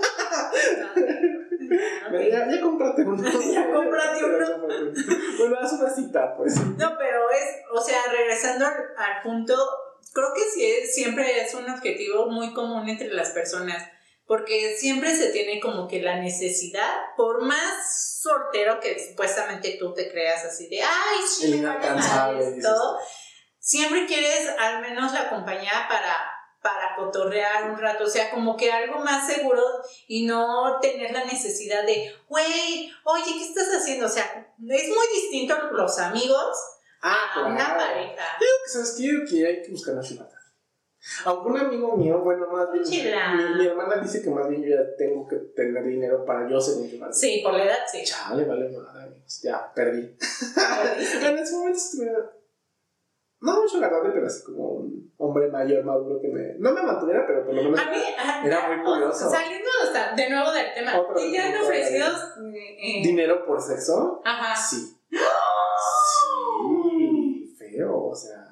Ya, 1.71 2.49
ya 2.51 2.61
cómprate 2.63 3.03
uno. 3.03 3.23
ya 3.53 3.71
cómprate 3.71 4.25
uno. 4.25 4.67
bueno, 5.39 5.57
haz 5.61 5.73
una 5.73 5.91
cita, 5.91 6.35
pues. 6.37 6.57
No, 6.57 6.97
pero 6.99 7.31
es, 7.31 7.63
o 7.73 7.81
sea, 7.81 8.01
regresando 8.11 8.65
al, 8.67 9.23
punto, 9.23 9.55
creo 10.15 10.29
que 10.35 10.43
sí 10.43 10.65
es, 10.65 10.95
siempre 10.95 11.43
es 11.43 11.55
un 11.55 11.69
objetivo 11.69 12.27
muy 12.31 12.55
común 12.55 12.89
entre 12.89 13.09
las 13.09 13.31
personas, 13.31 13.87
porque 14.27 14.77
siempre 14.77 15.15
se 15.17 15.31
tiene 15.31 15.61
como 15.61 15.89
que 15.89 16.01
la 16.01 16.17
necesidad, 16.17 16.91
por 17.17 17.43
más 17.43 18.21
soltero 18.23 18.81
que 18.81 18.99
supuestamente 18.99 19.77
tú 19.79 19.93
te 19.93 20.11
creas 20.11 20.45
así 20.45 20.69
de, 20.69 20.81
ay, 20.83 21.19
sí, 21.27 21.55
me 21.55 22.63
todo, 22.63 22.99
siempre 23.59 24.07
quieres 24.07 24.49
al 24.59 24.81
menos 24.81 25.13
la 25.13 25.29
compañía 25.29 25.87
para 25.89 26.38
para 26.69 26.95
cotorrear 26.97 27.71
un 27.71 27.79
rato, 27.79 28.05
o 28.05 28.09
sea, 28.09 28.31
como 28.31 28.57
que 28.57 28.71
algo 28.71 28.99
más 28.99 29.27
seguro 29.27 29.63
y 30.07 30.27
no 30.27 30.79
tener 30.81 31.13
la 31.13 31.25
necesidad 31.25 31.85
de, 31.87 32.13
güey, 32.29 32.93
oye, 33.05 33.25
¿qué 33.25 33.45
estás 33.45 33.69
haciendo? 33.69 34.07
O 34.07 34.11
sea, 34.11 34.25
es 34.25 34.89
muy 34.89 35.07
distinto 35.15 35.55
los 35.73 35.99
amigos 35.99 36.57
ah, 37.01 37.25
a 37.37 37.47
una 37.47 37.75
pareja. 37.75 38.37
Digo 38.39 38.53
que 38.65 38.71
sabes 38.71 38.97
que, 38.99 39.25
que 39.31 39.47
hay 39.47 39.63
que 39.63 39.71
buscar 39.71 39.95
una 39.95 40.03
chilata. 40.03 40.37
Aunque 41.25 41.49
un 41.49 41.59
amigo 41.59 41.97
mío, 41.97 42.19
bueno, 42.19 42.49
más 42.49 42.71
bien, 42.71 42.85
mi, 42.85 43.55
mi, 43.55 43.67
hermana 43.67 43.97
dice 44.03 44.21
que 44.21 44.29
más 44.29 44.47
bien 44.47 44.63
yo 44.63 44.77
ya 44.77 44.97
tengo 44.99 45.27
que 45.27 45.37
tener 45.57 45.83
dinero 45.85 46.23
para 46.27 46.51
yo 46.51 46.61
ser 46.61 46.87
chilata. 46.91 47.13
Sí, 47.15 47.41
por 47.43 47.55
la 47.55 47.65
edad, 47.65 47.79
sí. 47.91 48.03
Chale, 48.05 48.45
vale 48.45 48.69
madre, 48.69 49.05
amigos, 49.05 49.41
ya, 49.43 49.73
perdí. 49.75 50.01
en 51.23 51.39
ese 51.39 51.57
momento 51.57 51.79
estuve 51.79 52.13
no 53.41 53.63
mucho 53.63 53.79
agarrarle, 53.79 54.11
pero 54.13 54.27
así 54.27 54.45
como 54.45 54.69
un 54.71 55.13
hombre 55.17 55.49
mayor, 55.49 55.85
maduro 55.85 56.21
que 56.21 56.29
me. 56.29 56.55
No 56.59 56.73
me 56.73 56.83
mantuviera, 56.83 57.25
pero 57.27 57.45
por 57.45 57.55
lo 57.55 57.63
menos. 57.63 57.81
A 57.81 57.91
mí, 57.91 57.99
era 58.45 58.69
muy 58.69 58.85
curioso. 58.85 59.31
Saliendo 59.31 59.69
de 60.17 60.31
nuevo 60.31 60.53
del 60.53 60.75
tema, 60.75 60.93
¿y 61.17 61.33
te 61.33 61.39
han 61.39 61.63
ofrecido 61.63 62.07
eh, 62.55 63.03
dinero 63.03 63.47
por 63.47 63.61
sexo? 63.61 64.21
Ajá. 64.25 64.57
Sí. 64.57 64.97
Sí, 65.11 65.17
feo, 67.59 68.07
o 68.07 68.15
sea. 68.15 68.45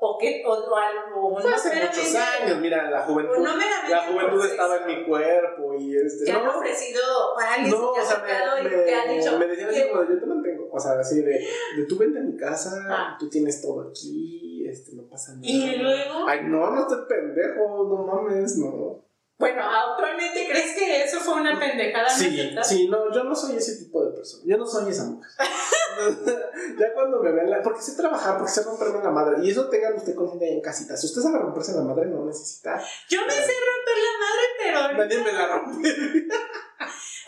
O, 0.00 0.16
qué, 0.16 0.44
o, 0.46 0.52
algo. 0.76 1.40
Fue 1.40 1.52
hace 1.52 1.74
muchos 1.74 2.14
años, 2.14 2.58
mira, 2.60 2.88
la 2.88 3.02
juventud. 3.02 3.44
la 3.88 4.06
juventud 4.06 4.44
estaba 4.44 4.76
en 4.76 4.86
mi 4.86 5.04
cuerpo 5.04 5.74
y 5.74 5.96
este. 5.96 6.24
¿Te 6.24 6.32
han 6.32 6.46
ofrecido 6.46 7.00
alguien 7.36 7.70
no, 7.72 7.92
que 7.92 8.00
o 8.00 8.04
sea, 8.04 8.24
me, 8.62 8.62
me, 8.62 8.76
te 8.76 8.94
han 8.94 9.16
dicho? 9.16 9.38
Me 9.38 9.46
decían 9.46 9.70
así 9.70 9.88
como, 9.88 10.08
yo 10.08 10.20
te 10.20 10.26
mantengo. 10.26 10.68
O 10.72 10.78
sea, 10.78 10.92
así 11.00 11.22
de, 11.22 11.44
de 11.76 11.84
tú 11.88 11.98
vente 11.98 12.20
a 12.20 12.22
mi 12.22 12.36
casa, 12.36 12.70
ah. 12.88 13.16
tú 13.18 13.28
tienes 13.28 13.60
todo 13.60 13.88
aquí, 13.88 14.64
este, 14.68 14.94
no 14.94 15.02
pasa 15.08 15.32
nada. 15.34 15.46
¿Y 15.46 15.76
luego? 15.76 16.28
Ay, 16.28 16.40
no, 16.44 16.70
no 16.70 16.82
estoy 16.82 17.06
pendejo, 17.08 17.84
no 17.84 18.04
mames, 18.04 18.56
no. 18.58 19.08
Bueno, 19.38 19.62
actualmente 19.62 20.48
crees 20.50 20.76
que 20.76 21.04
eso 21.04 21.20
fue 21.20 21.40
una 21.40 21.58
pendejada. 21.58 22.08
Sí, 22.08 22.56
sí, 22.62 22.88
no, 22.88 23.12
yo 23.12 23.22
no 23.22 23.34
soy 23.36 23.56
ese 23.56 23.84
tipo 23.84 24.04
de 24.04 24.07
persona. 24.18 24.42
Yo 24.46 24.56
no 24.56 24.66
soy 24.66 24.90
esa 24.90 25.04
mujer. 25.04 25.30
ya 26.78 26.94
cuando 26.94 27.22
me 27.22 27.32
vean 27.32 27.50
la. 27.50 27.62
Porque 27.62 27.80
sé 27.80 27.96
trabajar, 27.96 28.36
porque 28.36 28.52
sé 28.52 28.62
romperme 28.62 29.02
la 29.02 29.10
madre. 29.10 29.36
Y 29.42 29.50
eso 29.50 29.68
tengan 29.68 29.94
usted 29.94 30.14
consciente 30.14 30.46
ahí 30.46 30.54
en 30.54 30.60
casita. 30.60 30.96
Si 30.96 31.06
usted 31.06 31.22
sabe 31.22 31.38
romperse 31.38 31.72
la 31.72 31.82
madre, 31.82 32.06
no 32.06 32.24
necesita. 32.26 32.78
Yo 33.08 33.20
me 33.26 33.32
sé 33.32 33.52
romper 33.70 33.98
la 34.04 34.14
madre, 34.20 34.44
pero. 34.58 34.98
Nadie 34.98 35.24
me 35.24 35.32
la 35.32 35.46
rompe. 35.46 35.88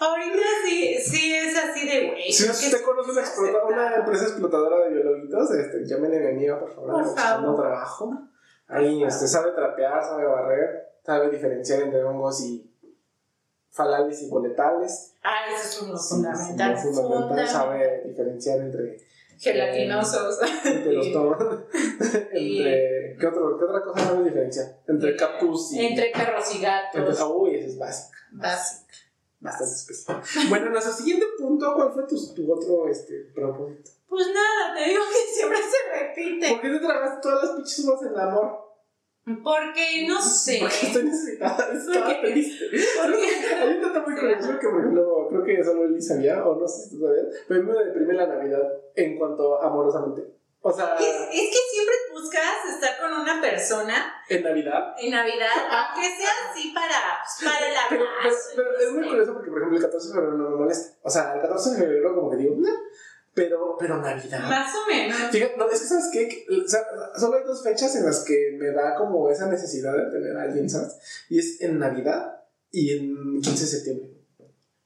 Ahorita 0.00 0.46
sí, 0.64 0.96
sí 1.03 1.35
es 1.35 1.57
así 1.57 1.87
de 1.87 2.09
güey. 2.09 2.33
Si 2.33 2.48
usted 2.48 2.83
conoce 2.83 3.11
una, 3.11 3.64
una 3.64 3.96
empresa 3.96 4.24
explotadora 4.24 4.85
de 4.85 4.94
biologitos, 4.94 5.50
este, 5.53 5.87
llámenle 5.87 6.16
a 6.16 6.20
mi 6.20 6.29
amiga, 6.29 6.59
por 6.59 6.74
favor. 6.74 6.92
Por 6.92 7.18
favor. 7.18 7.61
trabajo. 7.61 8.11
Ahí, 8.68 9.03
este, 9.05 9.29
sabe 9.29 9.53
trapear, 9.53 10.03
sabe 10.03 10.24
barrer 10.24 10.90
sabe 11.05 11.31
diferenciar 11.31 11.83
entre 11.83 12.05
hongos 12.05 12.40
y 12.42 12.70
falales 13.71 14.23
y 14.23 14.29
boletales. 14.29 15.15
Ah, 15.23 15.47
eso 15.55 15.69
es 15.69 15.83
uno 15.83 15.99
fundamental. 15.99 16.79
Sí, 16.79 16.89
fundamental, 16.93 17.49
sabe 17.49 18.03
diferenciar 18.07 18.61
entre 18.61 18.99
gelatinosos. 19.39 20.39
entre 20.65 20.93
los 20.93 21.13
tonos. 21.13 21.39
entre. 22.33 23.17
¿qué, 23.19 23.27
otro, 23.27 23.59
¿Qué 23.59 23.65
otra 23.65 23.83
cosa 23.83 24.05
sabe 24.05 24.25
diferenciar? 24.25 24.81
Entre 24.87 25.17
cactus 25.17 25.73
y. 25.73 25.87
Entre 25.87 26.11
perros 26.11 26.55
y 26.55 26.61
gatos. 26.61 27.09
Entre, 27.09 27.25
uy, 27.25 27.55
eso 27.57 27.69
es 27.69 27.79
básica. 27.79 28.19
Básica. 28.33 28.95
Bastante 29.41 29.75
especial. 29.75 30.23
bueno, 30.51 30.69
nuestro 30.69 30.93
siguiente 30.93 31.25
punto 31.39 31.73
cuál 31.75 31.93
fue 31.93 32.07
tu, 32.07 32.35
tu 32.35 32.53
otro 32.53 32.89
este, 32.89 33.31
propósito. 33.35 33.91
Pues 34.07 34.27
nada, 34.27 34.75
te 34.75 34.91
digo 34.91 35.03
que 35.09 35.33
siempre 35.33 35.59
se 35.59 35.99
repite. 35.99 36.51
¿Por 36.51 36.61
qué 36.61 36.69
te 36.69 36.79
tragaste 36.81 37.21
todas 37.23 37.45
las 37.45 37.57
pinches 37.57 37.79
uvas 37.85 38.03
en 38.03 38.09
el 38.09 38.21
amor? 38.21 38.70
Porque 39.25 40.07
no 40.09 40.21
sé. 40.21 40.59
Porque 40.61 40.87
estoy 40.87 41.05
necesitada. 41.05 41.69
Estaba 41.73 42.21
triste. 42.21 42.65
Hay 43.61 43.75
un 43.75 43.83
dato 43.83 44.03
muy 44.03 44.15
curioso 44.21 44.59
que, 44.59 44.69
por 44.69 44.81
ejemplo, 44.81 45.29
creo 45.29 45.45
que 45.45 45.65
solo 45.65 45.85
él 45.85 46.03
sabía, 46.03 46.45
o 46.45 46.59
no 46.59 46.67
sé 46.67 46.85
si 46.85 46.97
tú 46.97 47.05
sabías, 47.05 47.27
pero 47.47 47.61
a 47.61 47.63
mí 47.63 47.71
me 47.71 47.85
deprime 47.85 48.15
la 48.15 48.27
Navidad 48.27 48.63
en 48.95 49.19
cuanto 49.19 49.63
amorosamente. 49.63 50.23
O 50.63 50.73
sea. 50.73 50.95
Es, 50.97 51.07
es, 51.07 51.51
que 51.51 51.59
siempre 51.71 51.95
buscas 52.13 52.75
estar 52.75 53.01
con 53.01 53.19
una 53.19 53.41
persona. 53.41 54.23
¿En 54.29 54.43
Navidad? 54.43 54.95
En 54.99 55.11
Navidad, 55.11 55.49
aunque 55.71 56.09
sea 56.17 56.31
así 56.51 56.73
para, 56.75 57.21
para 57.43 57.67
el 57.67 57.75
pero, 57.89 58.05
pero, 58.23 58.37
pero, 58.57 58.79
es 58.79 58.93
muy 58.93 59.09
curioso 59.09 59.33
porque, 59.33 59.51
por 59.51 59.59
ejemplo, 59.59 59.79
el 59.79 59.85
14 59.85 60.09
de 60.09 60.15
febrero 60.15 60.37
no 60.37 60.51
me 60.51 60.57
molesta. 60.57 60.99
O 61.03 61.11
sea, 61.11 61.35
el 61.35 61.41
14 61.41 61.71
de 61.71 61.77
febrero, 61.79 62.15
como 62.15 62.31
que 62.31 62.37
digo, 62.37 62.55
no 62.59 62.69
pero, 63.35 63.77
pero 63.79 63.99
Navidad. 63.99 64.49
Más 64.49 64.73
o 64.75 64.90
menos. 64.90 65.16
Fíjate, 65.31 65.57
no, 65.57 65.69
es 65.71 65.81
que, 65.81 65.87
¿sabes 65.87 66.09
qué? 66.12 66.47
O 66.51 66.69
sea, 66.69 66.81
solo 67.16 67.37
hay 67.37 67.45
dos 67.45 67.62
fechas 67.62 67.95
en 67.97 68.05
las 68.05 68.25
que 68.25 68.57
me 68.59 68.73
da 68.73 68.95
como 68.97 69.31
esa 69.31 69.47
necesidad 69.49 69.97
de 69.97 70.11
tener 70.11 70.37
a 70.37 70.43
alguien, 70.43 70.69
¿sabes? 70.69 70.97
Y 71.29 71.38
es 71.38 71.61
en 71.61 71.79
Navidad 71.79 72.43
y 72.71 72.97
en 72.97 73.40
15 73.40 73.51
de 73.51 73.71
septiembre. 73.71 74.20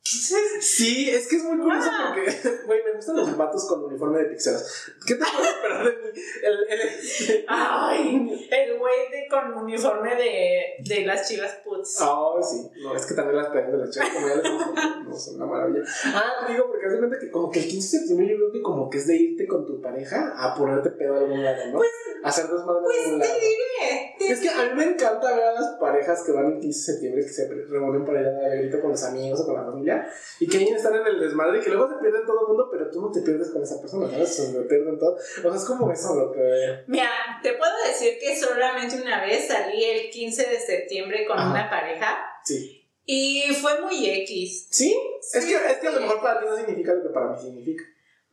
Sí, 0.07 1.09
es 1.09 1.29
que 1.29 1.37
es 1.37 1.45
muy 1.45 1.57
curioso 1.57 1.89
porque, 2.07 2.31
güey, 2.67 2.85
me 2.85 2.93
gustan 2.93 3.17
los 3.17 3.35
vatos 3.39 3.67
con 3.67 3.85
uniforme 3.85 4.19
de 4.19 4.25
pixelas. 4.27 4.93
¿Qué 5.07 5.15
te 5.15 5.25
puedes 5.25 5.51
esperar 5.51 5.85
de 5.87 5.93
mí? 5.93 6.21
El, 6.43 6.55
el, 6.69 7.45
Ay, 7.49 8.49
el 8.51 8.79
güey 8.79 9.11
de 9.11 9.27
con 9.31 9.65
uniforme 9.65 10.15
de, 10.15 10.75
de 10.81 11.07
las 11.07 11.27
chivas 11.27 11.59
puts. 11.65 12.03
Oh, 12.03 12.39
sí. 12.43 12.71
No, 12.83 12.95
es 12.95 13.07
que 13.07 13.15
también 13.15 13.39
las 13.39 13.49
pegas 13.49 13.73
de 13.73 13.79
las 13.79 13.91
chivas, 13.91 14.11
como 14.11 14.29
ya 14.29 14.35
les 14.35 14.45
no, 14.45 15.17
son 15.17 15.37
una 15.37 15.47
maravilla. 15.47 15.81
Ah, 16.15 16.45
te 16.47 16.53
digo, 16.53 16.67
porque 16.67 16.87
hace 16.87 16.99
cuenta 16.99 17.19
que 17.19 17.31
como 17.31 17.51
que 17.51 17.61
el 17.61 17.69
15 17.69 17.77
de 17.77 18.01
septiembre 18.01 18.29
yo 18.29 18.37
creo 18.37 18.53
que 18.53 18.63
como 18.63 18.91
que 18.91 18.99
es 18.99 19.07
de 19.07 19.17
irte 19.17 19.47
con 19.47 19.65
tu 19.65 19.81
pareja 19.81 20.35
a 20.37 20.55
ponerte 20.55 20.91
pedo 20.91 21.15
a 21.15 21.19
algún 21.21 21.43
lado, 21.43 21.67
¿no? 21.69 21.79
Pues, 21.79 21.91
hacer 22.23 22.47
desmadre 22.47 22.83
pues 22.85 22.99
a 22.99 23.05
algún 23.05 23.19
lado. 23.21 23.33
te 23.33 23.41
diré. 23.41 24.15
Te 24.19 24.33
es 24.33 24.41
que 24.41 24.51
a 24.51 24.65
mí 24.67 24.75
me 24.77 24.85
encanta 24.85 25.35
ver 25.35 25.45
a 25.45 25.53
las 25.53 25.77
parejas 25.81 26.23
que 26.25 26.33
van 26.33 26.47
el 26.47 26.61
15 26.61 26.67
de 26.67 26.73
septiembre 26.73 27.23
que 27.23 27.31
se 27.31 27.49
reúnen 27.49 28.05
para 28.05 28.21
ir 28.21 28.27
a 28.27 28.33
dar 28.33 28.81
con 28.81 28.91
los 28.91 29.05
amigos 29.05 29.41
o 29.41 29.47
con 29.47 29.55
la 29.55 29.65
familia 29.65 29.94
y 30.41 30.47
que 30.47 30.59
ahí 30.59 30.69
están 30.69 30.95
en 30.95 31.07
el 31.07 31.21
desmadre 31.21 31.59
y 31.59 31.61
que 31.63 31.71
luego 31.71 31.89
se 31.89 32.01
pierden 32.01 32.27
todo 32.27 32.43
el 32.43 32.49
mundo, 32.49 32.69
pero 32.71 32.91
tú 32.91 33.01
no 33.01 33.11
te 33.11 33.21
pierdes 33.21 33.51
con 33.51 33.63
esa 33.63 33.81
persona, 33.81 34.11
¿sabes? 34.11 34.35
Se 34.35 34.61
pierden 34.63 34.99
todo. 34.99 35.15
O 35.15 35.43
sea, 35.43 35.55
es 35.55 35.65
como 35.65 35.91
eso 35.91 36.15
lo 36.15 36.33
que. 36.33 36.85
Mira, 36.87 37.11
te 37.43 37.55
puedo 37.55 37.73
decir 37.87 38.19
que 38.21 38.37
solamente 38.37 39.01
una 39.01 39.25
vez 39.25 39.49
salí 39.49 39.83
el 39.85 40.11
15 40.11 40.51
de 40.51 40.61
septiembre 40.61 41.27
con 41.27 41.39
una 41.39 41.69
pareja. 41.69 42.19
Sí. 42.45 42.81
Y 43.07 43.55
fue 43.61 43.81
muy 43.83 44.09
X. 44.09 44.69
¿Sí? 44.71 44.97
Es, 45.21 45.45
que, 45.45 45.55
es 45.55 45.79
que 45.79 45.89
a 45.89 45.93
lo 45.93 46.01
mejor 46.01 46.23
para 46.23 46.41
ti 46.41 46.47
no 46.49 46.57
significa 46.57 46.95
lo 46.95 47.03
que 47.03 47.11
para 47.11 47.31
mí 47.31 47.37
significa. 47.39 47.85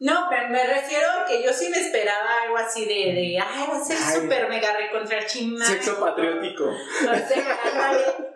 No, 0.01 0.25
pero 0.31 0.49
me 0.49 0.65
refiero 0.65 1.05
a 1.11 1.25
que 1.25 1.43
yo 1.43 1.53
sí 1.53 1.69
me 1.69 1.77
esperaba 1.77 2.41
algo 2.41 2.57
así 2.57 2.85
de, 2.85 3.13
de 3.13 3.39
ay, 3.39 3.67
va 3.69 3.77
a 3.77 3.83
ser 3.83 3.99
súper 3.99 4.49
mega 4.49 4.75
recontra 4.75 5.23
chingada. 5.27 5.69
Sexo 5.69 5.99
patriótico. 5.99 6.63
O 6.65 7.27
sea, 7.27 7.59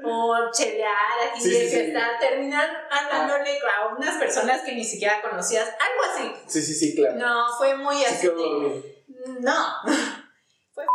o 0.03 0.51
chelear 0.51 0.93
aquí, 1.27 1.41
sí, 1.41 1.49
sí, 1.49 1.69
sí. 1.69 1.93
terminar 2.19 2.69
hablándole 2.91 3.57
ah. 3.63 3.81
a 3.81 3.95
unas 3.95 4.15
personas 4.17 4.61
que 4.61 4.75
ni 4.75 4.83
siquiera 4.83 5.23
conocías, 5.23 5.65
algo 5.67 6.13
así. 6.13 6.43
Sí, 6.45 6.61
sí, 6.61 6.73
sí, 6.75 6.95
claro. 6.95 7.15
No, 7.15 7.57
fue 7.57 7.75
muy 7.75 8.05
así. 8.05 8.29
No. 9.39 9.65
Fue. 10.75 10.85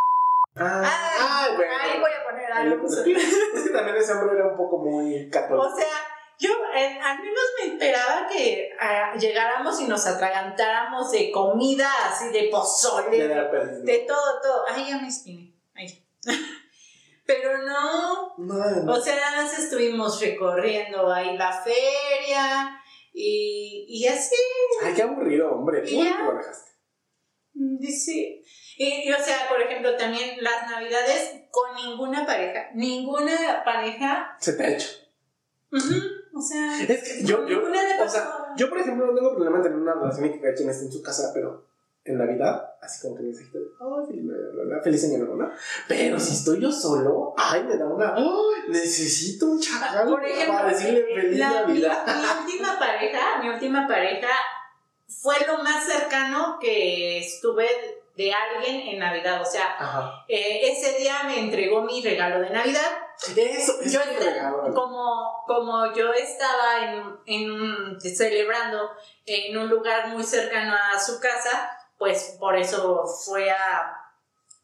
Ah, 0.55 0.83
ah, 1.19 1.49
bueno. 1.57 1.73
Ahí 1.81 1.99
voy 1.99 2.13
a 2.13 2.23
poner 2.23 2.53
algo. 2.53 2.87
Es 2.87 3.63
que 3.65 3.71
también 3.71 3.97
ese 3.97 4.13
hombre 4.13 4.37
era 4.37 4.47
un 4.47 4.57
poco 4.57 4.79
muy 4.79 5.29
católico. 5.31 5.67
O 5.67 5.75
sea 5.75 6.10
yo 6.41 6.51
eh, 6.75 6.99
al 7.03 7.19
menos 7.19 7.45
me 7.61 7.73
esperaba 7.73 8.27
que 8.27 8.71
uh, 8.81 9.19
llegáramos 9.19 9.79
y 9.79 9.85
nos 9.85 10.07
atragantáramos 10.07 11.11
de 11.13 11.31
comida, 11.31 11.87
así 12.07 12.31
de 12.31 12.49
pozole, 12.51 13.11
de, 13.11 13.29
de 13.29 13.99
todo, 14.09 14.41
todo. 14.41 14.65
Ay, 14.67 14.87
ya 14.89 14.99
me 14.99 15.09
espiné. 15.09 15.55
Ay. 15.75 16.03
Pero 17.27 17.59
no, 17.59 18.35
no, 18.39 18.93
o 18.93 19.01
sea, 19.01 19.17
nada 19.17 19.43
más 19.43 19.57
estuvimos 19.57 20.19
recorriendo 20.21 21.13
ahí 21.13 21.37
la 21.37 21.53
feria 21.53 22.81
y, 23.13 23.85
y 23.87 24.07
así. 24.07 24.35
Ay, 24.83 24.95
qué 24.95 25.03
aburrido, 25.03 25.53
hombre. 25.53 25.83
¿Cómo 25.89 26.03
te 26.03 26.25
lo 26.25 26.39
dejaste? 26.39 26.71
Sí. 27.93 28.43
Y, 28.79 29.09
y, 29.09 29.13
o 29.13 29.23
sea, 29.23 29.47
por 29.51 29.61
ejemplo, 29.61 29.95
también 29.97 30.43
las 30.43 30.71
navidades 30.71 31.43
con 31.51 31.75
ninguna 31.75 32.25
pareja. 32.25 32.71
Ninguna 32.75 33.63
pareja. 33.63 34.35
Se 34.41 34.55
te 34.55 34.65
ha 34.65 34.69
hecho. 34.71 34.89
Uh 35.71 36.20
o 36.35 36.41
sea, 36.41 36.83
es 36.83 37.03
que 37.03 37.25
yo, 37.25 37.47
yo, 37.47 37.63
o 37.63 38.09
sea, 38.09 38.55
yo, 38.57 38.69
por 38.69 38.79
ejemplo, 38.79 39.07
no 39.07 39.15
tengo 39.15 39.35
problema 39.35 39.59
en 39.59 39.63
tener 39.63 39.79
una 39.79 39.95
relación 39.95 40.27
y 40.27 40.33
que 40.33 40.41
cada 40.41 40.55
quien 40.55 40.71
esté 40.71 40.87
en 40.87 40.93
su 40.93 41.03
casa, 41.03 41.31
pero 41.35 41.65
en 42.05 42.19
Navidad, 42.19 42.75
así 42.81 43.03
como 43.03 43.17
que 43.17 43.25
necesito, 43.25 43.59
ay, 43.81 44.07
feliz 44.07 44.25
Navidad, 44.25 44.83
feliz 44.83 45.05
año 45.05 45.19
nuevo, 45.19 45.37
¿no? 45.37 45.51
Pero 45.87 46.19
si 46.19 46.33
estoy 46.33 46.61
yo 46.61 46.73
solo, 46.73 47.35
ay, 47.37 47.65
me 47.65 47.77
da 47.77 47.87
una, 47.87 48.15
ay, 48.15 48.25
necesito 48.69 49.47
un 49.47 49.61
chacal 49.61 50.09
por 50.09 50.25
ejemplo, 50.25 50.55
para 50.55 50.69
decirle 50.71 51.05
feliz 51.15 51.39
la, 51.39 51.51
Navidad. 51.63 52.05
Mi, 52.07 52.13
mi 52.13 52.53
última 52.53 52.79
pareja, 52.79 53.43
mi 53.43 53.49
última 53.51 53.87
pareja 53.87 54.29
fue 55.09 55.35
lo 55.47 55.63
más 55.63 55.85
cercano 55.85 56.59
que 56.61 57.19
estuve 57.19 57.67
de 58.17 58.33
alguien 58.33 58.89
en 58.89 58.99
Navidad. 58.99 59.41
O 59.41 59.45
sea, 59.45 60.25
eh, 60.29 60.71
ese 60.71 60.99
día 60.99 61.25
me 61.25 61.41
entregó 61.41 61.83
mi 61.83 62.03
regalo 62.03 62.41
de 62.41 62.51
Navidad. 62.51 63.00
Eso, 63.37 63.81
es 63.83 63.93
yo 63.93 64.01
regalo. 64.03 64.75
Como, 64.75 65.45
como 65.47 65.93
yo 65.95 66.13
estaba 66.13 66.85
en, 66.85 67.03
en, 67.27 68.01
celebrando 68.01 68.91
en 69.27 69.57
un 69.59 69.69
lugar 69.69 70.09
muy 70.09 70.23
cercano 70.25 70.75
a 70.75 70.99
su 70.99 71.21
casa, 71.21 71.71
pues 71.99 72.37
por 72.39 72.57
eso 72.57 73.05
fue 73.25 73.51
a, 73.51 73.95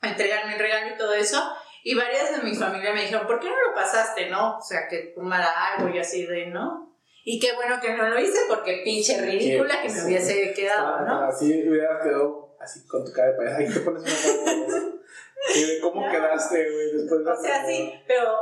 a 0.00 0.08
entregarme 0.08 0.54
el 0.54 0.58
regalo 0.58 0.94
y 0.94 0.98
todo 0.98 1.12
eso. 1.12 1.42
Y 1.84 1.94
varias 1.94 2.34
de 2.34 2.42
mi 2.42 2.54
familia 2.54 2.92
me 2.92 3.02
dijeron, 3.02 3.26
¿por 3.26 3.38
qué 3.38 3.48
no 3.48 3.68
lo 3.68 3.74
pasaste, 3.74 4.28
no? 4.28 4.58
O 4.58 4.62
sea, 4.62 4.88
que 4.88 5.12
fumara 5.14 5.74
algo 5.74 5.94
y 5.94 5.98
así 5.98 6.26
de, 6.26 6.46
¿no? 6.46 6.96
Y 7.24 7.38
qué 7.38 7.54
bueno 7.54 7.78
que 7.80 7.92
no 7.92 8.08
lo 8.08 8.18
hice 8.18 8.38
porque 8.48 8.82
pinche 8.84 9.20
ridícula 9.20 9.82
que 9.82 9.90
me 9.90 10.04
hubiese 10.04 10.52
quedado, 10.54 11.00
¿no? 11.00 11.26
Así 11.26 11.68
hubiera 11.68 12.00
quedado 12.00 12.56
así 12.60 12.86
con 12.86 13.04
tu 13.04 13.12
cara 13.12 13.32
de 13.32 13.36
payaso. 13.36 13.58
Ahí 13.58 13.68
te 13.68 13.80
pones 13.80 14.02
una 14.02 14.12
cara 14.12 14.44
de 14.44 14.66
payaso. 14.66 14.95
¿Cómo 15.80 16.10
quedaste, 16.10 16.70
güey, 16.72 16.92
después 16.92 17.24
de 17.24 17.30
O 17.30 17.36
sea, 17.40 17.66
sí, 17.66 17.92
pero 18.06 18.32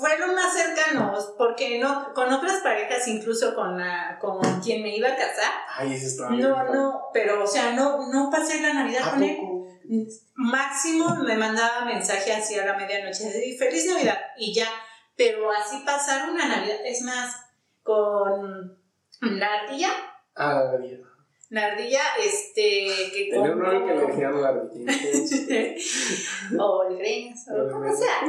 fue 0.00 0.18
lo 0.18 0.28
más 0.28 0.52
cercano, 0.52 1.14
porque 1.36 1.78
no, 1.78 2.12
con 2.14 2.32
otras 2.32 2.62
parejas, 2.62 3.06
incluso 3.08 3.54
con, 3.54 3.78
la, 3.78 4.18
con 4.20 4.40
quien 4.60 4.82
me 4.82 4.96
iba 4.96 5.08
a 5.08 5.16
casar. 5.16 5.52
Ay, 5.76 5.94
ese 5.94 6.06
estaba 6.06 6.30
No, 6.30 6.64
no, 6.64 7.10
pero, 7.12 7.44
o 7.44 7.46
sea, 7.46 7.72
no, 7.72 8.10
no 8.12 8.30
pasé 8.30 8.60
la 8.60 8.74
Navidad 8.74 9.10
con 9.10 9.22
él. 9.22 9.38
Máximo 10.34 11.16
me 11.16 11.36
mandaba 11.36 11.84
mensaje 11.84 12.32
así 12.32 12.58
a 12.58 12.66
la 12.66 12.74
medianoche, 12.74 13.24
de 13.24 13.56
feliz 13.58 13.86
Navidad, 13.86 14.18
y 14.36 14.54
ya. 14.54 14.68
Pero 15.16 15.50
así 15.50 15.82
pasar 15.84 16.28
una 16.30 16.46
Navidad, 16.46 16.78
es 16.84 17.02
más, 17.02 17.34
con 17.82 18.78
la 19.20 19.46
ardilla. 19.46 19.90
Ah, 20.34 20.54
la 20.54 20.70
ardilla. 20.72 21.07
La 21.50 21.66
ardilla, 21.66 22.00
este, 22.22 22.88
que 23.12 23.28
Tenía 23.30 23.52
un 23.52 23.58
nombre 23.58 23.84
que 23.86 23.94
le 23.94 24.06
decían 24.06 24.42
la 24.42 24.48
ardilla. 24.48 24.92
o 26.62 26.84
el 26.90 26.98
greñas, 26.98 27.46
o 27.48 27.72
como 27.72 27.90
sea. 27.96 28.20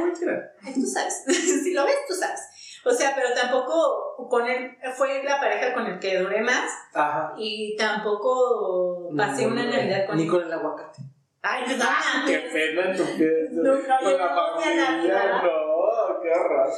Tú 0.74 0.86
sabes. 0.86 1.24
si 1.62 1.74
lo 1.74 1.84
ves, 1.84 1.96
tú 2.08 2.14
sabes. 2.14 2.40
O 2.84 2.90
sea, 2.90 3.12
pero 3.14 3.28
tampoco 3.34 4.26
con 4.30 4.46
él, 4.46 4.70
fue 4.96 5.22
la 5.22 5.38
pareja 5.38 5.74
con 5.74 5.86
el 5.86 5.98
que 5.98 6.18
duré 6.18 6.40
más. 6.40 6.70
Ajá. 6.94 7.34
Y 7.36 7.76
tampoco 7.76 9.10
pasé 9.14 9.46
una 9.46 9.64
Navidad 9.64 10.06
con 10.06 10.16
Ni 10.16 10.26
con 10.26 10.42
el 10.42 10.52
aguacate. 10.52 11.02
Ay, 11.42 11.64
no, 11.78 11.84
ah, 11.86 12.24
qué 12.26 12.38
pena 12.52 12.90
en 12.90 12.96
tu 12.96 13.02
con 13.02 14.18
la 14.18 14.28
familia. 14.28 15.42
No, 15.42 15.69
qué 16.22 16.30
horror. 16.32 16.70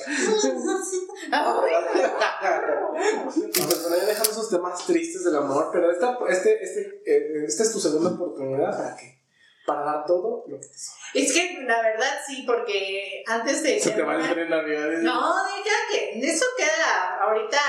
bueno, 3.67 3.97
ya 3.97 4.05
dejando 4.05 4.31
esos 4.31 4.51
temas 4.51 4.87
tristes 4.87 5.25
del 5.25 5.37
amor, 5.37 5.71
pero 5.73 5.91
esta, 5.91 6.19
este, 6.29 6.63
este, 6.63 7.03
eh, 7.07 7.45
esta 7.47 7.63
es 7.63 7.73
tu 7.73 7.81
segunda 7.81 8.11
oportunidad 8.11 8.77
para 8.77 8.97
qué? 8.97 9.23
Para 9.67 9.85
dar 9.85 10.05
todo 10.05 10.45
lo 10.49 10.61
que 10.61 10.67
te 10.67 10.79
sobra. 10.79 11.01
Es 11.15 11.33
que 11.33 11.63
la 11.63 11.83
verdad 11.83 12.19
sí, 12.27 12.45
porque 12.47 13.23
antes 13.27 13.63
de. 13.63 13.79
Se 13.79 13.93
te 13.93 14.03
va 14.03 14.15
a 14.15 14.31
ir 14.31 14.39
en 14.39 14.51
Navidad. 14.51 14.89
No, 15.03 15.35
deja 15.45 15.77
que 15.91 16.19
eso 16.19 16.47
queda 16.57 17.19
ahorita, 17.21 17.61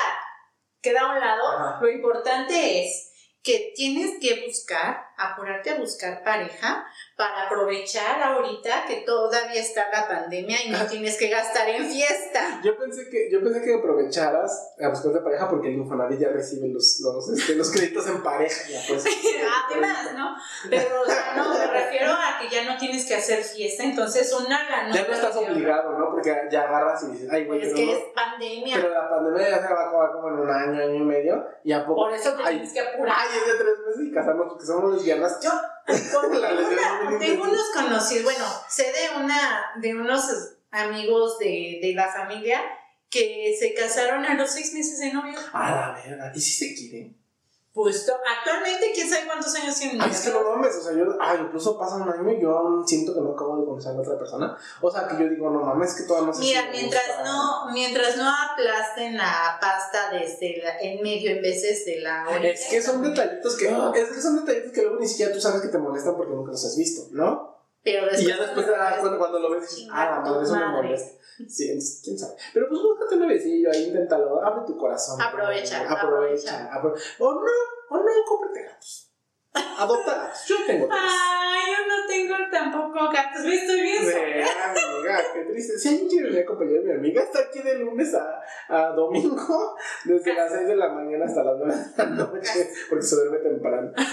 queda 0.82 1.02
a 1.02 1.14
un 1.14 1.20
lado. 1.20 1.80
Lo 1.82 1.90
importante 1.90 2.84
es 2.84 3.12
que 3.44 3.74
tienes 3.76 4.20
que 4.20 4.46
buscar 4.48 5.03
apurarte 5.32 5.72
a 5.72 5.80
buscar 5.80 6.24
pareja 6.24 6.86
para 7.16 7.46
aprovechar 7.46 8.22
ahorita 8.22 8.86
que 8.88 9.04
todavía 9.06 9.62
está 9.62 9.90
la 9.92 10.08
pandemia 10.08 10.58
y 10.66 10.70
no 10.70 10.86
tienes 10.90 11.18
que 11.18 11.30
gastar 11.30 11.70
en 11.70 11.86
fiesta. 11.86 12.60
Yo 12.64 12.78
pensé 12.78 13.10
que, 13.10 13.30
yo 13.32 13.42
pensé 13.44 13.62
que 13.62 13.76
aprovecharas 13.76 14.74
a 14.82 14.90
buscar 14.90 15.14
de 15.14 15.20
pareja 15.22 15.50
porque 15.50 15.68
el 15.68 15.76
Infonavit 15.76 16.20
ya 16.20 16.30
recibe 16.30 16.70
los, 16.70 17.00
los, 17.02 17.30
este, 17.30 17.56
los 17.56 17.72
créditos 17.72 18.08
en 18.08 18.24
pareja. 18.24 18.70
Ya, 18.70 18.82
pues, 18.88 19.06
Además, 19.70 20.14
¿no? 20.16 20.36
Pero, 20.70 21.02
o 21.02 21.06
sea, 21.06 21.34
no, 21.36 21.54
me 21.54 21.68
refiero 21.68 22.12
a 22.12 22.40
que 22.40 22.50
ya 22.50 22.64
no 22.66 22.78
tienes 22.78 23.06
que 23.06 23.16
hacer 23.16 23.44
fiesta, 23.44 23.84
entonces 23.84 24.34
una 24.34 24.68
ganó. 24.68 24.94
Ya 24.94 25.08
no 25.08 25.14
estás 25.14 25.36
obligado, 25.36 25.98
¿no? 25.98 26.12
Porque 26.12 26.34
ya 26.52 26.62
agarras 26.62 27.04
y 27.04 27.12
dices, 27.12 27.30
ay, 27.32 27.46
güey, 27.46 27.62
Es 27.62 27.74
que 27.74 27.92
es 27.92 28.00
pandemia. 28.16 28.78
Pero 28.78 28.90
la 28.90 29.10
pandemia 29.10 29.50
ya 29.50 29.68
se 29.68 29.74
va 29.74 29.82
a 29.82 29.88
acabar 29.88 30.12
como 30.14 30.28
en 30.30 30.34
un 30.36 30.50
año, 30.50 30.82
año 30.82 30.96
y 30.96 31.00
medio, 31.00 31.46
y 31.64 31.72
a 31.72 31.86
poco. 31.86 32.04
Por 32.04 32.14
eso 32.14 32.34
te 32.34 32.44
tienes 32.44 32.74
que 32.74 32.80
apurar. 32.80 33.16
Ay, 33.18 33.30
es 33.38 33.52
de 33.52 33.64
tres 33.64 33.78
meses 33.86 34.04
y 34.06 34.14
casamos 34.14 34.48
porque 34.50 34.66
somos 34.66 35.02
Yo, 35.42 35.52
tengo 37.20 37.44
unos 37.44 37.70
conocidos, 37.74 38.24
bueno, 38.24 38.46
sé 38.70 38.84
de 38.84 39.24
una, 39.24 39.72
de 39.82 39.96
unos 39.96 40.24
amigos 40.72 41.38
de, 41.40 41.80
de 41.82 41.94
la 41.94 42.12
familia 42.12 42.62
que 43.10 43.56
se 43.60 43.74
casaron 43.74 44.26
a 44.26 44.34
los 44.34 44.52
seis 44.52 44.74
meses 44.74 45.00
de 45.00 45.14
novio. 45.14 45.38
Ah, 45.54 45.96
la 45.96 46.10
verdad, 46.10 46.32
¿y 46.34 46.42
si 46.42 46.52
se 46.52 46.76
quieren? 46.76 47.23
Pues 47.74 48.08
actualmente, 48.08 48.92
quién 48.94 49.10
sabe 49.10 49.26
cuántos 49.26 49.56
años 49.56 49.76
tienen. 49.76 50.00
Ay, 50.00 50.12
es 50.12 50.22
que 50.22 50.30
no 50.30 50.44
mames, 50.44 50.76
o 50.76 50.82
sea, 50.84 50.94
yo, 50.94 51.06
ah, 51.20 51.36
incluso 51.42 51.76
pasa 51.76 51.96
un 51.96 52.08
año 52.08 52.32
y 52.32 52.40
yo 52.40 52.56
aún 52.56 52.88
siento 52.88 53.16
que 53.16 53.22
no 53.22 53.32
acabo 53.32 53.58
de 53.58 53.66
conocer 53.66 53.96
a 53.96 54.00
otra 54.00 54.16
persona. 54.16 54.56
O 54.80 54.92
sea, 54.92 55.08
que 55.08 55.18
yo 55.18 55.28
digo, 55.28 55.50
no 55.50 55.62
mames, 55.62 55.96
que 55.96 56.04
todavía 56.04 56.28
no 56.28 56.34
sé 56.36 56.42
Mira, 56.42 56.70
mientras 56.72 57.26
no, 57.26 57.72
mientras 57.74 58.16
no 58.18 58.30
aplasten 58.30 59.18
la 59.18 59.58
pasta 59.60 60.12
desde 60.12 60.62
la, 60.62 60.78
en 60.82 61.02
medio 61.02 61.32
en 61.32 61.42
veces 61.42 61.84
de 61.86 62.02
la 62.02 62.26
Es 62.44 62.68
que 62.70 62.80
son 62.80 63.02
detallitos 63.02 63.58
que, 63.58 63.66
es 63.66 64.10
que 64.10 64.22
son 64.22 64.46
detallitos 64.46 64.72
que 64.72 64.82
luego 64.84 65.00
ni 65.00 65.08
siquiera 65.08 65.34
tú 65.34 65.42
sabes 65.42 65.64
que 65.64 65.70
te 65.70 65.80
molestan 65.80 66.16
porque 66.16 66.34
nunca 66.34 66.52
los 66.52 66.64
has 66.64 66.78
visto, 66.78 67.08
¿no? 67.12 67.53
Pero 67.84 68.08
y 68.18 68.26
ya 68.26 68.38
después, 68.38 68.66
cuando, 68.66 69.18
cuando, 69.18 69.40
lo 69.40 69.52
ves, 69.52 69.70
dices, 69.70 69.90
ah, 69.92 70.06
la 70.06 70.20
madre, 70.22 70.44
eso 70.44 70.56
me 70.56 70.68
molesta. 70.68 71.20
Sí, 71.48 72.02
quién 72.04 72.18
sabe. 72.18 72.36
Pero 72.54 72.70
pues 72.70 72.80
búscate 72.82 73.16
un 73.16 73.28
besillo 73.28 73.70
ahí, 73.72 73.88
inténtalo, 73.88 74.42
abre 74.42 74.66
tu 74.66 74.78
corazón. 74.78 75.22
Aprovecha. 75.22 75.82
Aprovecha. 75.90 76.74
aprovecha. 76.74 77.10
O 77.20 77.34
no, 77.34 77.42
o 77.90 77.98
no, 77.98 78.12
cómprate 78.26 78.64
gatos. 78.64 79.12
Adopta 79.54 80.16
gatos. 80.16 80.46
Yo 80.48 80.56
tengo 80.66 80.88
tres. 80.88 81.00
Ay, 81.04 81.62
yo 81.72 81.88
no 81.88 82.03
tengo 82.14 82.36
tampoco 82.52 83.12
gatos. 83.12 83.44
Me 83.46 83.56
estoy 83.56 83.82
bien 83.82 84.04
sola. 84.04 84.46
amiga, 84.72 85.20
qué 85.34 85.42
triste. 85.52 85.78
Si 85.78 85.90
alguien 85.90 86.08
quiere 86.10 86.42
acompañar 86.42 86.80
a 86.80 86.84
mi 86.84 86.92
amiga, 86.92 87.24
está 87.24 87.40
aquí 87.40 87.62
de 87.62 87.80
lunes 87.80 88.14
a, 88.14 88.42
a 88.70 88.92
domingo, 88.92 89.76
desde 90.06 90.34
las 90.34 90.52
6 90.52 90.68
de 90.68 90.76
la 90.76 90.90
mañana 90.90 91.26
hasta 91.26 91.44
las 91.44 91.58
9 91.58 91.74
de 91.74 92.04
la 92.04 92.10
noche, 92.10 92.70
porque 92.90 93.06
se 93.06 93.16
duerme 93.16 93.38
temprano. 93.40 93.92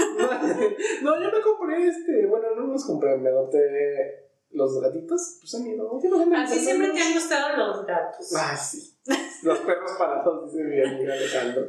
No, 1.03 1.21
yo 1.21 1.31
me 1.33 1.41
compré 1.43 1.87
este, 1.87 2.27
bueno, 2.27 2.55
no 2.57 2.67
los 2.67 2.85
compré, 2.85 3.17
me 3.17 3.31
adopté 3.31 4.30
los 4.53 4.81
gatitos, 4.81 5.39
pues 5.41 5.55
han 5.55 5.67
ido. 5.67 5.99
Así 6.37 6.59
siempre 6.59 6.91
te 6.91 7.01
han 7.01 7.15
gustado 7.15 7.57
los 7.57 7.87
gatos. 7.87 8.33
Ah, 8.37 8.57
sí. 8.57 8.97
Los 9.43 9.59
perros 9.61 9.93
parados, 9.99 10.53
dice 10.53 10.65
mi 10.65 10.81
amiga 10.83 11.15
Alejandro. 11.15 11.67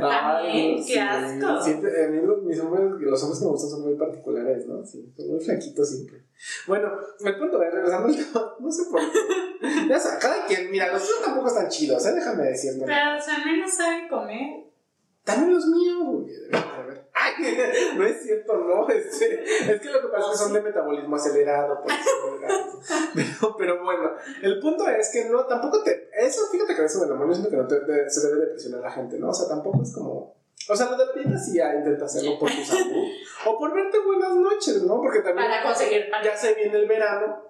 Ay, 0.00 0.84
qué 0.86 1.00
asco. 1.00 1.62
Siempre, 1.62 2.04
a 2.04 2.08
mí 2.08 2.20
los, 2.22 2.42
mis 2.42 2.60
hombres, 2.60 2.84
los 3.00 3.22
hombres 3.22 3.38
que 3.38 3.44
me 3.44 3.50
gustan 3.50 3.70
son 3.70 3.82
muy 3.82 3.94
particulares, 3.94 4.66
¿no? 4.66 4.84
Sí, 4.84 5.12
son 5.16 5.28
muy 5.28 5.40
flaquitos 5.40 5.88
siempre. 5.88 6.24
Bueno, 6.66 6.90
el 7.24 7.38
punto 7.38 7.62
es, 7.62 7.72
regresando 7.72 8.08
al 8.08 8.16
tema, 8.16 8.54
no 8.58 8.70
sé 8.70 8.82
por 8.90 9.00
qué. 9.00 9.88
Ya 9.88 9.98
sabes, 9.98 10.18
cada 10.20 10.46
quien, 10.46 10.70
mira, 10.70 10.92
los 10.92 11.02
tuyos 11.02 11.22
tampoco 11.24 11.48
están 11.48 11.68
chidos, 11.68 12.04
¿eh? 12.06 12.12
Déjame 12.12 12.44
decirme. 12.44 12.84
Pero, 12.84 13.16
o 13.16 13.20
sea, 13.20 13.38
no 13.38 13.68
saben 13.68 14.08
comer. 14.08 14.66
También 15.24 15.54
los 15.54 15.66
míos, 15.66 15.98
güey. 16.04 16.26
Ay, 16.52 16.75
no 17.96 18.06
es 18.06 18.22
cierto, 18.22 18.56
no. 18.56 18.88
Este, 18.88 19.42
es 19.42 19.80
que 19.80 19.90
lo 19.90 20.00
que 20.00 20.08
pasa 20.08 20.26
es 20.26 20.30
que 20.32 20.44
son 20.44 20.52
de 20.52 20.62
metabolismo 20.62 21.16
acelerado. 21.16 21.82
Pues, 21.82 21.96
pero, 23.14 23.56
pero 23.56 23.84
bueno, 23.84 24.12
el 24.42 24.60
punto 24.60 24.88
es 24.88 25.10
que 25.12 25.26
no, 25.26 25.46
tampoco 25.46 25.82
te. 25.82 26.08
Eso, 26.12 26.46
fíjate 26.50 26.74
que 26.74 26.84
eso 26.84 27.00
del 27.00 27.12
amor, 27.12 27.28
yo 27.28 27.34
siento 27.34 27.50
que 27.50 27.56
no 27.56 27.66
te, 27.66 28.10
se 28.10 28.28
debe 28.28 28.40
de 28.40 28.46
presionar 28.48 28.80
a 28.80 28.84
la 28.84 28.90
gente, 28.90 29.18
¿no? 29.18 29.30
O 29.30 29.34
sea, 29.34 29.48
tampoco 29.48 29.82
es 29.82 29.92
como. 29.92 30.36
O 30.68 30.74
sea, 30.74 30.90
lo 30.90 30.96
de 30.96 31.06
la 31.06 31.12
dieta 31.12 31.38
sí 31.38 31.56
ya 31.56 31.74
intenta 31.74 32.06
hacerlo 32.06 32.38
por 32.38 32.50
tu 32.50 32.62
salud. 32.64 33.04
o 33.46 33.58
por 33.58 33.74
verte 33.74 33.98
buenas 34.00 34.34
noches, 34.34 34.82
¿no? 34.82 35.00
Porque 35.00 35.20
también. 35.20 35.48
Para 35.48 35.62
conseguir. 35.62 36.06
Ya 36.24 36.36
se 36.36 36.54
viene 36.54 36.76
el 36.76 36.88
verano 36.88 37.46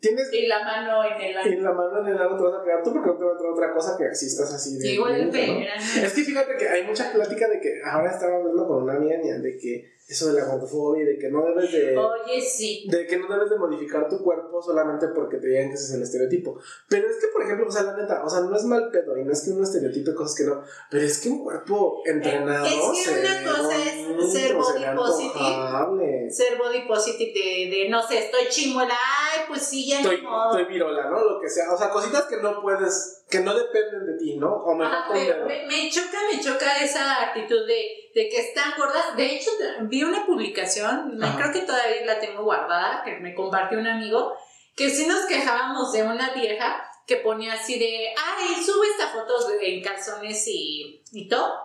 Tienes. 0.00 0.32
Y 0.32 0.46
la 0.46 0.62
mano 0.62 1.04
en 1.04 1.20
el 1.20 1.36
ano. 1.36 1.48
Y 1.50 1.56
la 1.56 1.72
mano 1.72 2.00
en 2.00 2.14
el 2.14 2.18
ano 2.18 2.36
te 2.36 2.42
vas 2.44 2.54
a 2.54 2.62
pegar 2.62 2.82
tú 2.84 2.92
porque 2.92 3.08
no 3.08 3.16
te 3.16 3.24
va 3.24 3.30
a 3.30 3.32
entrar 3.32 3.50
otra 3.50 3.74
cosa 3.74 3.96
que 3.98 4.14
si 4.14 4.26
estás 4.26 4.54
así 4.54 4.78
de. 4.78 4.92
igual 4.92 5.26
¿no? 5.26 5.38
Es 5.38 6.12
que 6.12 6.22
fíjate 6.22 6.56
que 6.56 6.68
hay 6.68 6.84
mucha 6.84 7.12
plática 7.12 7.48
de 7.48 7.60
que 7.60 7.80
ahora 7.84 8.10
estaba 8.10 8.36
hablando 8.36 8.66
con 8.66 8.84
una 8.84 8.94
amiga 8.94 9.16
de 9.16 9.58
que 9.58 9.97
eso 10.08 10.32
de 10.32 10.40
la 10.40 10.46
gordofobia, 10.46 11.04
de 11.04 11.18
que 11.18 11.28
no 11.28 11.44
debes 11.44 11.70
de. 11.70 11.94
Oye, 11.94 12.40
sí. 12.40 12.86
De 12.90 13.06
que 13.06 13.18
no 13.18 13.28
debes 13.28 13.50
de 13.50 13.58
modificar 13.58 14.08
tu 14.08 14.22
cuerpo 14.22 14.62
solamente 14.62 15.08
porque 15.08 15.36
te 15.36 15.48
digan 15.48 15.68
que 15.68 15.74
ese 15.74 15.84
es 15.84 15.92
el 15.92 16.02
estereotipo. 16.02 16.58
Pero 16.88 17.08
es 17.10 17.16
que, 17.16 17.28
por 17.28 17.42
ejemplo, 17.42 17.66
o 17.68 17.70
sea, 17.70 17.82
la 17.82 17.94
neta, 17.94 18.24
o 18.24 18.30
sea, 18.30 18.40
no 18.40 18.56
es 18.56 18.64
mal 18.64 18.90
pedo 18.90 19.18
y 19.18 19.24
no 19.24 19.32
es 19.32 19.42
que 19.42 19.50
uno 19.50 19.64
estereotipe 19.64 20.14
cosas 20.14 20.34
que 20.34 20.44
no. 20.44 20.62
Pero 20.90 21.04
es 21.04 21.18
que 21.18 21.28
un 21.28 21.44
cuerpo 21.44 22.00
entrenado. 22.06 22.64
Es 22.64 22.72
que 23.04 23.20
una 23.20 23.52
cosa 23.52 23.76
es 23.76 24.32
ser 24.32 24.54
body 24.54 24.84
positive. 24.96 26.30
Ser 26.30 26.56
body 26.56 26.88
positive 26.88 27.32
de, 27.34 27.70
de, 27.70 27.88
no 27.90 28.02
sé, 28.02 28.18
estoy 28.18 28.48
chimuela, 28.48 28.94
ay, 28.94 29.40
pues 29.46 29.60
sí, 29.60 29.88
ya 29.88 30.00
estoy, 30.00 30.16
Estoy 30.16 30.64
virola, 30.64 31.10
¿no? 31.10 31.22
Lo 31.22 31.38
que 31.38 31.50
sea. 31.50 31.70
O 31.70 31.76
sea, 31.76 31.90
cositas 31.90 32.24
que 32.24 32.38
no 32.38 32.62
puedes, 32.62 33.24
que 33.28 33.40
no 33.40 33.54
dependen 33.54 34.06
de 34.06 34.18
ti, 34.18 34.36
¿no? 34.36 34.50
O 34.50 34.82
Ajá, 34.82 35.08
pero 35.12 35.46
me, 35.46 35.66
me 35.66 35.90
choca, 35.90 36.18
me 36.32 36.40
choca 36.40 36.82
esa 36.82 37.22
actitud 37.22 37.66
de 37.66 37.98
de 38.18 38.28
que 38.28 38.40
están 38.40 38.72
gordas. 38.76 39.16
De 39.16 39.36
hecho, 39.36 39.50
vi 39.82 40.02
una 40.02 40.26
publicación, 40.26 41.18
creo 41.36 41.52
que 41.52 41.60
todavía 41.60 42.04
la 42.04 42.18
tengo 42.18 42.42
guardada, 42.42 43.02
que 43.04 43.16
me 43.18 43.34
compartió 43.34 43.78
un 43.78 43.86
amigo, 43.86 44.34
que 44.74 44.90
sí 44.90 45.06
nos 45.06 45.26
quejábamos 45.26 45.92
de 45.92 46.02
una 46.02 46.30
vieja 46.30 46.84
que 47.06 47.18
ponía 47.18 47.54
así 47.54 47.78
de, 47.78 48.08
ay, 48.16 48.62
sube 48.62 48.88
esta 48.88 49.06
foto 49.08 49.34
en 49.60 49.82
calzones 49.82 50.46
y, 50.48 51.02
y 51.12 51.28
todo. 51.28 51.58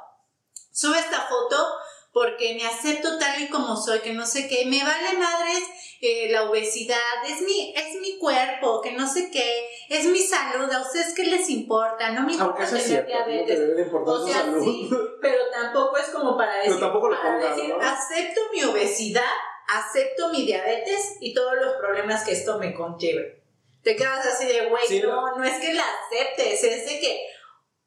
Sube 0.72 0.98
esta 1.00 1.22
foto 1.22 1.58
porque 2.14 2.54
me 2.54 2.66
acepto 2.66 3.18
tal 3.18 3.42
y 3.42 3.50
como 3.50 3.76
soy, 3.76 4.00
que 4.00 4.14
no 4.14 4.26
sé 4.26 4.48
qué, 4.48 4.66
me 4.68 4.84
vale 4.84 5.18
madres 5.18 5.64
eh, 6.00 6.28
la 6.30 6.44
obesidad, 6.50 6.98
es 7.28 7.42
mi, 7.42 7.74
es 7.76 8.00
mi 8.02 8.20
cuerpo, 8.20 8.82
que 8.82 8.92
no 8.92 9.08
sé 9.08 9.32
qué, 9.32 9.68
es 9.90 10.06
mi 10.06 10.20
salud, 10.20 10.72
a 10.72 10.82
ustedes 10.82 11.14
qué 11.16 11.24
les 11.24 11.50
importa, 11.50 12.12
no 12.12 12.26
me 12.26 12.34
importa 12.34 12.66
tener 12.70 13.08
diabetes. 13.08 13.60
o 13.92 14.28
sea, 14.28 14.42
salud. 14.42 14.64
sí, 14.64 14.90
pero 15.22 15.44
tampoco 15.52 15.98
es 15.98 16.10
como 16.10 16.38
para 16.38 16.58
decir, 16.58 16.80
para 16.80 17.40
decir 17.40 17.74
acepto 17.82 18.42
mi 18.54 18.64
obesidad, 18.64 19.24
acepto 19.68 20.30
mi 20.30 20.46
diabetes 20.46 21.18
y 21.20 21.34
todos 21.34 21.56
los 21.56 21.74
problemas 21.78 22.24
que 22.24 22.34
esto 22.34 22.60
me 22.60 22.76
conlleve. 22.76 23.42
Te 23.82 23.96
quedas 23.96 24.26
así 24.26 24.46
de, 24.46 24.68
güey, 24.68 25.02
no, 25.02 25.38
no 25.38 25.44
es 25.44 25.58
que 25.60 25.74
la 25.74 25.84
aceptes, 25.84 26.64
es 26.64 26.86
de 26.86 27.00
que 27.00 27.22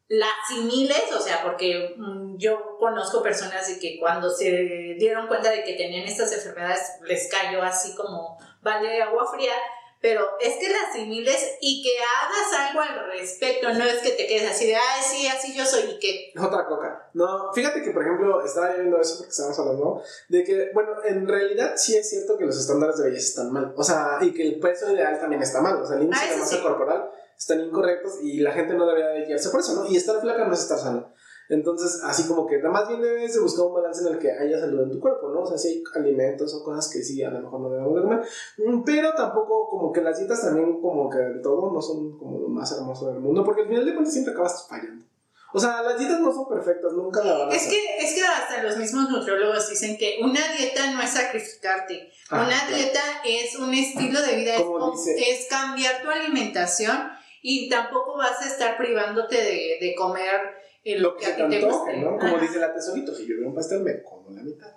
la 0.09 0.27
asimiles, 0.43 1.11
o 1.13 1.19
sea, 1.19 1.43
porque 1.43 1.93
mm, 1.97 2.26
yo 2.37 2.77
conozco 2.79 3.21
personas 3.21 3.67
de 3.67 3.79
que 3.79 3.99
cuando 3.99 4.29
se 4.29 4.95
dieron 4.99 5.27
cuenta 5.27 5.49
de 5.51 5.63
que 5.63 5.73
tenían 5.73 6.07
estas 6.07 6.31
enfermedades 6.31 6.81
les 7.03 7.29
cayó 7.29 7.61
así 7.61 7.95
como 7.95 8.37
vale 8.61 8.89
de 8.89 9.01
agua 9.01 9.29
fría, 9.31 9.53
pero 9.99 10.25
es 10.39 10.55
que 10.57 10.69
la 10.69 10.89
asimiles 10.89 11.57
y 11.59 11.81
que 11.81 11.89
hagas 11.97 12.69
algo 12.69 12.81
al 12.81 13.11
respecto, 13.11 13.73
no 13.73 13.83
es 13.83 13.97
que 13.97 14.11
te 14.11 14.27
quedes 14.27 14.51
así 14.51 14.67
de, 14.67 14.75
ay, 14.75 15.01
sí, 15.03 15.27
así 15.27 15.57
yo 15.57 15.65
soy 15.65 15.89
y 15.89 15.99
que... 15.99 16.33
Otra 16.39 16.67
coca. 16.67 17.09
No, 17.13 17.51
fíjate 17.53 17.81
que, 17.81 17.91
por 17.91 18.03
ejemplo, 18.03 18.45
estaba 18.45 18.73
viendo 18.73 19.01
eso 19.01 19.17
porque 19.17 19.31
estábamos 19.31 19.59
hablando, 19.59 20.03
de 20.29 20.43
que, 20.43 20.71
bueno, 20.73 20.91
en 21.03 21.27
realidad 21.27 21.73
sí 21.77 21.95
es 21.97 22.09
cierto 22.09 22.37
que 22.37 22.45
los 22.45 22.57
estándares 22.57 22.97
de 22.97 23.05
belleza 23.05 23.27
están 23.27 23.51
mal, 23.51 23.73
o 23.75 23.83
sea, 23.83 24.19
y 24.21 24.33
que 24.33 24.43
el 24.43 24.59
peso 24.59 24.91
ideal 24.93 25.19
también 25.19 25.41
está 25.41 25.61
mal, 25.61 25.81
o 25.81 25.87
sea, 25.87 25.97
el 25.97 26.03
índice 26.03 26.25
ah, 26.25 26.31
de 26.31 26.37
masa 26.37 26.61
corporal 26.61 27.09
están 27.37 27.61
incorrectos 27.61 28.19
y 28.21 28.39
la 28.39 28.51
gente 28.51 28.73
no 28.73 28.85
debería 28.85 29.09
de 29.09 29.25
guiarse 29.25 29.49
por 29.49 29.59
eso, 29.59 29.73
¿no? 29.75 29.89
Y 29.89 29.95
estar 29.95 30.19
flaca 30.19 30.45
no 30.45 30.53
es 30.53 30.61
estar 30.61 30.79
sana. 30.79 31.07
Entonces, 31.49 32.01
así 32.03 32.27
como 32.27 32.45
que 32.45 32.57
nada 32.57 32.71
más 32.71 32.87
bien 32.87 33.01
debes 33.01 33.33
de 33.33 33.39
buscar 33.39 33.65
un 33.65 33.75
balance 33.75 34.05
en 34.05 34.13
el 34.13 34.19
que 34.19 34.31
haya 34.31 34.59
salud 34.59 34.83
en 34.83 34.91
tu 34.91 34.99
cuerpo, 34.99 35.29
¿no? 35.29 35.41
O 35.41 35.45
sea, 35.45 35.57
si 35.57 35.69
hay 35.69 35.83
alimentos 35.95 36.53
o 36.53 36.63
cosas 36.63 36.91
que 36.91 37.01
sí, 37.01 37.23
a 37.23 37.29
lo 37.29 37.39
mejor 37.39 37.61
no 37.61 37.69
debemos 37.69 37.95
de 37.95 38.01
comer, 38.01 38.19
mm, 38.57 38.83
pero 38.83 39.13
tampoco 39.13 39.67
como 39.69 39.93
que 39.93 40.01
las 40.01 40.17
dietas 40.17 40.41
también 40.41 40.81
como 40.81 41.09
que 41.09 41.19
del 41.19 41.41
todo 41.41 41.71
no 41.71 41.81
son 41.81 42.17
como 42.17 42.39
lo 42.39 42.49
más 42.49 42.71
hermoso 42.73 43.07
del 43.07 43.19
mundo, 43.19 43.43
porque 43.45 43.61
al 43.61 43.67
final 43.67 43.85
de 43.85 43.93
cuentas 43.93 44.13
siempre 44.13 44.33
acabas 44.33 44.67
fallando. 44.67 45.05
O 45.53 45.59
sea, 45.59 45.81
las 45.81 45.97
dietas 45.97 46.19
no 46.19 46.33
son 46.33 46.49
perfectas, 46.49 46.91
nunca 46.91 47.23
la 47.23 47.37
van 47.37 47.49
a 47.49 47.55
es 47.55 47.67
que 47.67 47.97
Es 47.97 48.13
que 48.13 48.21
hasta 48.21 48.61
los 48.63 48.75
mismos 48.77 49.09
nutriólogos 49.09 49.69
dicen 49.69 49.97
que 49.97 50.19
una 50.21 50.41
dieta 50.57 50.91
no 50.91 51.01
es 51.01 51.11
sacrificarte. 51.11 52.11
Ah, 52.29 52.45
una 52.45 52.75
dieta 52.75 53.01
es 53.23 53.55
un 53.55 53.73
estilo 53.73 54.21
de 54.21 54.35
vida, 54.35 54.55
es, 54.55 55.07
es 55.15 55.47
cambiar 55.49 56.03
tu 56.03 56.09
alimentación 56.09 57.09
y 57.41 57.69
tampoco 57.69 58.17
vas 58.17 58.41
a 58.41 58.47
estar 58.47 58.77
privándote 58.77 59.37
de, 59.37 59.77
de 59.79 59.95
comer 59.95 60.56
lo 60.95 61.15
que, 61.17 61.25
a 61.25 61.35
ti 61.35 61.49
te 61.49 61.65
guste. 61.65 61.97
¿no? 61.97 62.17
Como 62.17 62.39
dice 62.39 62.59
la 62.59 62.73
tesorito, 62.73 63.13
si 63.13 63.27
yo 63.27 63.35
veo 63.37 63.49
un 63.49 63.55
pastel 63.55 63.81
me 63.81 64.01
como 64.03 64.31
la 64.31 64.43
mitad. 64.43 64.71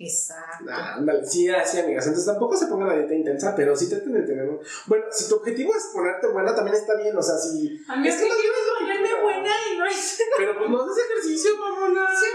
Exacto. 0.00 0.70
ándale, 0.70 1.26
sí, 1.26 1.48
así, 1.50 1.80
amigas. 1.80 2.06
Entonces 2.06 2.32
tampoco 2.32 2.56
se 2.56 2.68
pongan 2.68 2.88
la 2.88 2.94
dieta 2.94 3.14
intensa, 3.14 3.56
pero 3.56 3.74
sí 3.74 3.88
traten 3.88 4.12
de 4.12 4.22
tener 4.22 4.48
un... 4.48 4.60
Bueno, 4.86 5.06
si 5.10 5.28
tu 5.28 5.34
objetivo 5.34 5.74
es 5.74 5.90
ponerte 5.92 6.28
buena, 6.28 6.54
también 6.54 6.76
está 6.76 6.94
bien, 6.96 7.16
o 7.16 7.22
sea, 7.22 7.36
si... 7.36 7.80
A 7.88 7.96
mí 7.96 8.06
es 8.06 8.14
que 8.14 8.24
objetivo 8.24 8.54
es 8.54 8.78
ponerme 8.78 9.22
buena 9.22 9.50
y 9.72 9.76
no 9.76 9.86
es... 9.86 10.22
Pero 10.36 10.56
pues 10.56 10.70
no 10.70 10.82
haces 10.84 11.04
ejercicio, 11.04 11.50
mamona. 11.58 12.06
Sí, 12.14 12.26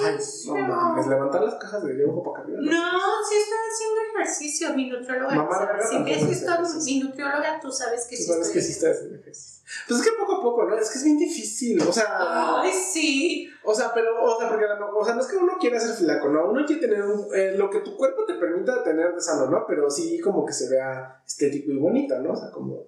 ejercicio. 0.00 0.54
Ay, 0.54 0.62
no 0.62 0.74
mames, 0.74 1.06
levantar 1.06 1.42
las 1.44 1.54
cajas 1.54 1.84
de 1.84 1.94
dibujo 1.94 2.24
para 2.24 2.44
acá 2.44 2.52
No, 2.56 3.24
sí 3.28 3.36
estoy 3.36 3.58
haciendo 3.70 4.00
ejercicio, 4.12 4.74
mi 4.74 4.90
nutrióloga. 4.90 5.34
Mamá, 5.36 5.78
si 5.88 6.02
ves 6.02 6.22
esto, 6.24 6.52
mi 6.84 7.00
nutrióloga, 7.00 7.60
tú 7.60 7.70
sabes 7.70 8.04
que 8.08 8.16
sí. 8.16 8.26
Tú 8.26 8.32
sabes 8.32 8.50
que 8.50 8.60
sí 8.60 8.72
estás 8.72 8.96
haciendo 8.96 9.16
ejercicio. 9.16 9.59
Pues 9.86 10.00
es 10.00 10.06
que 10.06 10.16
poco 10.18 10.36
a 10.36 10.42
poco, 10.42 10.64
¿no? 10.64 10.76
Es 10.76 10.90
que 10.90 10.98
es 10.98 11.04
bien 11.04 11.18
difícil, 11.18 11.80
o 11.80 11.92
sea... 11.92 12.60
Ay, 12.60 12.72
sí. 12.72 13.50
O 13.62 13.74
sea, 13.74 13.92
pero, 13.94 14.22
o 14.22 14.38
sea, 14.38 14.48
porque 14.48 14.64
o 14.64 15.04
sea, 15.04 15.14
no 15.14 15.20
es 15.20 15.26
que 15.26 15.36
uno 15.36 15.54
quiera 15.60 15.78
ser 15.78 15.94
flaco, 15.94 16.28
¿no? 16.28 16.46
Uno 16.46 16.64
quiere 16.66 16.80
tener 16.80 17.04
eh, 17.34 17.54
lo 17.56 17.70
que 17.70 17.80
tu 17.80 17.96
cuerpo 17.96 18.24
te 18.24 18.34
permita 18.34 18.82
tener 18.82 19.14
de 19.14 19.20
sano, 19.20 19.46
¿no? 19.46 19.64
Pero 19.66 19.90
sí 19.90 20.20
como 20.20 20.44
que 20.44 20.52
se 20.52 20.68
vea 20.68 21.22
estético 21.26 21.70
y 21.70 21.78
bonito, 21.78 22.18
¿no? 22.18 22.32
O 22.32 22.36
sea, 22.36 22.50
como... 22.50 22.86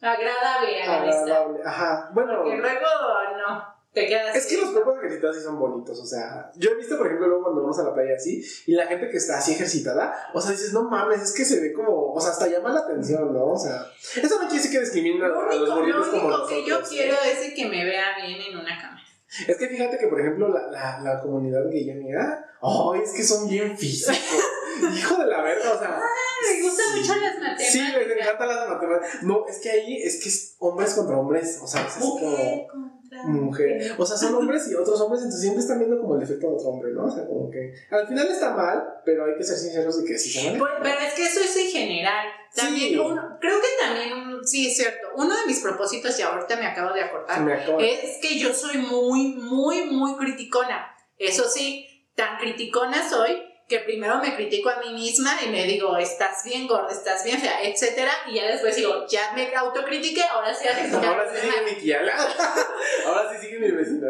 Agradable 0.00 0.82
a 0.82 0.86
la 0.86 1.12
Agradable, 1.12 1.60
ajá. 1.64 2.10
Bueno... 2.12 2.42
Porque 2.42 2.56
luego 2.56 2.86
no. 3.38 3.73
Te 3.94 4.08
quedas 4.08 4.34
es 4.34 4.46
que 4.46 4.56
los 4.56 4.70
cuerpos 4.70 4.96
ejercitados 4.98 5.36
sí 5.36 5.42
son 5.42 5.56
bonitos, 5.56 6.00
o 6.00 6.04
sea, 6.04 6.50
yo 6.56 6.72
he 6.72 6.74
visto, 6.74 6.98
por 6.98 7.06
ejemplo, 7.06 7.28
luego 7.28 7.44
cuando 7.44 7.62
vamos 7.62 7.78
a 7.78 7.84
la 7.84 7.94
playa 7.94 8.16
así, 8.16 8.44
y 8.66 8.72
la 8.72 8.86
gente 8.86 9.08
que 9.08 9.18
está 9.18 9.38
así 9.38 9.52
ejercitada, 9.52 10.12
o 10.34 10.40
sea, 10.40 10.50
dices, 10.50 10.72
no 10.72 10.90
mames, 10.90 11.22
es 11.22 11.32
que 11.32 11.44
se 11.44 11.60
ve 11.60 11.72
como, 11.72 12.12
o 12.12 12.20
sea, 12.20 12.32
hasta 12.32 12.48
llama 12.48 12.72
la 12.72 12.80
atención, 12.80 13.32
¿no? 13.32 13.52
O 13.52 13.58
sea, 13.58 13.86
eso 14.16 14.34
no 14.34 14.48
quiere 14.48 14.56
decir 14.56 14.72
que 14.72 14.80
discrimina 14.80 15.26
a 15.26 15.28
los 15.28 15.70
bonitos 15.70 16.08
como 16.08 16.28
Lo 16.28 16.44
único 16.44 16.48
que 16.48 16.66
yo 16.68 16.82
quiero 16.82 17.14
es 17.24 17.54
que 17.54 17.66
me 17.68 17.84
vea 17.84 18.16
bien 18.20 18.40
en 18.40 18.58
una 18.58 18.80
cámara. 18.80 19.04
Es 19.46 19.56
que 19.56 19.68
fíjate 19.68 19.98
que, 19.98 20.08
por 20.08 20.20
ejemplo, 20.20 20.48
la, 20.48 20.66
la, 20.72 21.00
la 21.00 21.20
comunidad 21.20 21.70
gay 21.70 21.88
amiga, 21.90 22.44
oh, 22.62 22.96
es 22.96 23.12
que 23.12 23.22
son 23.22 23.48
bien 23.48 23.78
físicos. 23.78 24.16
Hijo 24.96 25.16
de 25.18 25.26
la 25.26 25.40
verga, 25.40 25.72
o 25.72 25.78
sea. 25.78 26.00
Ah, 26.02 26.52
me 26.52 26.62
gustan 26.62 26.98
mucho 26.98 27.14
las 27.14 27.34
matemáticas. 27.34 27.72
Sí, 27.72 27.80
les 27.80 28.10
encantan 28.10 28.48
las 28.48 28.68
matemáticas. 28.68 29.22
No, 29.22 29.46
es 29.46 29.58
que 29.60 29.70
ahí 29.70 30.02
es 30.02 30.20
que 30.20 30.28
es 30.28 30.56
hombres 30.58 30.94
contra 30.94 31.16
hombres, 31.16 31.60
o 31.62 31.66
sea, 31.66 31.86
es 31.86 31.94
como 31.94 32.66
mujer. 33.22 33.94
O 33.96 34.04
sea, 34.04 34.16
son 34.16 34.34
hombres 34.34 34.68
y 34.70 34.74
otros 34.74 35.00
hombres, 35.00 35.22
entonces 35.22 35.40
siempre 35.40 35.60
están 35.60 35.78
viendo 35.78 36.00
como 36.00 36.16
el 36.16 36.22
efecto 36.22 36.48
de 36.48 36.54
otro 36.54 36.68
hombre, 36.68 36.92
¿no? 36.92 37.04
O 37.04 37.10
sea, 37.10 37.26
como 37.26 37.50
que 37.50 37.74
al 37.90 38.06
final 38.06 38.28
está 38.28 38.54
mal, 38.54 38.82
pero 39.04 39.24
hay 39.24 39.36
que 39.36 39.44
ser 39.44 39.56
sinceros 39.56 40.02
de 40.02 40.04
que 40.06 40.18
sí 40.18 40.30
se 40.30 40.58
pues, 40.58 40.72
pero 40.82 40.98
es 40.98 41.14
que 41.14 41.24
eso 41.24 41.40
es 41.40 41.56
en 41.56 41.70
general. 41.70 42.26
También 42.54 42.98
uno, 43.00 43.38
creo 43.40 43.60
que 43.60 43.84
también, 43.84 44.44
sí 44.44 44.68
es 44.68 44.76
cierto, 44.76 45.08
uno 45.16 45.34
de 45.36 45.46
mis 45.46 45.60
propósitos, 45.60 46.18
y 46.18 46.22
ahorita 46.22 46.56
me 46.56 46.66
acabo 46.66 46.94
de 46.94 47.02
acordar, 47.02 47.48
es 47.80 48.18
que 48.20 48.38
yo 48.38 48.54
soy 48.54 48.78
muy, 48.78 49.34
muy, 49.34 49.86
muy 49.86 50.16
criticona. 50.16 50.94
Eso 51.18 51.48
sí, 51.48 51.86
tan 52.14 52.38
criticona 52.38 53.08
soy 53.08 53.42
que 53.68 53.78
primero 53.78 54.18
me 54.18 54.34
critico 54.34 54.68
a 54.68 54.78
mí 54.80 54.92
misma 54.92 55.38
y 55.44 55.48
me 55.48 55.64
digo, 55.64 55.96
estás 55.96 56.44
bien 56.44 56.66
gorda, 56.66 56.90
estás 56.90 57.24
bien 57.24 57.40
fea, 57.40 57.62
etcétera, 57.62 58.12
y 58.26 58.34
ya 58.34 58.46
después 58.46 58.76
digo, 58.76 59.06
ya 59.08 59.32
me 59.34 59.54
autocritiqué, 59.54 60.22
ahora 60.22 60.54
sí 60.54 60.66
Ahora 60.68 61.30
sí 61.30 61.40
sigue 61.40 61.62
mi 61.64 61.80
tía, 61.80 62.00
ahora 63.06 63.32
sí 63.32 63.46
sigue 63.46 63.58
mi 63.60 63.70
vecina. 63.70 64.08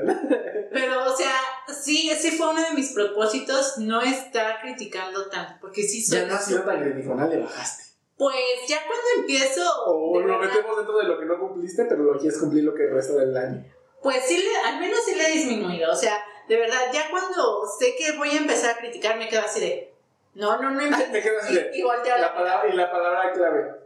Pero, 0.72 1.12
o 1.12 1.16
sea, 1.16 1.34
sí, 1.68 2.10
ese 2.10 2.32
fue 2.32 2.50
uno 2.50 2.62
de 2.62 2.72
mis 2.74 2.92
propósitos, 2.92 3.78
no 3.78 4.02
estar 4.02 4.60
criticando 4.60 5.28
tanto, 5.28 5.54
porque 5.60 5.82
sí 5.82 6.02
soy... 6.02 6.18
Ya 6.18 6.26
no 6.26 6.34
has 6.34 6.44
sido 6.44 6.62
tan 6.62 6.82
criticona, 6.82 7.28
le 7.28 7.38
bajaste. 7.38 7.84
Pues 8.16 8.36
ya 8.66 8.78
cuando 8.86 9.04
empiezo... 9.18 9.62
O 9.86 10.20
lo 10.20 10.38
metemos 10.38 10.76
dentro 10.76 10.98
de 10.98 11.04
lo 11.04 11.18
que 11.18 11.26
no 11.26 11.38
cumpliste, 11.38 11.84
pero 11.84 12.02
lo 12.02 12.18
quieres 12.18 12.38
cumplir 12.38 12.64
lo 12.64 12.74
que 12.74 12.86
resta 12.86 13.14
del 13.14 13.36
año. 13.36 13.64
Pues 14.02 14.24
sí, 14.26 14.44
al 14.64 14.80
menos 14.80 14.98
sí 15.04 15.14
le 15.14 15.28
he 15.28 15.32
disminuido, 15.32 15.92
o 15.92 15.96
sea 15.96 16.24
de 16.48 16.56
verdad, 16.56 16.92
ya 16.92 17.10
cuando 17.10 17.66
sé 17.78 17.94
que 17.96 18.16
voy 18.16 18.30
a 18.30 18.38
empezar 18.38 18.74
a 18.74 18.78
criticar, 18.78 19.16
me 19.16 19.28
quedo 19.28 19.42
así 19.42 19.60
de. 19.60 19.94
No, 20.34 20.60
no, 20.60 20.70
no. 20.70 20.80
me 21.12 21.22
quedo 21.22 21.40
así 21.40 21.54
de. 21.54 21.70
Y, 21.74 21.82
la, 21.82 22.34
palabra, 22.34 22.68
y 22.68 22.76
la 22.76 22.90
palabra 22.90 23.32
clave. 23.32 23.84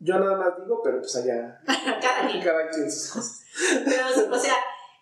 Yo 0.00 0.18
nada 0.18 0.36
más 0.36 0.56
digo, 0.58 0.80
pero 0.82 1.00
pues 1.00 1.16
allá. 1.16 1.60
cada 1.66 2.28
quien. 2.28 2.42
Cada 2.42 2.68
quien 2.70 2.90
sus 2.90 3.12
cosas. 3.12 3.42
Pero, 3.84 4.30
o 4.30 4.38
sea, 4.38 4.54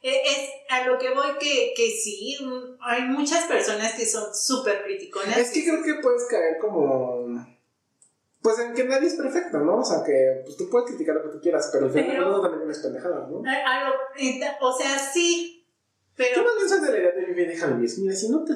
e, 0.03 0.23
es 0.23 0.51
a 0.69 0.87
lo 0.87 0.99
que 0.99 1.11
voy 1.11 1.39
que, 1.39 1.73
que 1.77 1.91
sí, 1.91 2.37
hay 2.81 3.03
muchas 3.03 3.45
personas 3.45 3.95
que 3.95 4.07
son 4.07 4.35
súper 4.35 4.85
criticonas. 4.85 5.37
Es 5.37 5.53
que 5.53 5.65
creo 5.65 5.83
que 5.83 6.03
puedes 6.03 6.25
caer 6.25 6.59
como. 6.59 7.47
Pues 8.43 8.61
en 8.61 8.75
que 8.75 8.85
nadie 8.85 9.09
es 9.09 9.15
perfecto, 9.15 9.59
¿no? 9.59 9.79
O 9.81 9.85
sea, 9.85 10.05
que 10.05 10.43
pues, 10.45 10.57
tú 10.57 10.71
puedes 10.71 10.89
criticar 10.91 11.17
lo 11.17 11.25
que 11.25 11.31
tú 11.31 11.41
quieras, 11.41 11.69
pero 11.73 11.87
al 11.87 11.93
final 11.93 12.41
también 12.41 12.61
tienes 12.61 12.79
pendejadas, 12.79 13.29
¿no? 13.29 13.43
o 14.61 14.79
sea, 14.79 14.99
sí, 14.99 15.56
pero, 16.17 16.45
más 16.45 16.57
bien 16.57 16.69
soy 16.69 16.81
de 16.81 16.93
la 16.93 16.99
idea 16.99 17.13
de 17.13 17.25
vivir, 17.27 17.49
déjalo 17.49 17.77
Mira, 17.77 18.15
si 18.15 18.29
no 18.31 18.45
te 18.45 18.55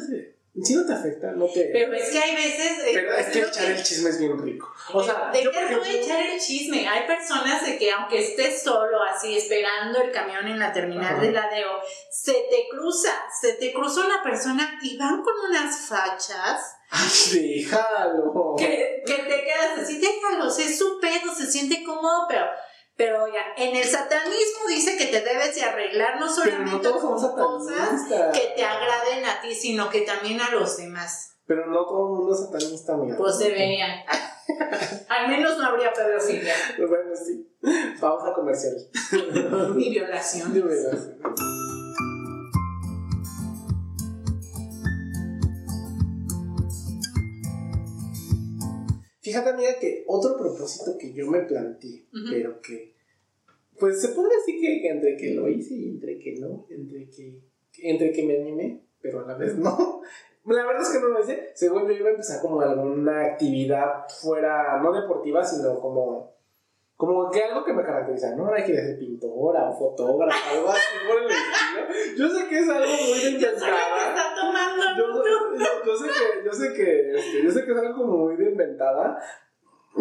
Si 0.63 0.75
no 0.75 0.87
te 0.87 0.93
afecta, 0.93 1.33
no 1.33 1.47
te. 1.47 1.71
Pero 1.73 1.93
es 1.93 2.09
que 2.09 2.19
hay 2.19 2.35
veces. 2.35 2.79
Eh, 2.87 2.93
pero 2.95 3.15
es 3.15 3.27
que 3.27 3.41
echar 3.41 3.71
el 3.71 3.83
chisme 3.83 4.11
es 4.11 4.19
bien 4.19 4.39
rico. 4.39 4.73
O 4.93 5.03
sea, 5.05 5.31
¿de 5.31 5.43
qué 5.43 5.59
a 5.59 5.93
echar 5.93 6.27
el 6.27 6.41
chisme? 6.41 6.89
Hay 6.89 7.07
personas 7.07 7.65
de 7.65 7.79
que, 7.79 7.91
aunque 7.93 8.19
estés 8.19 8.63
solo, 8.63 9.03
así, 9.03 9.37
esperando 9.37 10.01
el 10.01 10.11
camión 10.11 10.49
en 10.49 10.59
la 10.59 10.73
terminal 10.73 11.21
de 11.21 11.33
ladeo, 11.33 11.71
se 12.11 12.33
te 12.33 12.67
cruza, 12.71 13.13
se 13.41 13.55
te 13.55 13.73
cruza 13.73 14.07
una 14.07 14.23
persona 14.23 14.79
y 14.83 14.97
van 14.97 15.23
con 15.23 15.35
unas 15.49 15.87
fachas. 15.87 16.77
Ay, 16.91 17.59
déjalo. 17.59 18.57
Que, 18.59 19.03
que 19.07 19.15
te 19.15 19.45
quedas 19.45 19.79
así, 19.79 20.01
déjalo, 20.01 20.49
es 20.49 20.79
su 20.79 20.99
pedo, 20.99 21.33
se 21.37 21.47
siente 21.47 21.85
cómodo, 21.85 22.27
pero 22.29 22.47
pero 23.01 23.27
ya, 23.29 23.55
en 23.57 23.75
el 23.75 23.85
satanismo 23.85 24.67
dice 24.69 24.99
que 24.99 25.07
te 25.07 25.23
debes 25.23 25.55
de 25.55 25.63
arreglar 25.63 26.21
no 26.21 26.29
solamente 26.29 26.91
con 26.91 27.01
cosas 27.01 28.03
que 28.35 28.53
te 28.55 28.63
agraden 28.63 29.25
a 29.25 29.41
ti, 29.41 29.55
sino 29.55 29.89
que 29.89 30.03
también 30.03 30.39
a 30.39 30.51
los 30.51 30.77
demás. 30.77 31.39
Pero 31.47 31.65
no 31.65 31.87
todo 31.87 32.09
el 32.09 32.19
mundo 32.19 32.35
es 32.35 32.41
satanista, 32.41 32.99
mira. 32.99 33.17
Pues 33.17 33.39
deberían. 33.39 34.05
Al 35.09 35.29
menos 35.29 35.57
no 35.57 35.65
habría 35.65 35.95
pedofilia. 35.95 36.53
bueno, 36.77 37.17
sí. 37.17 37.51
Pausa 37.99 38.35
comercial. 38.35 38.75
Ni 39.77 39.89
violación. 39.95 40.53
Ni 40.53 40.61
violación. 40.61 41.23
Fíjate, 49.31 49.51
amiga, 49.51 49.79
que 49.79 50.03
otro 50.09 50.37
propósito 50.37 50.99
que 50.99 51.13
yo 51.13 51.31
me 51.31 51.43
planteé, 51.43 52.09
pero 52.31 52.61
que, 52.61 52.90
pues 53.81 54.01
se 54.01 54.09
puede 54.11 54.37
decir 54.37 54.61
que, 54.61 54.89
entre 54.89 55.17
que 55.17 55.35
lo 55.35 55.49
hice 55.49 55.75
y 55.75 55.89
entre 55.89 56.19
que 56.19 56.37
no, 56.39 56.67
entre 56.69 57.09
que, 57.11 57.41
entre 57.83 58.13
que 58.13 58.23
me 58.23 58.39
animé, 58.41 58.85
pero 59.01 59.21
a 59.21 59.27
la 59.27 59.35
vez 59.35 59.57
no. 59.57 60.03
La 60.47 60.67
verdad 60.67 60.83
es 60.83 60.89
que 60.89 61.01
no 61.01 61.09
lo 61.09 61.21
hice. 61.21 61.51
Según 61.55 61.87
yo 61.87 61.93
iba 61.93 62.09
a 62.09 62.13
empezar 62.13 62.41
como 62.41 62.61
alguna 62.61 63.25
actividad 63.25 64.09
fuera, 64.09 64.81
no 64.83 64.93
deportiva, 64.93 65.45
sino 65.45 65.79
como 65.79 66.31
como 67.01 67.31
que 67.31 67.43
algo 67.43 67.65
que 67.65 67.73
me 67.73 67.83
caracteriza, 67.83 68.37
¿no? 68.37 68.53
Hay 68.53 68.63
que 68.63 68.75
ser 68.75 68.99
pintora 68.99 69.71
o 69.71 69.79
fotógrafa, 69.79 70.51
algo 70.51 70.69
así 70.69 70.97
por 71.09 71.23
el 71.23 71.31
estilo. 71.31 72.19
Yo 72.19 72.29
sé 72.29 72.47
que 72.47 72.59
es 72.59 72.69
algo 72.69 72.93
muy 72.93 73.19
de 73.19 73.31
inventada. 73.31 73.79
yo, 74.99 75.07
yo, 75.87 75.97
sé 75.97 76.09
que, 76.09 76.45
yo 76.45 76.53
sé 76.53 76.75
que, 76.75 77.15
este, 77.15 77.43
yo 77.43 77.51
sé 77.51 77.65
que 77.65 77.73
es 77.73 77.79
algo 77.79 78.03
como 78.03 78.19
muy 78.19 78.37
de 78.37 78.51
inventada, 78.51 79.19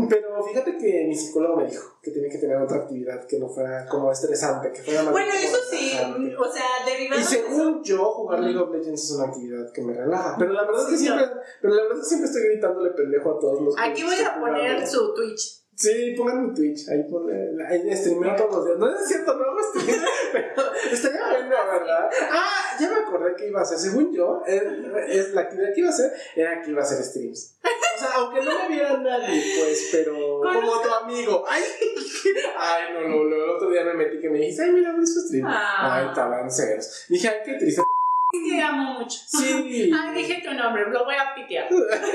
pero 0.10 0.44
fíjate 0.44 0.78
que 0.78 1.06
mi 1.08 1.16
psicólogo 1.16 1.58
me 1.58 1.66
dijo 1.66 1.98
que 2.02 2.12
tenía 2.12 2.30
que 2.30 2.38
tener 2.38 2.58
otra 2.58 2.78
actividad 2.78 3.26
que 3.26 3.40
no 3.40 3.50
fuera 3.50 3.88
como 3.88 4.12
estresante, 4.12 4.72
que 4.72 4.82
fuera 4.82 5.04
más 5.04 5.12
Bueno, 5.12 5.32
eso 5.34 5.58
sí, 5.70 5.92
o 6.38 6.52
sea, 6.52 6.86
derivado 6.86 7.20
Y 7.20 7.24
según 7.24 7.84
yo, 7.84 8.06
jugar 8.12 8.40
League 8.40 8.60
of 8.60 8.72
Legends 8.72 9.04
es 9.04 9.12
una 9.12 9.26
actividad 9.26 9.72
que 9.72 9.82
me 9.82 9.94
relaja. 9.94 10.36
Pero 10.38 10.54
la 10.54 10.66
verdad 10.66 10.84
es 10.84 10.90
que 10.90 10.98
siempre, 10.98 11.26
pero 11.62 11.74
la 11.74 11.84
verdad 11.84 11.98
es 11.98 12.04
que 12.04 12.10
siempre 12.10 12.28
estoy 12.28 12.44
gritándole 12.50 12.92
pendejo 12.92 13.32
a 13.32 13.40
todos 13.40 13.62
los 13.62 13.76
Aquí 13.80 14.04
voy 14.04 14.20
a 14.20 14.40
poner 14.40 14.88
su 14.88 15.14
Twitch. 15.14 15.60
Sí, 15.80 16.14
pongan 16.18 16.48
mi 16.48 16.54
Twitch, 16.54 16.90
ahí 16.90 17.04
pone, 17.10 17.34
ahí 17.66 17.96
streameo 17.96 18.36
todos 18.36 18.54
los 18.54 18.66
días. 18.66 18.78
No 18.78 18.90
es 18.94 19.08
cierto, 19.08 19.34
no 19.34 19.46
hago 19.46 19.60
stream, 19.64 20.02
pero 20.34 20.74
estaría 20.92 21.26
bueno, 21.30 21.56
¿verdad? 21.72 22.10
Ah, 22.30 22.78
ya 22.78 22.90
me 22.90 22.96
acordé 22.96 23.34
que 23.38 23.48
iba 23.48 23.62
a 23.62 23.64
hacer, 23.64 23.78
según 23.78 24.14
yo, 24.14 24.44
es, 24.46 25.34
la 25.34 25.40
actividad 25.40 25.74
que 25.74 25.80
iba 25.80 25.90
a 25.90 25.94
hacer 25.94 26.12
era 26.36 26.62
que 26.62 26.72
iba 26.72 26.82
a 26.82 26.84
hacer 26.84 27.02
streams. 27.02 27.56
O 28.00 28.02
sea, 28.02 28.12
aunque 28.16 28.41
no 28.41 28.52
me 28.58 28.68
viera 28.70 28.97
nadie, 28.97 29.43
pues, 29.60 29.89
pero 29.91 30.39
como 30.41 30.82
tu 30.82 30.89
amigo. 30.89 31.43
Ay, 31.47 31.64
ay, 32.58 32.93
no, 32.93 33.02
no, 33.02 33.24
no, 33.26 33.36
el 33.36 33.50
otro 33.50 33.70
día 33.70 33.84
me 33.84 33.93
metí 33.93 34.22
que 34.22 34.30
me 34.30 34.38
dijiste, 34.38 34.64
ay, 34.64 34.72
mira, 34.72 34.95
su 35.04 35.20
stream. 35.28 35.45
Ah. 35.45 35.97
Ay, 35.97 36.08
estaban 36.08 36.50
ceros. 36.50 37.06
Dije, 37.10 37.28
ay, 37.28 37.38
qué 37.43 37.54
triste. 37.56 37.84
Te 38.32 38.62
amo 38.62 39.00
mucho. 39.00 39.20
Sí. 39.26 39.91
Ay, 40.00 40.16
dije 40.16 40.41
tu 40.43 40.54
nombre, 40.54 40.86
lo 40.89 41.04
voy 41.04 41.16
a 41.16 41.34
pitear. 41.34 41.68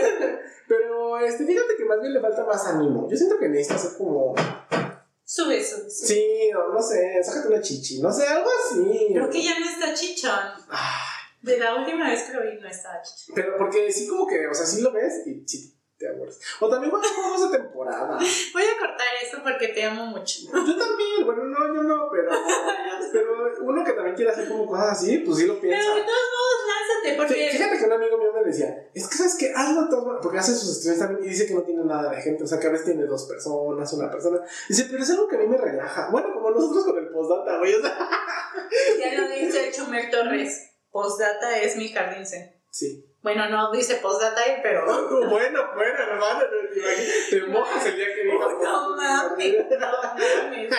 Pero 0.68 1.18
este, 1.18 1.44
fíjate 1.44 1.76
que 1.76 1.84
más 1.84 2.00
bien 2.00 2.14
le 2.14 2.20
falta 2.20 2.44
más 2.44 2.64
ánimo. 2.66 3.08
Yo 3.10 3.16
siento 3.16 3.36
que 3.38 3.48
necesita 3.48 3.74
hacer 3.74 3.98
como. 3.98 4.34
Sube 5.24 5.58
eso. 5.58 5.78
Sí, 5.90 6.50
no, 6.52 6.68
no 6.72 6.80
sé, 6.80 7.20
sácate 7.22 7.48
una 7.48 7.60
chichi, 7.60 8.00
no 8.00 8.12
sé, 8.12 8.28
algo 8.28 8.48
así. 8.48 9.08
Creo 9.12 9.28
que 9.28 9.42
ya 9.42 9.58
no 9.58 9.66
está 9.66 9.92
chichón. 9.92 10.38
De 11.42 11.58
la 11.58 11.74
última 11.74 12.08
vez 12.08 12.22
que 12.22 12.32
lo 12.32 12.42
vi 12.42 12.60
no 12.60 12.68
estaba 12.68 13.02
chichón. 13.02 13.34
Pero 13.34 13.56
porque 13.58 13.90
sí, 13.90 14.06
como 14.06 14.26
que, 14.26 14.46
o 14.46 14.54
sea, 14.54 14.66
sí 14.66 14.82
lo 14.82 14.92
ves 14.92 15.26
y 15.26 15.42
sí 15.46 15.73
te 15.98 16.08
acuerdas. 16.08 16.40
O 16.60 16.68
también 16.68 16.90
cuando 16.90 17.08
juegos 17.08 17.52
de 17.52 17.58
temporada. 17.58 18.18
Voy 18.52 18.62
a 18.62 18.78
cortar 18.78 19.06
esto 19.22 19.38
porque 19.42 19.68
te 19.68 19.84
amo 19.84 20.06
mucho. 20.06 20.40
Yo 20.52 20.76
también, 20.76 21.24
bueno, 21.24 21.44
no, 21.44 21.74
yo 21.74 21.82
no, 21.82 22.08
pero. 22.10 22.30
pero 23.12 23.54
uno 23.62 23.84
que 23.84 23.92
también 23.92 24.16
quiere 24.16 24.32
hacer 24.32 24.48
como 24.48 24.66
cosas 24.66 24.98
así, 24.98 25.18
pues 25.18 25.38
sí 25.38 25.46
lo 25.46 25.60
piensa. 25.60 25.78
Pero 25.78 25.94
de 25.94 26.02
todos 26.02 26.26
modos, 26.34 26.56
lánzate, 26.66 27.16
porque. 27.16 27.50
Fíjate 27.52 27.78
que 27.78 27.84
un 27.84 27.92
amigo 27.92 28.18
mío 28.18 28.32
me 28.34 28.42
decía, 28.42 28.90
es 28.92 29.08
que 29.08 29.16
sabes 29.16 29.36
que 29.36 29.52
hazlo 29.54 29.88
todo, 29.88 30.20
porque 30.20 30.38
hace 30.38 30.54
sus 30.54 30.78
streams 30.78 30.98
también 30.98 31.24
y 31.24 31.28
dice 31.28 31.46
que 31.46 31.54
no 31.54 31.62
tiene 31.62 31.84
nada 31.84 32.10
de 32.10 32.20
gente, 32.20 32.42
o 32.42 32.46
sea 32.46 32.58
que 32.58 32.66
a 32.66 32.70
veces 32.70 32.86
tiene 32.86 33.06
dos 33.06 33.24
personas, 33.24 33.92
una 33.92 34.10
persona. 34.10 34.40
Dice, 34.68 34.88
pero 34.90 35.02
es 35.02 35.10
algo 35.10 35.28
que 35.28 35.36
a 35.36 35.38
mí 35.40 35.46
me 35.46 35.58
relaja. 35.58 36.08
Bueno, 36.10 36.32
como 36.34 36.50
nosotros 36.50 36.84
con 36.84 36.98
el 36.98 37.08
postdata, 37.10 37.58
güey, 37.58 37.74
o 37.74 37.80
sea. 37.80 38.10
Ya 38.98 39.20
lo 39.20 39.28
dice 39.28 39.70
Chumer 39.70 40.10
Torres, 40.10 40.72
postdata 40.90 41.58
es 41.60 41.76
mi 41.76 41.88
jardín 41.90 42.24
Sí. 42.70 43.13
Bueno, 43.24 43.48
no 43.48 43.72
dice 43.72 44.00
postdata 44.02 44.38
ahí, 44.38 44.60
pero. 44.62 44.84
bueno, 45.10 45.60
bueno, 45.74 45.98
hermano, 45.98 46.44
te 47.30 47.46
mojas 47.46 47.86
el 47.86 47.96
día 47.96 48.06
que 48.14 48.22
diga. 48.22 48.48
no 48.62 48.96
mames, 48.96 49.64
no 49.70 49.88
mames. 49.88 50.70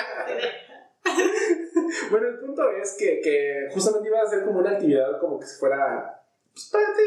bueno, 2.11 2.27
el 2.27 2.39
punto 2.39 2.69
es 2.69 2.95
que, 2.99 3.19
que 3.19 3.67
justamente 3.73 4.09
iba 4.09 4.21
a 4.21 4.29
ser 4.29 4.43
como 4.43 4.59
una 4.59 4.73
actividad 4.73 5.19
como 5.19 5.39
que 5.39 5.47
si 5.47 5.57
fuera 5.57 6.21
pues, 6.53 6.69
parte 6.71 7.01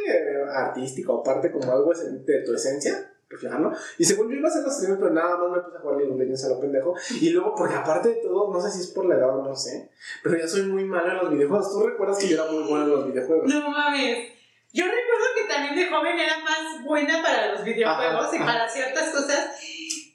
artística 0.52 1.12
o 1.12 1.22
parte 1.22 1.52
como 1.52 1.70
algo 1.70 1.92
de 1.94 2.42
tu 2.42 2.54
esencia 2.54 3.12
reflejarlo. 3.30 3.72
Y 3.96 4.04
según 4.04 4.30
yo 4.30 4.38
iba 4.38 4.48
a 4.48 4.50
hacer 4.50 4.64
los 4.64 4.74
streams, 4.74 4.98
pero 4.98 5.14
nada 5.14 5.36
más 5.36 5.50
me 5.52 5.60
puse 5.60 5.76
a 5.76 5.80
jugar 5.80 5.98
League 5.98 6.12
of 6.12 6.18
Legends 6.18 6.44
a 6.46 6.48
lo 6.48 6.60
pendejo. 6.60 6.94
Y 7.20 7.30
luego, 7.30 7.54
porque 7.54 7.76
aparte 7.76 8.08
de 8.08 8.14
todo, 8.16 8.52
no 8.52 8.60
sé 8.60 8.70
si 8.72 8.80
es 8.80 8.88
por 8.88 9.06
la 9.06 9.14
edad 9.14 9.38
o 9.38 9.44
no 9.44 9.54
sé, 9.54 9.90
pero 10.24 10.36
ya 10.36 10.48
soy 10.48 10.62
muy 10.62 10.84
malo 10.84 11.10
en 11.10 11.16
los 11.18 11.30
videojuegos. 11.30 11.70
¿Tú 11.70 11.86
recuerdas 11.86 12.18
que 12.18 12.26
yo 12.28 12.42
era 12.42 12.50
muy 12.50 12.68
bueno 12.68 12.84
en 12.84 12.90
los 12.90 13.06
videojuegos? 13.06 13.54
No 13.54 13.70
mames. 13.70 14.37
Yo 14.72 14.84
recuerdo 14.84 15.26
que 15.34 15.44
también 15.44 15.76
de 15.76 15.86
joven 15.86 16.18
era 16.18 16.38
más 16.38 16.82
buena 16.84 17.22
para 17.22 17.52
los 17.52 17.64
videojuegos 17.64 18.34
y 18.34 18.38
para 18.38 18.68
ciertas 18.68 19.10
cosas. 19.10 19.58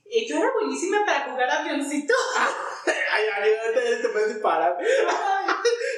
Y 0.05 0.27
yo 0.27 0.37
era 0.37 0.51
buenísima 0.53 1.03
para 1.05 1.21
jugar 1.21 1.49
avioncito. 1.49 2.13
ay, 2.85 3.23
ay, 3.35 3.51
te, 3.73 3.95
te 3.97 4.09
puedes 4.09 4.33
disparar. 4.35 4.77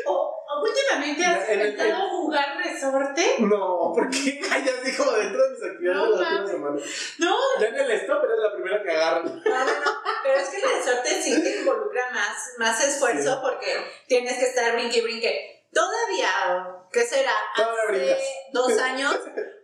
O, 0.07 0.35
últimamente 0.61 1.25
has 1.25 1.49
intentado 1.49 2.09
jugar 2.09 2.57
resorte. 2.63 3.35
No, 3.39 3.91
porque 3.93 4.39
ay, 4.51 4.63
ya 4.63 4.83
dijo 4.83 5.11
dentro 5.11 5.43
de 5.43 5.49
mis 5.49 5.63
actividades 5.63 5.97
no, 5.97 6.17
de 6.17 6.23
la 6.23 6.29
última 6.29 6.47
semana. 6.47 6.81
No. 7.17 7.37
Ya 7.59 7.67
en 7.67 7.75
el 7.75 7.91
stop 7.91 8.23
eres 8.23 8.37
la 8.39 8.53
primera 8.53 8.83
que 8.83 8.91
agarran. 8.91 9.25
No, 9.25 9.65
no, 9.65 9.91
pero 10.23 10.37
es 10.37 10.49
que 10.49 10.57
el 10.57 10.69
resorte 10.77 11.21
sí 11.21 11.43
te 11.43 11.59
involucra 11.59 12.11
más, 12.11 12.53
más 12.57 12.83
esfuerzo 12.83 13.39
porque 13.41 13.75
tienes 14.07 14.37
que 14.37 14.45
estar 14.45 14.73
brinque 14.73 14.99
y 14.99 15.01
brinque. 15.01 15.65
Todavía, 15.73 16.74
¿qué 16.95 17.05
será? 17.05 17.33
Hace 17.53 18.17
dos 18.53 18.79
años, 18.79 19.13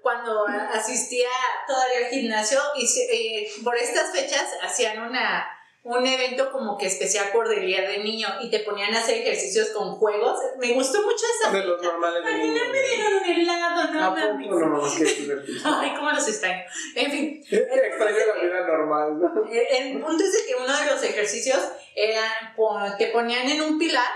cuando 0.02 0.46
asistía 0.74 1.30
todavía 1.66 2.06
al 2.06 2.12
gimnasio, 2.12 2.60
y 2.76 2.86
eh, 3.10 3.52
por 3.64 3.78
estas 3.78 4.12
fechas 4.12 4.50
hacían 4.62 5.02
una 5.02 5.58
un 5.84 6.06
evento 6.06 6.52
como 6.52 6.78
que 6.78 6.86
especial 6.86 7.30
por 7.34 7.52
el 7.52 7.66
día 7.66 7.82
de 7.90 8.04
niño 8.04 8.28
y 8.42 8.52
te 8.52 8.60
ponían 8.60 8.94
a 8.94 9.00
hacer 9.00 9.18
ejercicios 9.18 9.70
con 9.70 9.96
juegos. 9.96 10.38
Me 10.60 10.74
gustó 10.74 11.02
mucho 11.02 11.26
esa. 11.40 11.52
De 11.52 11.66
los 11.66 11.82
normales 11.82 12.24
de 12.24 12.34
niño. 12.36 12.62
me 12.72 12.82
dieron 12.82 13.14
un 13.14 13.26
helado, 13.26 13.92
no 13.92 14.12
mames. 14.12 14.48
No, 14.48 14.60
no, 14.60 14.68
no, 14.78 14.88
divertido. 14.88 15.62
Ay, 15.66 15.94
cómo 15.96 16.12
los 16.12 16.28
extraño. 16.28 16.64
En 16.96 17.12
fin. 17.12 17.44
Extraño 17.50 18.18
la 18.36 18.44
vida 18.44 18.68
normal, 18.68 19.20
¿no? 19.20 19.44
El, 19.52 20.02
punto 20.02 20.24
es 20.24 20.34
de 20.34 20.46
que 20.46 20.56
uno 20.56 20.78
de 20.78 20.86
los 20.86 21.04
ejercicios 21.04 21.60
era, 21.96 22.56
te 23.00 23.08
ponían 23.08 23.50
en 23.50 23.62
un 23.62 23.80
pilar, 23.80 24.12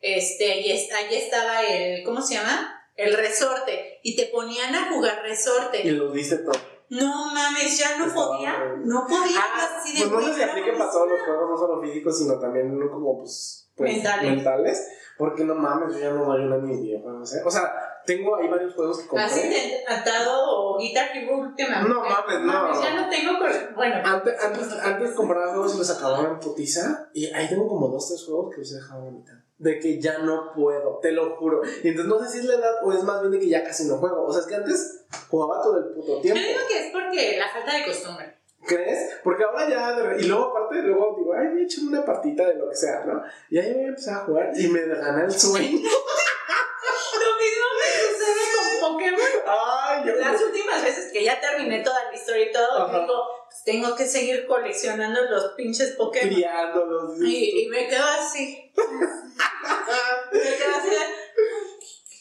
este, 0.00 0.60
y 0.60 0.70
ahí 0.70 1.14
estaba 1.14 1.62
el, 1.62 2.04
¿cómo 2.04 2.22
se 2.22 2.34
llama? 2.34 2.82
El 2.96 3.16
resorte. 3.16 4.00
Y 4.02 4.16
te 4.16 4.26
ponían 4.26 4.74
a 4.74 4.92
jugar 4.92 5.22
resorte. 5.22 5.86
Y 5.86 5.90
lo 5.90 6.10
dice 6.10 6.38
todo. 6.38 6.54
No 6.90 7.32
mames, 7.32 7.78
ya 7.78 7.98
no 7.98 8.12
podía. 8.12 8.74
No 8.84 9.06
podía. 9.06 9.38
Ah, 9.38 9.78
así 9.78 9.96
de 9.96 10.08
pues 10.08 10.26
no 10.26 10.28
sé 10.28 10.34
si 10.34 10.42
apliquen 10.42 10.76
para 10.76 10.90
todos 10.90 11.08
los 11.08 11.20
juegos, 11.20 11.50
no 11.50 11.56
solo 11.56 11.82
físicos, 11.82 12.18
sino 12.18 12.38
también 12.38 12.88
como 12.88 13.18
pues, 13.18 13.69
pues 13.80 13.94
mentales. 13.94 14.30
mentales. 14.30 14.88
Porque 15.16 15.44
no 15.44 15.54
mames, 15.54 15.94
yo 15.94 16.00
ya 16.00 16.10
no 16.10 16.24
doy 16.24 16.44
una 16.44 16.56
ni 16.58 16.80
videojuegos. 16.80 17.34
¿eh? 17.34 17.42
O 17.44 17.50
sea, 17.50 18.00
tengo 18.06 18.36
ahí 18.36 18.48
varios 18.48 18.74
juegos 18.74 19.00
que 19.00 19.08
compré. 19.08 19.26
¿Has 19.26 19.44
intentado 19.44 20.78
Guitar 20.78 21.14
Hero 21.14 21.38
últimamente? 21.38 21.94
No 21.94 22.00
mames, 22.00 22.40
no. 22.40 22.82
ya 22.82 22.94
no 22.94 23.08
tengo. 23.10 23.32
Bueno. 23.74 23.96
Antes, 24.02 24.42
antes, 24.42 24.72
antes 24.72 25.10
compraba 25.12 25.52
juegos 25.52 25.74
y 25.74 25.78
los 25.78 25.90
acababa 25.90 26.28
en 26.28 26.38
putiza. 26.38 27.10
Y 27.12 27.26
ahí 27.26 27.48
tengo 27.48 27.68
como 27.68 27.88
dos, 27.88 28.08
tres 28.08 28.24
juegos 28.24 28.54
que 28.54 28.60
los 28.60 28.72
he 28.72 28.76
dejado 28.76 29.08
a 29.08 29.10
mitad 29.10 29.34
de 29.60 29.78
que 29.78 30.00
ya 30.00 30.18
no 30.18 30.52
puedo, 30.54 30.98
te 31.02 31.12
lo 31.12 31.36
juro. 31.36 31.60
Y 31.84 31.88
entonces 31.88 32.06
no 32.06 32.18
sé 32.18 32.32
si 32.32 32.38
es 32.38 32.44
la 32.46 32.54
edad 32.54 32.72
o 32.82 32.92
es 32.92 33.04
más 33.04 33.20
bien 33.20 33.32
de 33.32 33.38
que 33.38 33.48
ya 33.48 33.62
casi 33.62 33.84
no 33.84 33.98
juego. 33.98 34.24
O 34.24 34.32
sea, 34.32 34.40
es 34.40 34.46
que 34.46 34.54
antes 34.54 35.04
jugaba 35.28 35.62
todo 35.62 35.76
el 35.76 35.94
puto 35.94 36.18
tiempo. 36.22 36.40
Yo 36.40 36.48
digo 36.48 36.60
que 36.66 36.86
es 36.86 36.92
porque 36.92 37.36
la 37.38 37.48
falta 37.48 37.76
de 37.76 37.84
costumbre. 37.84 38.39
¿Crees? 38.66 39.18
Porque 39.24 39.42
ahora 39.42 39.68
ya, 39.68 40.16
y 40.18 40.24
luego 40.24 40.56
aparte, 40.56 40.82
luego 40.82 41.16
digo, 41.18 41.32
ay, 41.34 41.48
me 41.48 41.62
hecho 41.62 41.80
una 41.82 42.04
partita 42.04 42.46
de 42.46 42.56
lo 42.56 42.68
que 42.68 42.76
sea, 42.76 43.04
¿no? 43.06 43.22
Y 43.48 43.58
ahí 43.58 43.74
me 43.74 43.86
empecé 43.86 44.10
a 44.10 44.16
jugar 44.16 44.50
y 44.54 44.68
me 44.68 44.86
gana 44.86 45.24
el 45.24 45.32
sueño. 45.32 45.78
lo 45.78 47.30
mismo 47.38 47.66
me 47.78 47.88
sucede 48.12 48.42
con 48.80 48.92
Pokémon. 48.92 49.20
Ay, 49.46 50.06
yo 50.06 50.14
Las 50.16 50.42
últimas 50.42 50.82
veces 50.82 51.10
que 51.12 51.24
ya 51.24 51.40
terminé 51.40 51.80
toda 51.82 52.04
la 52.04 52.14
historia 52.14 52.50
y 52.50 52.52
todo, 52.52 52.88
digo, 52.88 53.24
pues 53.46 53.64
tengo 53.64 53.96
que 53.96 54.06
seguir 54.06 54.46
coleccionando 54.46 55.22
los 55.24 55.52
pinches 55.54 55.96
Pokémon. 55.96 56.28
Criándolos. 56.28 57.20
Y, 57.20 57.62
y 57.62 57.68
me 57.68 57.88
quedo 57.88 58.04
así. 58.04 58.72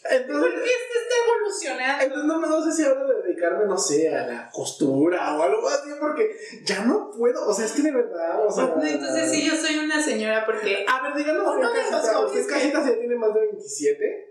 Entonces, 0.09 0.53
¿Por 0.53 0.63
qué 0.63 0.69
está 0.69 1.15
evolucionando? 1.25 2.03
Entonces 2.03 2.25
no, 2.25 2.39
no 2.39 2.63
sé 2.63 2.71
si 2.71 2.83
ahora 2.83 3.05
de 3.05 3.21
dedicarme, 3.23 3.65
no 3.65 3.77
sé, 3.77 4.09
a 4.09 4.25
la 4.25 4.49
costura 4.51 5.37
o 5.37 5.43
algo 5.43 5.67
así, 5.67 5.89
porque 5.99 6.35
ya 6.65 6.83
no 6.85 7.11
puedo, 7.11 7.47
o 7.47 7.53
sea, 7.53 7.65
es 7.65 7.73
que 7.73 7.83
de 7.83 7.91
verdad, 7.91 8.45
o 8.45 8.51
sea... 8.51 8.73
Entonces 8.81 9.31
sí, 9.31 9.45
yo 9.45 9.55
soy 9.55 9.77
una 9.77 10.01
señora 10.01 10.45
porque... 10.45 10.85
A 10.87 11.03
ver, 11.03 11.15
díganos, 11.15 11.55
uno 11.55 11.71
de 11.71 11.91
los 11.91 12.09
hobbies 12.09 12.47
casita 12.47 12.83
ya 12.83 12.97
tiene 12.97 13.15
más 13.15 13.33
de 13.33 13.41
27? 13.41 14.29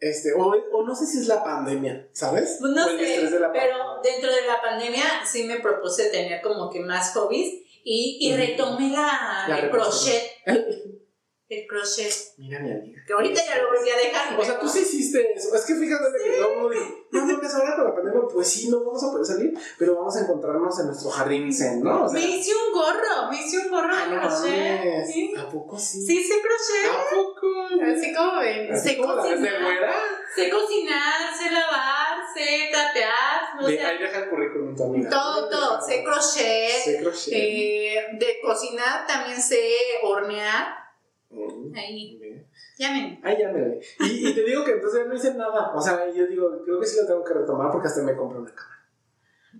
Este, 0.00 0.32
o, 0.32 0.54
o, 0.72 0.86
no 0.86 0.94
sé 0.94 1.06
si 1.06 1.18
es 1.18 1.26
la 1.26 1.42
pandemia, 1.42 2.08
¿sabes? 2.12 2.58
Pues 2.60 2.70
no 2.70 2.86
sé, 2.86 3.28
pero 3.52 4.00
dentro 4.00 4.32
de 4.32 4.46
la 4.46 4.60
pandemia 4.62 5.02
sí 5.26 5.42
me 5.42 5.58
propuse 5.58 6.10
tener 6.10 6.40
como 6.40 6.70
que 6.70 6.78
más 6.78 7.12
hobbies 7.14 7.52
y, 7.82 8.18
y 8.20 8.36
retomé 8.36 8.90
la, 8.90 9.46
la 9.48 9.58
el 9.58 9.70
crochet. 9.70 10.22
el 11.48 11.66
crochet. 11.66 12.12
Mira 12.36 12.60
mi 12.60 12.70
amiga. 12.70 13.02
Que 13.06 13.12
ahorita 13.14 13.40
ya 13.44 13.62
lo 13.62 13.68
volví 13.68 13.88
a 13.88 13.96
dejar. 13.96 14.38
O 14.38 14.44
sea, 14.44 14.58
tú 14.58 14.68
sí 14.68 14.80
hiciste 14.80 15.32
eso. 15.32 15.54
Es 15.54 15.64
que 15.64 15.74
fíjate 15.74 16.04
que 16.22 16.30
todo 16.32 16.52
el 16.52 16.58
mundo 16.58 16.70
dijo, 16.70 17.06
no 17.10 17.24
mames, 17.24 17.54
ahora 17.54 17.76
con 17.76 17.84
la 17.86 17.94
pandemia, 17.94 18.20
pues 18.30 18.48
sí, 18.48 18.68
no 18.68 18.84
vamos 18.84 19.02
a 19.02 19.10
poder 19.10 19.26
salir, 19.26 19.58
pero 19.78 19.96
vamos 19.96 20.14
a 20.16 20.20
encontrarnos 20.20 20.78
en 20.80 20.86
nuestro 20.86 21.10
jardín 21.10 21.52
zen, 21.52 21.82
¿no? 21.82 22.10
me 22.12 22.20
hice 22.20 22.52
un 22.54 22.72
gorro, 22.72 23.30
me 23.30 23.40
hice 23.40 23.58
un 23.60 23.70
gorro 23.70 23.96
de 23.96 24.02
ah, 24.02 24.20
crochet. 24.20 25.06
¿Sí? 25.06 25.34
¿A 25.38 25.48
poco 25.48 25.78
sí? 25.78 26.04
Sí, 26.04 26.22
sé 26.22 26.34
crochet. 26.42 26.90
¿A 26.90 27.14
poco? 27.14 27.46
Así 27.96 28.14
como 28.14 28.40
ven. 28.40 28.72
¿Así 28.72 28.88
sé 28.90 28.96
como 28.98 29.16
cocinar. 29.16 29.80
La? 29.80 29.94
Sé 30.34 30.50
cocinar, 30.50 31.34
sé 31.36 31.50
lavar, 31.50 32.18
sé 32.34 32.70
tapear. 32.70 33.56
No 33.58 33.66
de, 33.66 33.80
ahí 33.80 33.98
deja 33.98 34.18
el 34.18 34.28
currículum 34.28 34.76
amiga. 34.82 35.08
Todo, 35.08 35.48
todo. 35.48 35.80
Sé 35.80 36.04
crochet. 36.04 36.84
Sé 36.84 36.98
crochet. 37.00 37.32
Eh, 37.32 38.06
de 38.12 38.38
cocinar 38.42 39.06
también 39.06 39.40
sé 39.40 39.58
hornear. 40.02 40.87
Ahí. 41.74 42.46
Llamen. 42.78 43.20
Ahí 43.22 43.38
llámenle. 43.38 43.80
Y, 44.00 44.28
y 44.28 44.34
te 44.34 44.44
digo 44.44 44.64
que 44.64 44.72
entonces 44.72 45.06
no 45.06 45.14
hice 45.14 45.34
nada. 45.34 45.72
O 45.74 45.80
sea, 45.80 46.10
yo 46.10 46.26
digo, 46.26 46.62
creo 46.64 46.80
que 46.80 46.86
sí 46.86 46.98
lo 47.00 47.06
tengo 47.06 47.24
que 47.24 47.34
retomar 47.34 47.70
porque 47.70 47.88
hasta 47.88 48.02
me 48.02 48.16
compré 48.16 48.40
una 48.40 48.54
cámara. 48.54 48.78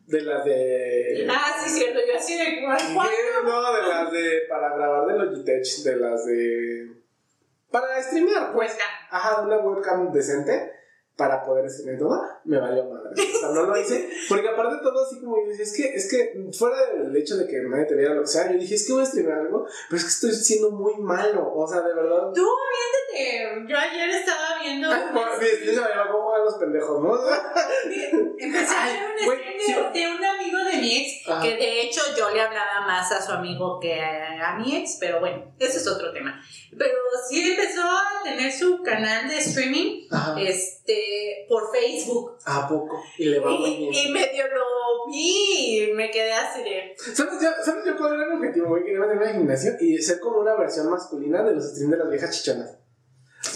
De 0.07 0.23
las 0.23 0.45
de. 0.45 1.27
Ah, 1.31 1.55
sí, 1.63 1.71
cierto. 1.71 2.01
Yo 2.07 2.17
así 2.17 2.39
de. 2.39 2.63
No, 2.63 3.73
de 3.75 3.89
las 3.89 4.13
de. 4.13 4.43
Para 4.49 4.75
grabar 4.77 5.07
de 5.07 5.19
Logitech. 5.19 5.67
De 5.85 5.97
las 5.97 6.25
de. 6.25 6.93
Para 7.71 8.03
streamear. 8.03 8.53
Pues. 8.53 8.73
Webcam. 8.73 8.89
Ajá, 9.11 9.41
una 9.43 9.59
webcam 9.59 10.11
decente 10.11 10.73
para 11.19 11.43
poder 11.43 11.67
estrenar 11.67 11.99
todo, 11.99 12.23
me 12.49 12.59
valió 12.59 12.85
madre. 12.85 13.11
O 13.13 13.39
sea, 13.39 13.51
no 13.51 13.63
lo 13.65 13.77
hice. 13.77 14.09
Porque 14.27 14.49
aparte 14.49 14.77
de 14.77 14.83
todo, 14.83 15.05
así 15.05 15.21
como 15.21 15.37
yo 15.45 15.51
dije, 15.51 15.63
es 15.63 15.77
que, 15.77 15.85
es 15.95 16.11
que 16.11 16.51
fuera 16.57 16.77
del 16.95 17.15
hecho 17.15 17.37
de 17.37 17.47
que 17.47 17.61
nadie 17.61 17.85
te 17.85 17.95
viera 17.95 18.15
lo 18.15 18.23
que 18.23 18.29
sea, 18.29 18.51
yo 18.51 18.59
dije, 18.59 18.75
es 18.75 18.87
que 18.87 18.95
voy 18.95 19.03
a 19.03 19.05
estrenar 19.05 19.39
algo, 19.41 19.67
pero 19.89 19.99
es 19.99 20.05
que 20.05 20.11
estoy 20.11 20.33
siendo 20.33 20.71
muy 20.71 20.97
malo. 20.97 21.53
O 21.55 21.69
sea, 21.69 21.83
de 21.83 21.95
verdad. 21.95 22.33
Tú, 22.35 22.49
viéndote. 22.73 23.71
Yo 23.71 23.79
ayer 23.79 24.11
estaba 24.11 24.61
viendo. 24.63 24.91
Ay, 24.91 25.05
me 25.11 25.73
iba 25.73 26.09
cómo 26.11 26.31
van 26.31 26.45
los 26.45 26.55
pendejos, 26.55 27.03
¿no? 27.03 27.19
Empecé 28.39 28.75
a 28.75 28.87
ver 28.87 28.99
un 29.03 29.37
stream 29.63 29.93
de, 29.93 30.07
un 30.07 30.25
amigo 30.25 30.59
de 30.65 30.77
mi 30.79 30.97
ex, 30.97 31.27
que 31.43 31.57
de 31.57 31.83
hecho 31.83 32.01
yo 32.17 32.31
le 32.31 32.41
hablaba 32.41 32.87
más 32.87 33.11
a 33.13 33.21
su 33.21 33.33
amigo 33.33 33.79
que 33.81 34.01
a, 34.01 34.57
mi 34.59 34.77
ex, 34.77 34.97
pero 35.01 35.21
bueno, 35.21 35.53
eso 35.59 35.79
es 35.79 35.87
otro 35.87 36.13
tema. 36.13 36.41
Pero 36.79 36.95
sí 37.29 37.51
empezó 37.51 37.83
a 37.83 38.23
tener 38.23 38.51
su 38.53 38.83
canal 38.83 39.29
de 39.29 39.39
streaming. 39.39 40.09
Este 40.39 41.47
por 41.49 41.73
Facebook. 41.73 42.38
¿A 42.45 42.69
poco? 42.69 43.03
Y 43.19 43.27
le 43.27 43.41
va 43.41 43.51
muy 43.51 43.77
bien. 43.77 43.95
Y 43.95 44.13
medio 44.13 44.47
lo 44.49 45.07
vi 45.07 45.93
me 45.95 46.11
quedé 46.11 46.33
así 46.33 46.63
de. 46.63 46.95
¿Sabes, 46.97 47.35
yo, 47.43 47.51
¿sabes 47.65 47.85
yo 47.85 47.97
cuál 47.97 48.15
era 48.15 48.25
el 48.25 48.33
objetivo, 48.33 48.69
güey? 48.69 48.85
Quería 48.85 49.01
meterme 49.01 49.27
al 49.27 49.33
gimnasio 49.35 49.73
y 49.81 49.99
ser 49.99 50.21
como 50.21 50.39
una 50.39 50.55
versión 50.55 50.91
masculina 50.91 51.43
de 51.43 51.55
los 51.55 51.71
streams 51.71 51.91
de 51.91 51.99
las 51.99 52.11
viejas 52.11 52.31
chichonas. 52.31 52.78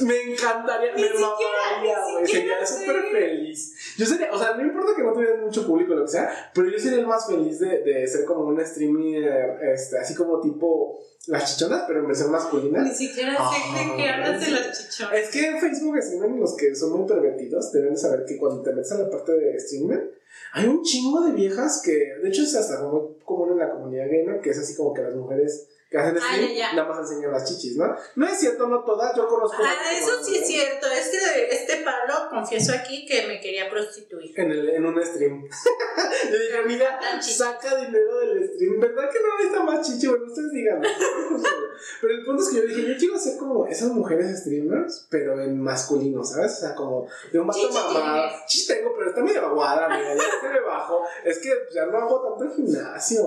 Me 0.00 0.32
encantaría, 0.32 0.92
me 0.94 1.10
mamaría, 1.10 1.98
güey. 2.12 2.26
Sería 2.26 2.66
súper 2.66 3.02
feliz. 3.10 3.74
Yo 3.96 4.06
sería, 4.06 4.32
o 4.32 4.38
sea, 4.38 4.54
no 4.54 4.62
importa 4.62 4.92
que 4.96 5.02
no 5.02 5.12
tuvieras 5.12 5.40
mucho 5.40 5.66
público 5.66 5.92
o 5.92 5.96
lo 5.96 6.04
que 6.04 6.10
sea, 6.10 6.50
pero 6.54 6.70
yo 6.70 6.78
sería 6.78 7.00
el 7.00 7.06
más 7.06 7.26
feliz 7.26 7.58
de, 7.58 7.82
de 7.82 8.06
ser 8.06 8.24
como 8.24 8.44
un 8.44 8.64
streamer, 8.64 9.58
este, 9.62 9.98
así 9.98 10.14
como 10.14 10.40
tipo 10.40 10.98
las 11.26 11.52
chichonas, 11.52 11.84
pero 11.86 12.00
en 12.00 12.06
versión 12.06 12.30
masculina. 12.30 12.82
Ni 12.82 12.94
siquiera 12.94 13.36
sé 13.36 13.78
de 13.78 13.96
qué 13.96 14.08
hablas 14.08 14.44
de 14.44 14.50
las 14.50 14.90
chichonas. 14.90 15.14
Es 15.14 15.30
que 15.30 15.46
en 15.46 15.60
Facebook 15.60 15.98
streamen 16.02 16.40
los 16.40 16.56
que 16.56 16.74
son 16.74 16.92
muy 16.92 17.06
pervertidos 17.06 17.70
deben 17.72 17.96
saber 17.96 18.24
que 18.24 18.38
cuando 18.38 18.62
te 18.62 18.72
metes 18.72 18.92
a 18.92 18.98
la 18.98 19.10
parte 19.10 19.32
de 19.32 19.60
streamer, 19.60 20.18
hay 20.54 20.66
un 20.66 20.82
chingo 20.82 21.24
de 21.26 21.32
viejas 21.32 21.82
que, 21.84 21.92
de 21.92 22.28
hecho, 22.28 22.42
es 22.42 22.54
hasta 22.54 22.82
muy 22.82 23.16
común 23.24 23.52
en 23.52 23.58
la 23.58 23.70
comunidad 23.70 24.06
gamer, 24.06 24.40
que 24.40 24.50
es 24.50 24.58
así 24.58 24.74
como 24.74 24.92
que 24.92 25.02
las 25.02 25.14
mujeres 25.14 25.68
que 25.92 25.98
hacen 25.98 26.18
stream, 26.18 26.50
ah, 26.64 26.72
nada 26.74 26.88
más 26.88 26.98
enseñan 27.00 27.32
las 27.32 27.44
chichis, 27.44 27.76
¿no? 27.76 27.94
No 28.16 28.26
es 28.26 28.38
cierto, 28.38 28.66
no 28.66 28.82
todas, 28.82 29.14
yo 29.14 29.28
conozco. 29.28 29.62
Ah, 29.62 29.92
eso 29.92 30.24
sí 30.24 30.38
es 30.38 30.46
cierto. 30.46 30.86
Este, 30.86 31.54
este 31.54 31.84
Pablo 31.84 32.30
confieso 32.30 32.72
aquí 32.72 33.04
que 33.04 33.26
me 33.26 33.38
quería 33.40 33.68
prostituir. 33.68 34.32
En, 34.40 34.50
el, 34.50 34.70
en 34.70 34.86
un 34.86 35.04
stream. 35.04 35.44
yo 36.30 36.38
dije, 36.38 36.62
mira, 36.66 36.98
saca 37.20 37.76
dinero 37.76 38.20
del 38.20 38.54
stream. 38.54 38.80
¿Verdad 38.80 39.10
que 39.10 39.18
no 39.20 39.46
está 39.46 39.62
más 39.64 39.86
chichi? 39.86 40.06
Bueno, 40.06 40.24
ustedes 40.24 40.50
digan. 40.52 40.80
pero 42.00 42.14
el 42.14 42.24
punto 42.24 42.42
es 42.42 42.48
que 42.48 42.56
yo 42.56 42.62
dije, 42.62 42.88
yo 42.88 42.96
quiero 42.98 43.18
ser 43.18 43.36
como 43.36 43.66
esas 43.66 43.88
mujeres 43.88 44.40
streamers, 44.40 45.06
pero 45.10 45.42
en 45.42 45.60
masculino, 45.60 46.24
¿sabes? 46.24 46.52
O 46.52 46.60
sea, 46.60 46.74
como 46.74 47.06
de 47.30 47.38
un 47.38 47.46
vato 47.46 47.70
mamá. 47.70 48.30
Chichi 48.46 48.66
tengo, 48.66 48.94
pero 48.96 49.10
está 49.10 49.22
medio 49.22 49.44
aguada, 49.44 49.88
mira, 49.88 50.14
ya 50.14 50.22
se 50.40 50.48
me 50.48 50.60
bajo. 50.60 51.02
Es 51.22 51.38
que 51.38 51.50
ya 51.74 51.84
no 51.84 51.98
hago 51.98 52.30
tanto 52.30 52.44
el 52.44 52.56
gimnasio. 52.56 53.22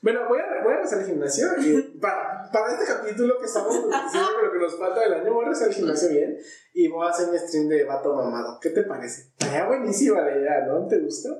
Bueno, 0.00 0.20
voy 0.28 0.38
a, 0.38 0.62
voy 0.62 0.74
a 0.74 0.80
hacer 0.80 1.00
el 1.00 1.06
gimnasio 1.06 1.57
y 1.60 1.98
para, 2.00 2.50
para 2.52 2.72
este 2.72 2.86
capítulo 2.86 3.38
que 3.38 3.46
estamos 3.46 3.74
diciendo 3.74 4.42
lo 4.42 4.52
que 4.52 4.58
nos 4.58 4.78
falta 4.78 5.00
del 5.00 5.14
año, 5.14 5.34
voy 5.34 5.46
a 5.46 5.50
hacer 5.50 5.68
el 5.68 5.74
gimnasio 5.74 6.08
bien 6.10 6.38
y 6.74 6.88
voy 6.88 7.06
a 7.06 7.10
hacer 7.10 7.28
mi 7.28 7.38
stream 7.38 7.68
de 7.68 7.84
vato 7.84 8.14
mamado. 8.14 8.58
¿Qué 8.60 8.70
te 8.70 8.82
parece? 8.82 9.32
Estaría 9.38 9.66
buenísima 9.66 10.22
la 10.22 10.36
idea, 10.36 10.66
¿no? 10.66 10.86
¿Te 10.86 10.98
gusta? 10.98 11.30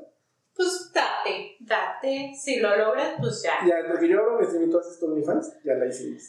Pues 0.55 0.91
date, 0.93 1.57
date. 1.61 2.33
Si 2.37 2.59
lo 2.59 2.77
logras, 2.77 3.15
pues 3.21 3.43
ya. 3.43 3.67
Ya, 3.67 3.89
porque 3.89 4.09
yo 4.09 4.21
hago 4.21 4.41
mi 4.41 4.47
stream 4.47 4.65
y 4.65 4.71
tú 4.71 4.79
haces 4.79 4.99
tu 4.99 5.07
OnlyFans, 5.07 5.53
ya 5.65 5.75
la 5.75 5.87
hicimos. 5.87 6.23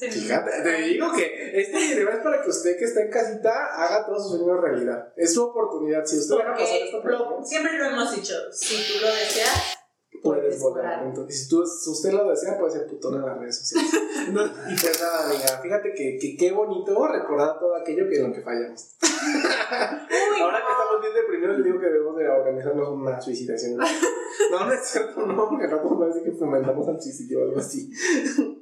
Fíjate, 0.00 0.50
te 0.64 0.82
digo 0.82 1.12
que 1.12 1.60
este 1.60 1.76
video 1.76 2.08
es 2.08 2.16
para 2.24 2.42
que 2.42 2.48
usted 2.48 2.76
que 2.76 2.84
está 2.84 3.02
en 3.02 3.10
casita 3.10 3.66
haga 3.72 4.04
todos 4.04 4.28
sus 4.28 4.38
sueños 4.38 4.60
realidad. 4.60 5.12
Es 5.16 5.34
su 5.34 5.44
oportunidad. 5.44 6.04
Si 6.04 6.18
usted 6.18 6.38
deja 6.38 6.52
pasar 6.52 6.66
esta 6.66 7.44
Siempre 7.44 7.78
lo 7.78 7.84
hemos 7.84 8.16
dicho, 8.16 8.34
si 8.50 8.74
tú 8.74 9.00
lo 9.00 9.06
deseas, 9.06 9.77
puedes 10.22 10.60
volar. 10.60 11.04
Entonces, 11.04 11.44
si, 11.44 11.48
tú, 11.48 11.62
usted 11.62 12.12
lo 12.12 12.28
desea, 12.28 12.58
puede 12.58 12.72
ser 12.72 12.86
putón 12.86 13.14
en 13.14 13.26
las 13.26 13.38
redes 13.38 13.58
sociales. 13.58 13.90
y 14.28 14.80
pues 14.80 15.00
nada, 15.00 15.26
amiga, 15.26 15.60
fíjate 15.62 15.92
que, 15.94 16.18
que 16.18 16.36
qué 16.36 16.52
bonito 16.52 17.06
recordar 17.06 17.58
todo 17.58 17.76
aquello 17.76 18.08
que 18.08 18.16
en 18.16 18.28
lo 18.28 18.34
que 18.34 18.42
fallamos. 18.42 18.96
Ahora 19.00 20.58
que 20.64 20.72
estamos 20.72 21.00
bien 21.00 21.14
deprimidos, 21.14 21.58
le 21.58 21.64
digo 21.64 21.80
que 21.80 21.86
debemos 21.86 22.16
de 22.16 22.28
organizarnos 22.28 22.88
una 22.88 23.20
suicidación. 23.20 23.76
no, 24.50 24.66
no 24.66 24.72
es 24.72 24.80
cierto, 24.86 25.26
no, 25.26 25.48
porque 25.48 25.68
no 25.68 25.82
podemos 25.82 26.14
decir 26.14 26.30
que 26.30 26.38
fomentamos 26.38 26.88
al 26.88 27.02
suicidio 27.02 27.40
o 27.40 27.42
algo 27.44 27.58
así. 27.58 27.90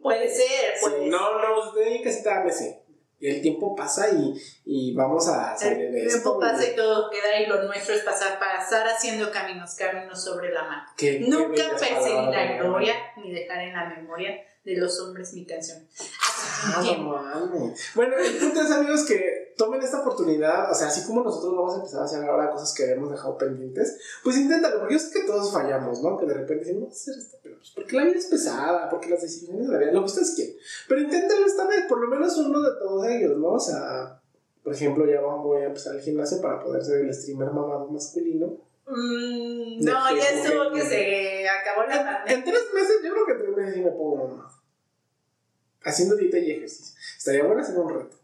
Puede 0.02 0.28
ser, 0.28 0.74
puede 0.80 1.08
No, 1.08 1.38
no, 1.38 1.68
usted 1.68 1.82
en 1.82 2.02
casita, 2.02 2.40
ámese. 2.40 2.85
El 3.20 3.40
tiempo 3.40 3.74
pasa 3.74 4.10
y, 4.10 4.34
y 4.64 4.94
vamos 4.94 5.26
a 5.28 5.56
salir 5.56 5.90
de 5.90 6.02
El 6.02 6.08
tiempo 6.08 6.38
pasa 6.38 6.66
y 6.66 6.76
todo 6.76 7.10
queda 7.10 7.40
y 7.40 7.46
lo 7.46 7.62
nuestro 7.62 7.94
es 7.94 8.02
pasar, 8.02 8.38
pasar 8.38 8.86
haciendo 8.86 9.30
caminos, 9.30 9.74
caminos 9.74 10.22
sobre 10.22 10.52
la 10.52 10.64
mano. 10.64 10.82
Nunca 11.26 11.70
perseguir 11.70 12.30
la 12.30 12.56
gloria 12.58 12.94
ni 13.16 13.32
dejar 13.32 13.60
en 13.60 13.72
la 13.72 13.86
memoria 13.86 14.36
de 14.66 14.76
los 14.76 14.98
hombres 15.00 15.32
mi 15.32 15.46
canción. 15.46 15.78
Ah, 16.64 16.82
no 17.52 17.74
Bueno, 17.94 18.16
el 18.16 18.36
punto 18.36 18.60
es, 18.60 18.70
amigos, 18.72 19.04
que 19.04 19.54
tomen 19.56 19.80
esta 19.80 20.00
oportunidad, 20.00 20.70
o 20.70 20.74
sea, 20.74 20.88
así 20.88 21.06
como 21.06 21.22
nosotros 21.22 21.54
vamos 21.56 21.74
a 21.74 21.76
empezar 21.76 22.02
a 22.02 22.04
hacer 22.04 22.24
ahora 22.24 22.50
cosas 22.50 22.74
que 22.74 22.82
habíamos 22.82 23.10
dejado 23.10 23.38
pendientes, 23.38 23.96
pues 24.24 24.36
inténtalo, 24.36 24.80
porque 24.80 24.94
yo 24.94 25.00
sé 25.00 25.12
que 25.12 25.26
todos 25.26 25.52
fallamos, 25.52 26.02
¿no? 26.02 26.18
Que 26.18 26.26
de 26.26 26.34
repente 26.34 26.64
decimos, 26.64 26.82
vamos 26.82 26.96
a 26.96 27.00
hacer 27.00 27.18
esto, 27.18 27.36
pero 27.42 27.56
pues 27.58 27.70
porque 27.70 27.96
la 27.96 28.04
vida 28.04 28.18
es 28.18 28.26
pesada, 28.26 28.90
porque 28.90 29.08
las 29.08 29.22
decisiones 29.22 29.68
de 29.68 29.72
la 29.72 29.78
vida, 29.78 29.92
lo 29.92 30.00
que 30.00 30.06
ustedes 30.06 30.34
quieren. 30.34 30.56
Pero 30.88 31.00
inténtalo 31.00 31.46
esta 31.46 31.66
vez, 31.68 31.84
por 31.88 32.00
lo 32.00 32.08
menos 32.08 32.36
uno 32.36 32.60
de 32.60 32.78
todos 32.80 33.06
ellos, 33.06 33.38
¿no? 33.38 33.52
O 33.52 33.60
sea, 33.60 34.20
por 34.64 34.74
ejemplo, 34.74 35.06
ya 35.06 35.20
voy 35.20 35.62
a 35.62 35.66
empezar 35.66 35.94
el 35.94 36.02
gimnasio 36.02 36.40
para 36.40 36.58
poder 36.58 36.84
ser 36.84 37.02
el 37.02 37.14
streamer 37.14 37.52
mamado 37.52 37.86
masculino. 37.86 38.58
Mm, 38.88 39.84
no, 39.84 40.16
ya 40.16 40.30
estuvo 40.30 40.72
que 40.72 40.82
se 40.82 41.48
acabó 41.48 41.82
la 41.82 42.04
pandemia. 42.04 42.34
En 42.34 42.44
tres 42.44 42.64
meses, 42.74 42.96
yo 43.04 43.12
creo 43.12 43.26
que 43.26 43.32
en 43.32 43.38
tres 43.38 43.56
meses 43.56 43.74
sí 43.74 43.80
me 43.80 43.90
pongo 43.90 44.16
mamado 44.16 44.55
haciendo 45.86 46.16
dieta 46.16 46.38
y 46.38 46.50
ejercicio. 46.50 46.98
Estaría 47.16 47.44
bueno 47.44 47.62
hacer 47.62 47.78
un 47.78 47.88
reto. 47.88 48.16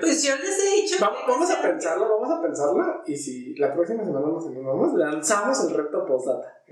Pues 0.00 0.22
yo 0.22 0.36
les 0.36 0.58
he 0.58 0.82
dicho. 0.82 0.96
vamos 1.00 1.50
a 1.50 1.62
pensarlo, 1.62 2.08
vamos 2.08 2.38
a 2.38 2.42
pensarlo. 2.42 3.02
Y 3.06 3.16
si 3.16 3.54
la 3.56 3.74
próxima 3.74 4.04
semana 4.04 4.26
nos 4.26 4.46
animamos, 4.46 4.94
lanzamos 4.94 5.64
el 5.64 5.74
reto 5.74 6.06
postdata. 6.06 6.62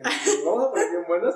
Vamos 0.44 0.64
a 0.64 0.70
poner 0.70 0.90
bien 0.90 1.04
buenos. 1.06 1.34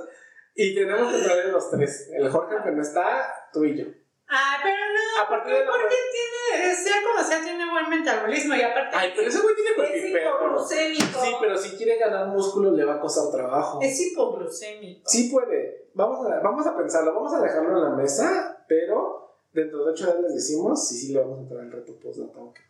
Y 0.55 0.75
tenemos 0.75 1.13
que 1.13 1.23
traer 1.23 1.49
los 1.51 1.71
tres. 1.71 2.11
El 2.13 2.29
Jorge 2.31 2.57
que 2.65 2.71
no 2.73 2.83
está, 2.83 3.49
tú 3.53 3.65
y 3.65 3.79
yo. 3.79 3.87
Ah, 4.29 4.59
pero 4.63 4.77
no. 4.77 5.09
De 5.49 5.65
porque 5.65 5.95
tiene, 6.13 6.75
sea 6.75 6.97
como 7.03 7.27
sea, 7.27 7.43
tiene 7.43 7.71
buen 7.71 7.89
metabolismo 7.89 8.55
y 8.55 8.63
aparte. 8.63 8.97
Ay, 8.97 9.13
pero 9.17 9.29
ese 9.29 9.41
güey 9.41 9.55
tiene 9.55 9.75
cuerpo 9.75 10.59
Sí, 10.69 10.99
pero 11.41 11.57
si 11.57 11.77
quiere 11.77 11.99
ganar 11.99 12.29
músculo 12.29 12.73
le 12.73 12.85
va 12.85 12.95
a 12.95 13.01
costar 13.01 13.31
trabajo. 13.31 13.79
Es 13.81 13.99
hipoglucémico. 14.01 15.09
Sí 15.09 15.31
puede. 15.31 15.89
Vamos 15.95 16.27
a, 16.27 16.41
vamos 16.41 16.67
a 16.67 16.77
pensarlo, 16.77 17.15
vamos 17.15 17.33
a 17.35 17.41
dejarlo 17.41 17.77
en 17.77 17.85
la 17.85 17.91
mesa, 17.91 18.65
pero 18.69 19.35
dentro 19.53 19.85
de 19.85 19.93
ocho 19.93 20.05
días 20.07 20.21
les 20.21 20.35
decimos 20.35 20.87
si 20.87 20.95
sí 20.97 21.13
le 21.13 21.21
vamos 21.21 21.39
a 21.39 21.43
entrar 21.43 21.65
el 21.65 21.73
reto 21.73 21.99
qué 21.99 22.63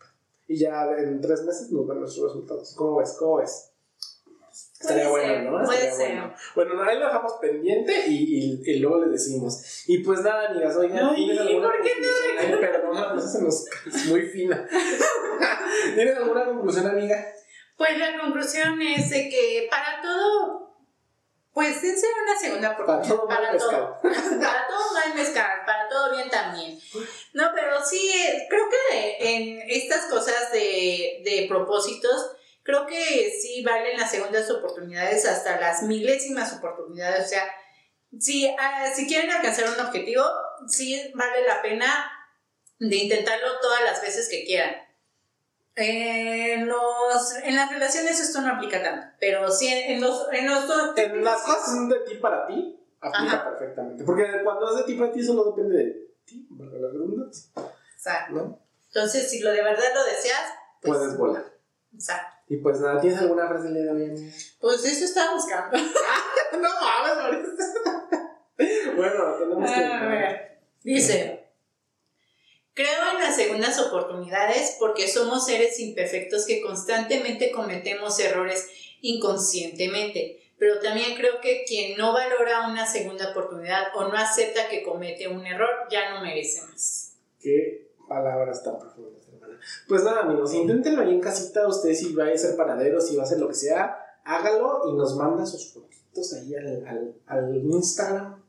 Y 0.46 0.58
ya 0.58 0.86
en 0.96 1.20
tres 1.20 1.42
meses 1.42 1.70
nos 1.72 1.86
dan 1.88 2.00
nuestros 2.00 2.26
resultados. 2.26 2.74
¿Cómo 2.76 2.96
ves? 2.96 3.16
¿Cómo 3.18 3.36
ves? 3.36 3.67
Estaría 4.80 5.08
bueno, 5.08 5.58
¿no? 5.58 5.64
Puede 5.64 5.92
ser. 5.92 6.22
Bueno. 6.54 6.82
ahí 6.84 6.98
lo 7.00 7.06
dejamos 7.06 7.32
pendiente 7.40 8.06
y, 8.06 8.62
y, 8.64 8.78
luego 8.78 9.04
le 9.04 9.10
decimos. 9.10 9.82
Y 9.88 9.98
pues 10.04 10.20
nada, 10.20 10.50
amigas, 10.50 10.76
oigan, 10.76 11.16
¿tienes 11.16 11.40
alguna 11.40 11.68
¿por 11.68 11.82
qué 11.82 11.94
no? 12.00 12.08
Ay, 12.38 12.56
perdón, 12.60 13.20
se 13.20 13.42
nos 13.42 13.66
es 13.86 14.06
muy 14.06 14.22
fina. 14.22 14.68
¿Tienes 15.96 16.16
alguna 16.16 16.44
conclusión, 16.44 16.86
amiga? 16.86 17.26
Pues 17.76 17.98
la 17.98 18.20
conclusión 18.20 18.80
es 18.80 19.10
de 19.10 19.28
que 19.28 19.66
para 19.68 20.00
todo, 20.00 20.76
pues 21.52 21.82
dense 21.82 22.06
una 22.22 22.38
segunda 22.38 22.70
oportunidad. 22.70 23.08
Para 23.08 23.08
todo. 23.08 23.28
Para 23.28 23.58
todo, 23.58 23.98
para 24.40 24.66
todo 24.68 24.92
mal 24.94 25.14
mezcal, 25.16 25.60
para 25.66 25.88
todo 25.88 26.14
bien 26.14 26.30
también. 26.30 26.78
No, 27.32 27.50
pero 27.52 27.84
sí, 27.84 28.12
eh, 28.14 28.46
creo 28.48 28.66
que 28.70 29.16
en 29.18 29.60
estas 29.68 30.04
cosas 30.04 30.52
de, 30.52 31.20
de 31.24 31.46
propósitos, 31.48 32.37
creo 32.68 32.86
que 32.86 33.32
sí 33.40 33.64
valen 33.64 33.96
las 33.96 34.10
segundas 34.10 34.50
oportunidades 34.50 35.24
hasta 35.24 35.58
las 35.58 35.82
milésimas 35.84 36.52
oportunidades. 36.52 37.24
O 37.24 37.28
sea, 37.28 37.44
si, 38.20 38.46
ah, 38.46 38.92
si 38.94 39.06
quieren 39.06 39.30
alcanzar 39.30 39.70
un 39.70 39.86
objetivo, 39.86 40.22
sí 40.66 41.10
vale 41.14 41.46
la 41.46 41.62
pena 41.62 41.86
de 42.78 42.94
intentarlo 42.94 43.58
todas 43.62 43.82
las 43.84 44.02
veces 44.02 44.28
que 44.28 44.44
quieran. 44.44 44.74
En, 45.76 46.68
los, 46.68 47.36
en 47.42 47.56
las 47.56 47.72
relaciones 47.72 48.20
esto 48.20 48.42
no 48.42 48.56
aplica 48.56 48.82
tanto, 48.82 49.16
pero 49.18 49.50
sí 49.50 49.68
en, 49.68 50.02
los, 50.02 50.26
en 50.30 50.46
los 50.46 50.64
En 50.98 51.24
las 51.24 51.40
cosas 51.40 51.64
son 51.64 51.88
de 51.88 52.00
ti 52.00 52.16
para 52.16 52.46
ti, 52.48 52.78
aplica 53.00 53.48
perfectamente. 53.48 54.04
Porque 54.04 54.26
cuando 54.44 54.72
es 54.72 54.76
de 54.76 54.92
ti 54.92 54.98
para 54.98 55.10
ti, 55.10 55.22
solo 55.22 55.52
depende 55.52 55.78
de 55.78 56.14
ti, 56.26 56.46
valga 56.50 56.78
la 56.80 56.88
redundancia. 56.88 57.50
Exacto. 57.94 58.60
Entonces, 58.88 59.30
si 59.30 59.40
lo 59.40 59.52
de 59.52 59.62
verdad 59.62 59.94
lo 59.94 60.04
deseas, 60.04 60.52
pues 60.82 60.98
puedes 60.98 61.16
volar. 61.16 61.44
Exacto. 61.94 62.37
Y 62.48 62.56
pues 62.58 62.80
nada, 62.80 63.00
¿tienes 63.00 63.20
alguna 63.20 63.46
frase 63.46 63.68
de 63.68 63.90
hoy? 63.90 64.32
Pues 64.60 64.84
eso 64.84 65.04
estaba 65.04 65.34
buscando. 65.34 65.76
no 66.52 66.68
mames, 66.80 67.46
Bueno, 68.96 69.34
tenemos 69.38 69.70
que. 69.70 69.84
A 69.84 70.06
ver. 70.06 70.58
Dice. 70.82 71.44
Creo 72.74 73.12
en 73.12 73.20
las 73.20 73.34
segundas 73.34 73.78
oportunidades 73.80 74.76
porque 74.78 75.08
somos 75.08 75.46
seres 75.46 75.80
imperfectos 75.80 76.46
que 76.46 76.60
constantemente 76.60 77.50
cometemos 77.50 78.20
errores 78.20 78.68
inconscientemente, 79.00 80.52
pero 80.58 80.78
también 80.78 81.16
creo 81.16 81.40
que 81.40 81.64
quien 81.66 81.98
no 81.98 82.12
valora 82.12 82.68
una 82.68 82.86
segunda 82.86 83.32
oportunidad 83.32 83.88
o 83.96 84.08
no 84.08 84.16
acepta 84.16 84.68
que 84.68 84.84
comete 84.84 85.26
un 85.26 85.44
error 85.44 85.68
ya 85.90 86.14
no 86.14 86.22
merece 86.22 86.62
más. 86.62 87.16
Qué 87.40 87.90
palabras 88.08 88.62
tan 88.62 88.78
profundas. 88.78 89.27
Pues 89.86 90.04
nada, 90.04 90.20
amigos, 90.20 90.52
inténtenlo 90.54 91.02
ahí 91.02 91.10
en 91.10 91.20
casita. 91.20 91.66
Usted, 91.66 91.94
si 91.94 92.14
va 92.14 92.26
a 92.26 92.36
ser 92.36 92.56
panadero, 92.56 93.00
si 93.00 93.16
va 93.16 93.22
a 93.22 93.26
hacer 93.26 93.38
lo 93.38 93.48
que 93.48 93.54
sea, 93.54 93.98
hágalo 94.24 94.82
y 94.88 94.94
nos 94.94 95.16
manda 95.16 95.46
sus 95.46 95.72
fotitos 95.72 96.32
ahí 96.34 96.54
al, 96.54 96.86
al, 96.86 97.14
al 97.26 97.56
Instagram. 97.56 98.42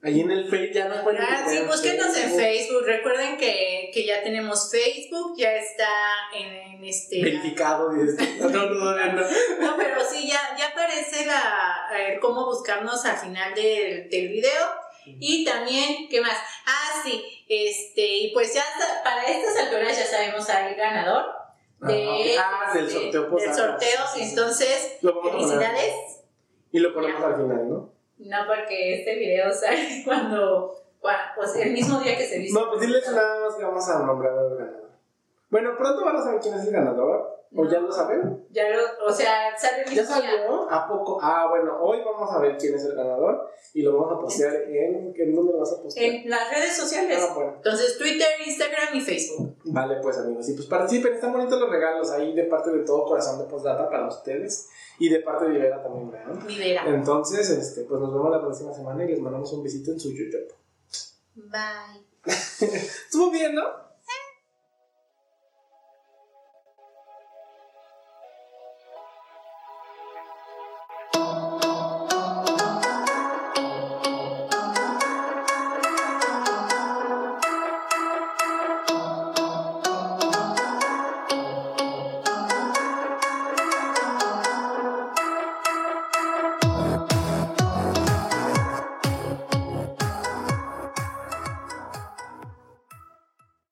Ahí 0.00 0.20
en 0.20 0.30
el 0.30 0.48
Facebook 0.48 0.74
ya 0.74 0.88
no 0.88 1.02
pueden. 1.02 1.20
Ah, 1.22 1.44
sí, 1.48 1.58
búsquenos 1.66 2.16
en 2.16 2.30
Facebook. 2.30 2.84
Recuerden 2.84 3.36
que, 3.36 3.90
que, 3.92 4.06
ya 4.06 4.22
tenemos 4.22 4.70
Facebook, 4.70 5.36
ya 5.36 5.56
está 5.56 5.88
en, 6.36 6.84
este. 6.84 7.20
Verificado, 7.20 7.90
no, 7.92 8.48
no, 8.48 8.70
no, 8.70 8.96
no. 8.96 9.76
pero 9.76 10.00
sí, 10.08 10.28
ya, 10.28 10.38
ya 10.56 10.68
aparece 10.68 11.26
la, 11.26 12.18
cómo 12.20 12.46
buscarnos 12.46 13.04
al 13.04 13.16
final 13.16 13.52
del, 13.56 14.08
del 14.08 14.28
video. 14.28 14.66
Y 15.20 15.44
también, 15.44 16.08
¿qué 16.08 16.20
más? 16.20 16.36
Ah, 16.66 17.00
sí, 17.02 17.24
este, 17.48 18.06
y 18.06 18.34
pues 18.34 18.54
ya 18.54 18.62
para 19.02 19.22
estas 19.24 19.56
alturas 19.56 19.96
ya 19.96 20.04
sabemos 20.04 20.48
al 20.50 20.74
ganador 20.74 21.24
de, 21.80 22.36
ah, 22.38 22.72
del 22.74 22.86
este, 22.86 23.12
sorteo. 23.12 23.36
del 23.36 23.54
sorteo, 23.54 24.00
entonces, 24.16 24.98
felicidades. 25.00 25.94
Y 26.72 26.80
lo 26.80 26.92
ponemos 26.92 27.22
al 27.22 27.36
final, 27.36 27.68
¿no? 27.68 27.92
No, 28.18 28.36
porque 28.46 28.98
este 29.00 29.16
video 29.16 29.52
sale 29.54 30.02
cuando, 30.04 30.74
pues 31.00 31.56
el 31.56 31.72
mismo 31.72 32.00
día 32.00 32.16
que 32.16 32.26
se 32.26 32.38
viste. 32.38 32.58
No, 32.58 32.68
pues 32.68 32.80
diles 32.80 33.10
nada 33.12 33.46
más 33.46 33.54
que 33.56 33.64
vamos 33.64 33.88
a 33.88 33.98
nombrar 34.04 34.36
al 34.36 34.56
ganador. 34.56 34.90
Bueno, 35.50 35.76
pronto 35.78 36.04
van 36.04 36.16
a 36.16 36.22
saber 36.22 36.40
quién 36.40 36.54
es 36.54 36.66
el 36.66 36.72
ganador. 36.72 37.37
¿O 37.56 37.64
ya 37.66 37.80
lo 37.80 37.90
saben? 37.90 38.46
Ya 38.50 38.68
lo, 38.68 39.06
o 39.06 39.12
sea, 39.12 39.56
sale 39.58 39.84
¿Ya 39.94 40.04
salió? 40.04 40.70
¿A 40.70 40.86
poco? 40.86 41.18
Ah, 41.22 41.46
bueno, 41.48 41.78
hoy 41.80 41.98
vamos 42.04 42.30
a 42.30 42.40
ver 42.40 42.56
quién 42.58 42.74
es 42.74 42.84
el 42.84 42.94
ganador 42.94 43.50
y 43.72 43.82
lo 43.82 43.96
vamos 43.96 44.16
a 44.16 44.20
postear 44.20 44.54
en. 44.68 45.14
¿En 45.16 45.34
dónde 45.34 45.52
lo 45.52 45.60
vas 45.60 45.72
a 45.72 45.82
postear? 45.82 46.14
En 46.14 46.28
las 46.28 46.50
redes 46.50 46.76
sociales. 46.76 47.18
Ah, 47.20 47.34
bueno. 47.34 47.54
Entonces, 47.56 47.96
Twitter, 47.96 48.28
Instagram 48.46 48.94
y 48.94 49.00
Facebook. 49.00 49.56
Vale, 49.64 49.96
pues 50.02 50.18
amigos. 50.18 50.48
Y 50.48 50.54
pues 50.54 50.66
participen, 50.66 51.14
están 51.14 51.32
bonitos 51.32 51.58
los 51.58 51.70
regalos 51.70 52.10
ahí 52.10 52.34
de 52.34 52.44
parte 52.44 52.70
de 52.70 52.84
todo 52.84 53.06
corazón 53.06 53.38
de 53.38 53.44
Postdata 53.44 53.88
para 53.88 54.08
ustedes 54.08 54.68
y 54.98 55.08
de 55.08 55.20
parte 55.20 55.46
de 55.46 55.52
Vivera 55.52 55.82
también, 55.82 56.10
¿verdad? 56.10 56.34
Vivera. 56.46 56.84
Entonces, 56.86 57.48
este, 57.48 57.82
pues 57.84 58.00
nos 58.00 58.12
vemos 58.12 58.30
la 58.30 58.40
próxima 58.40 58.74
semana 58.74 59.04
y 59.04 59.08
les 59.08 59.20
mandamos 59.20 59.50
un 59.54 59.62
besito 59.62 59.92
en 59.92 60.00
su 60.00 60.12
YouTube. 60.12 60.52
Bye. 61.34 62.04
Estuvo 62.26 63.30
bien, 63.30 63.54
¿no? 63.54 63.87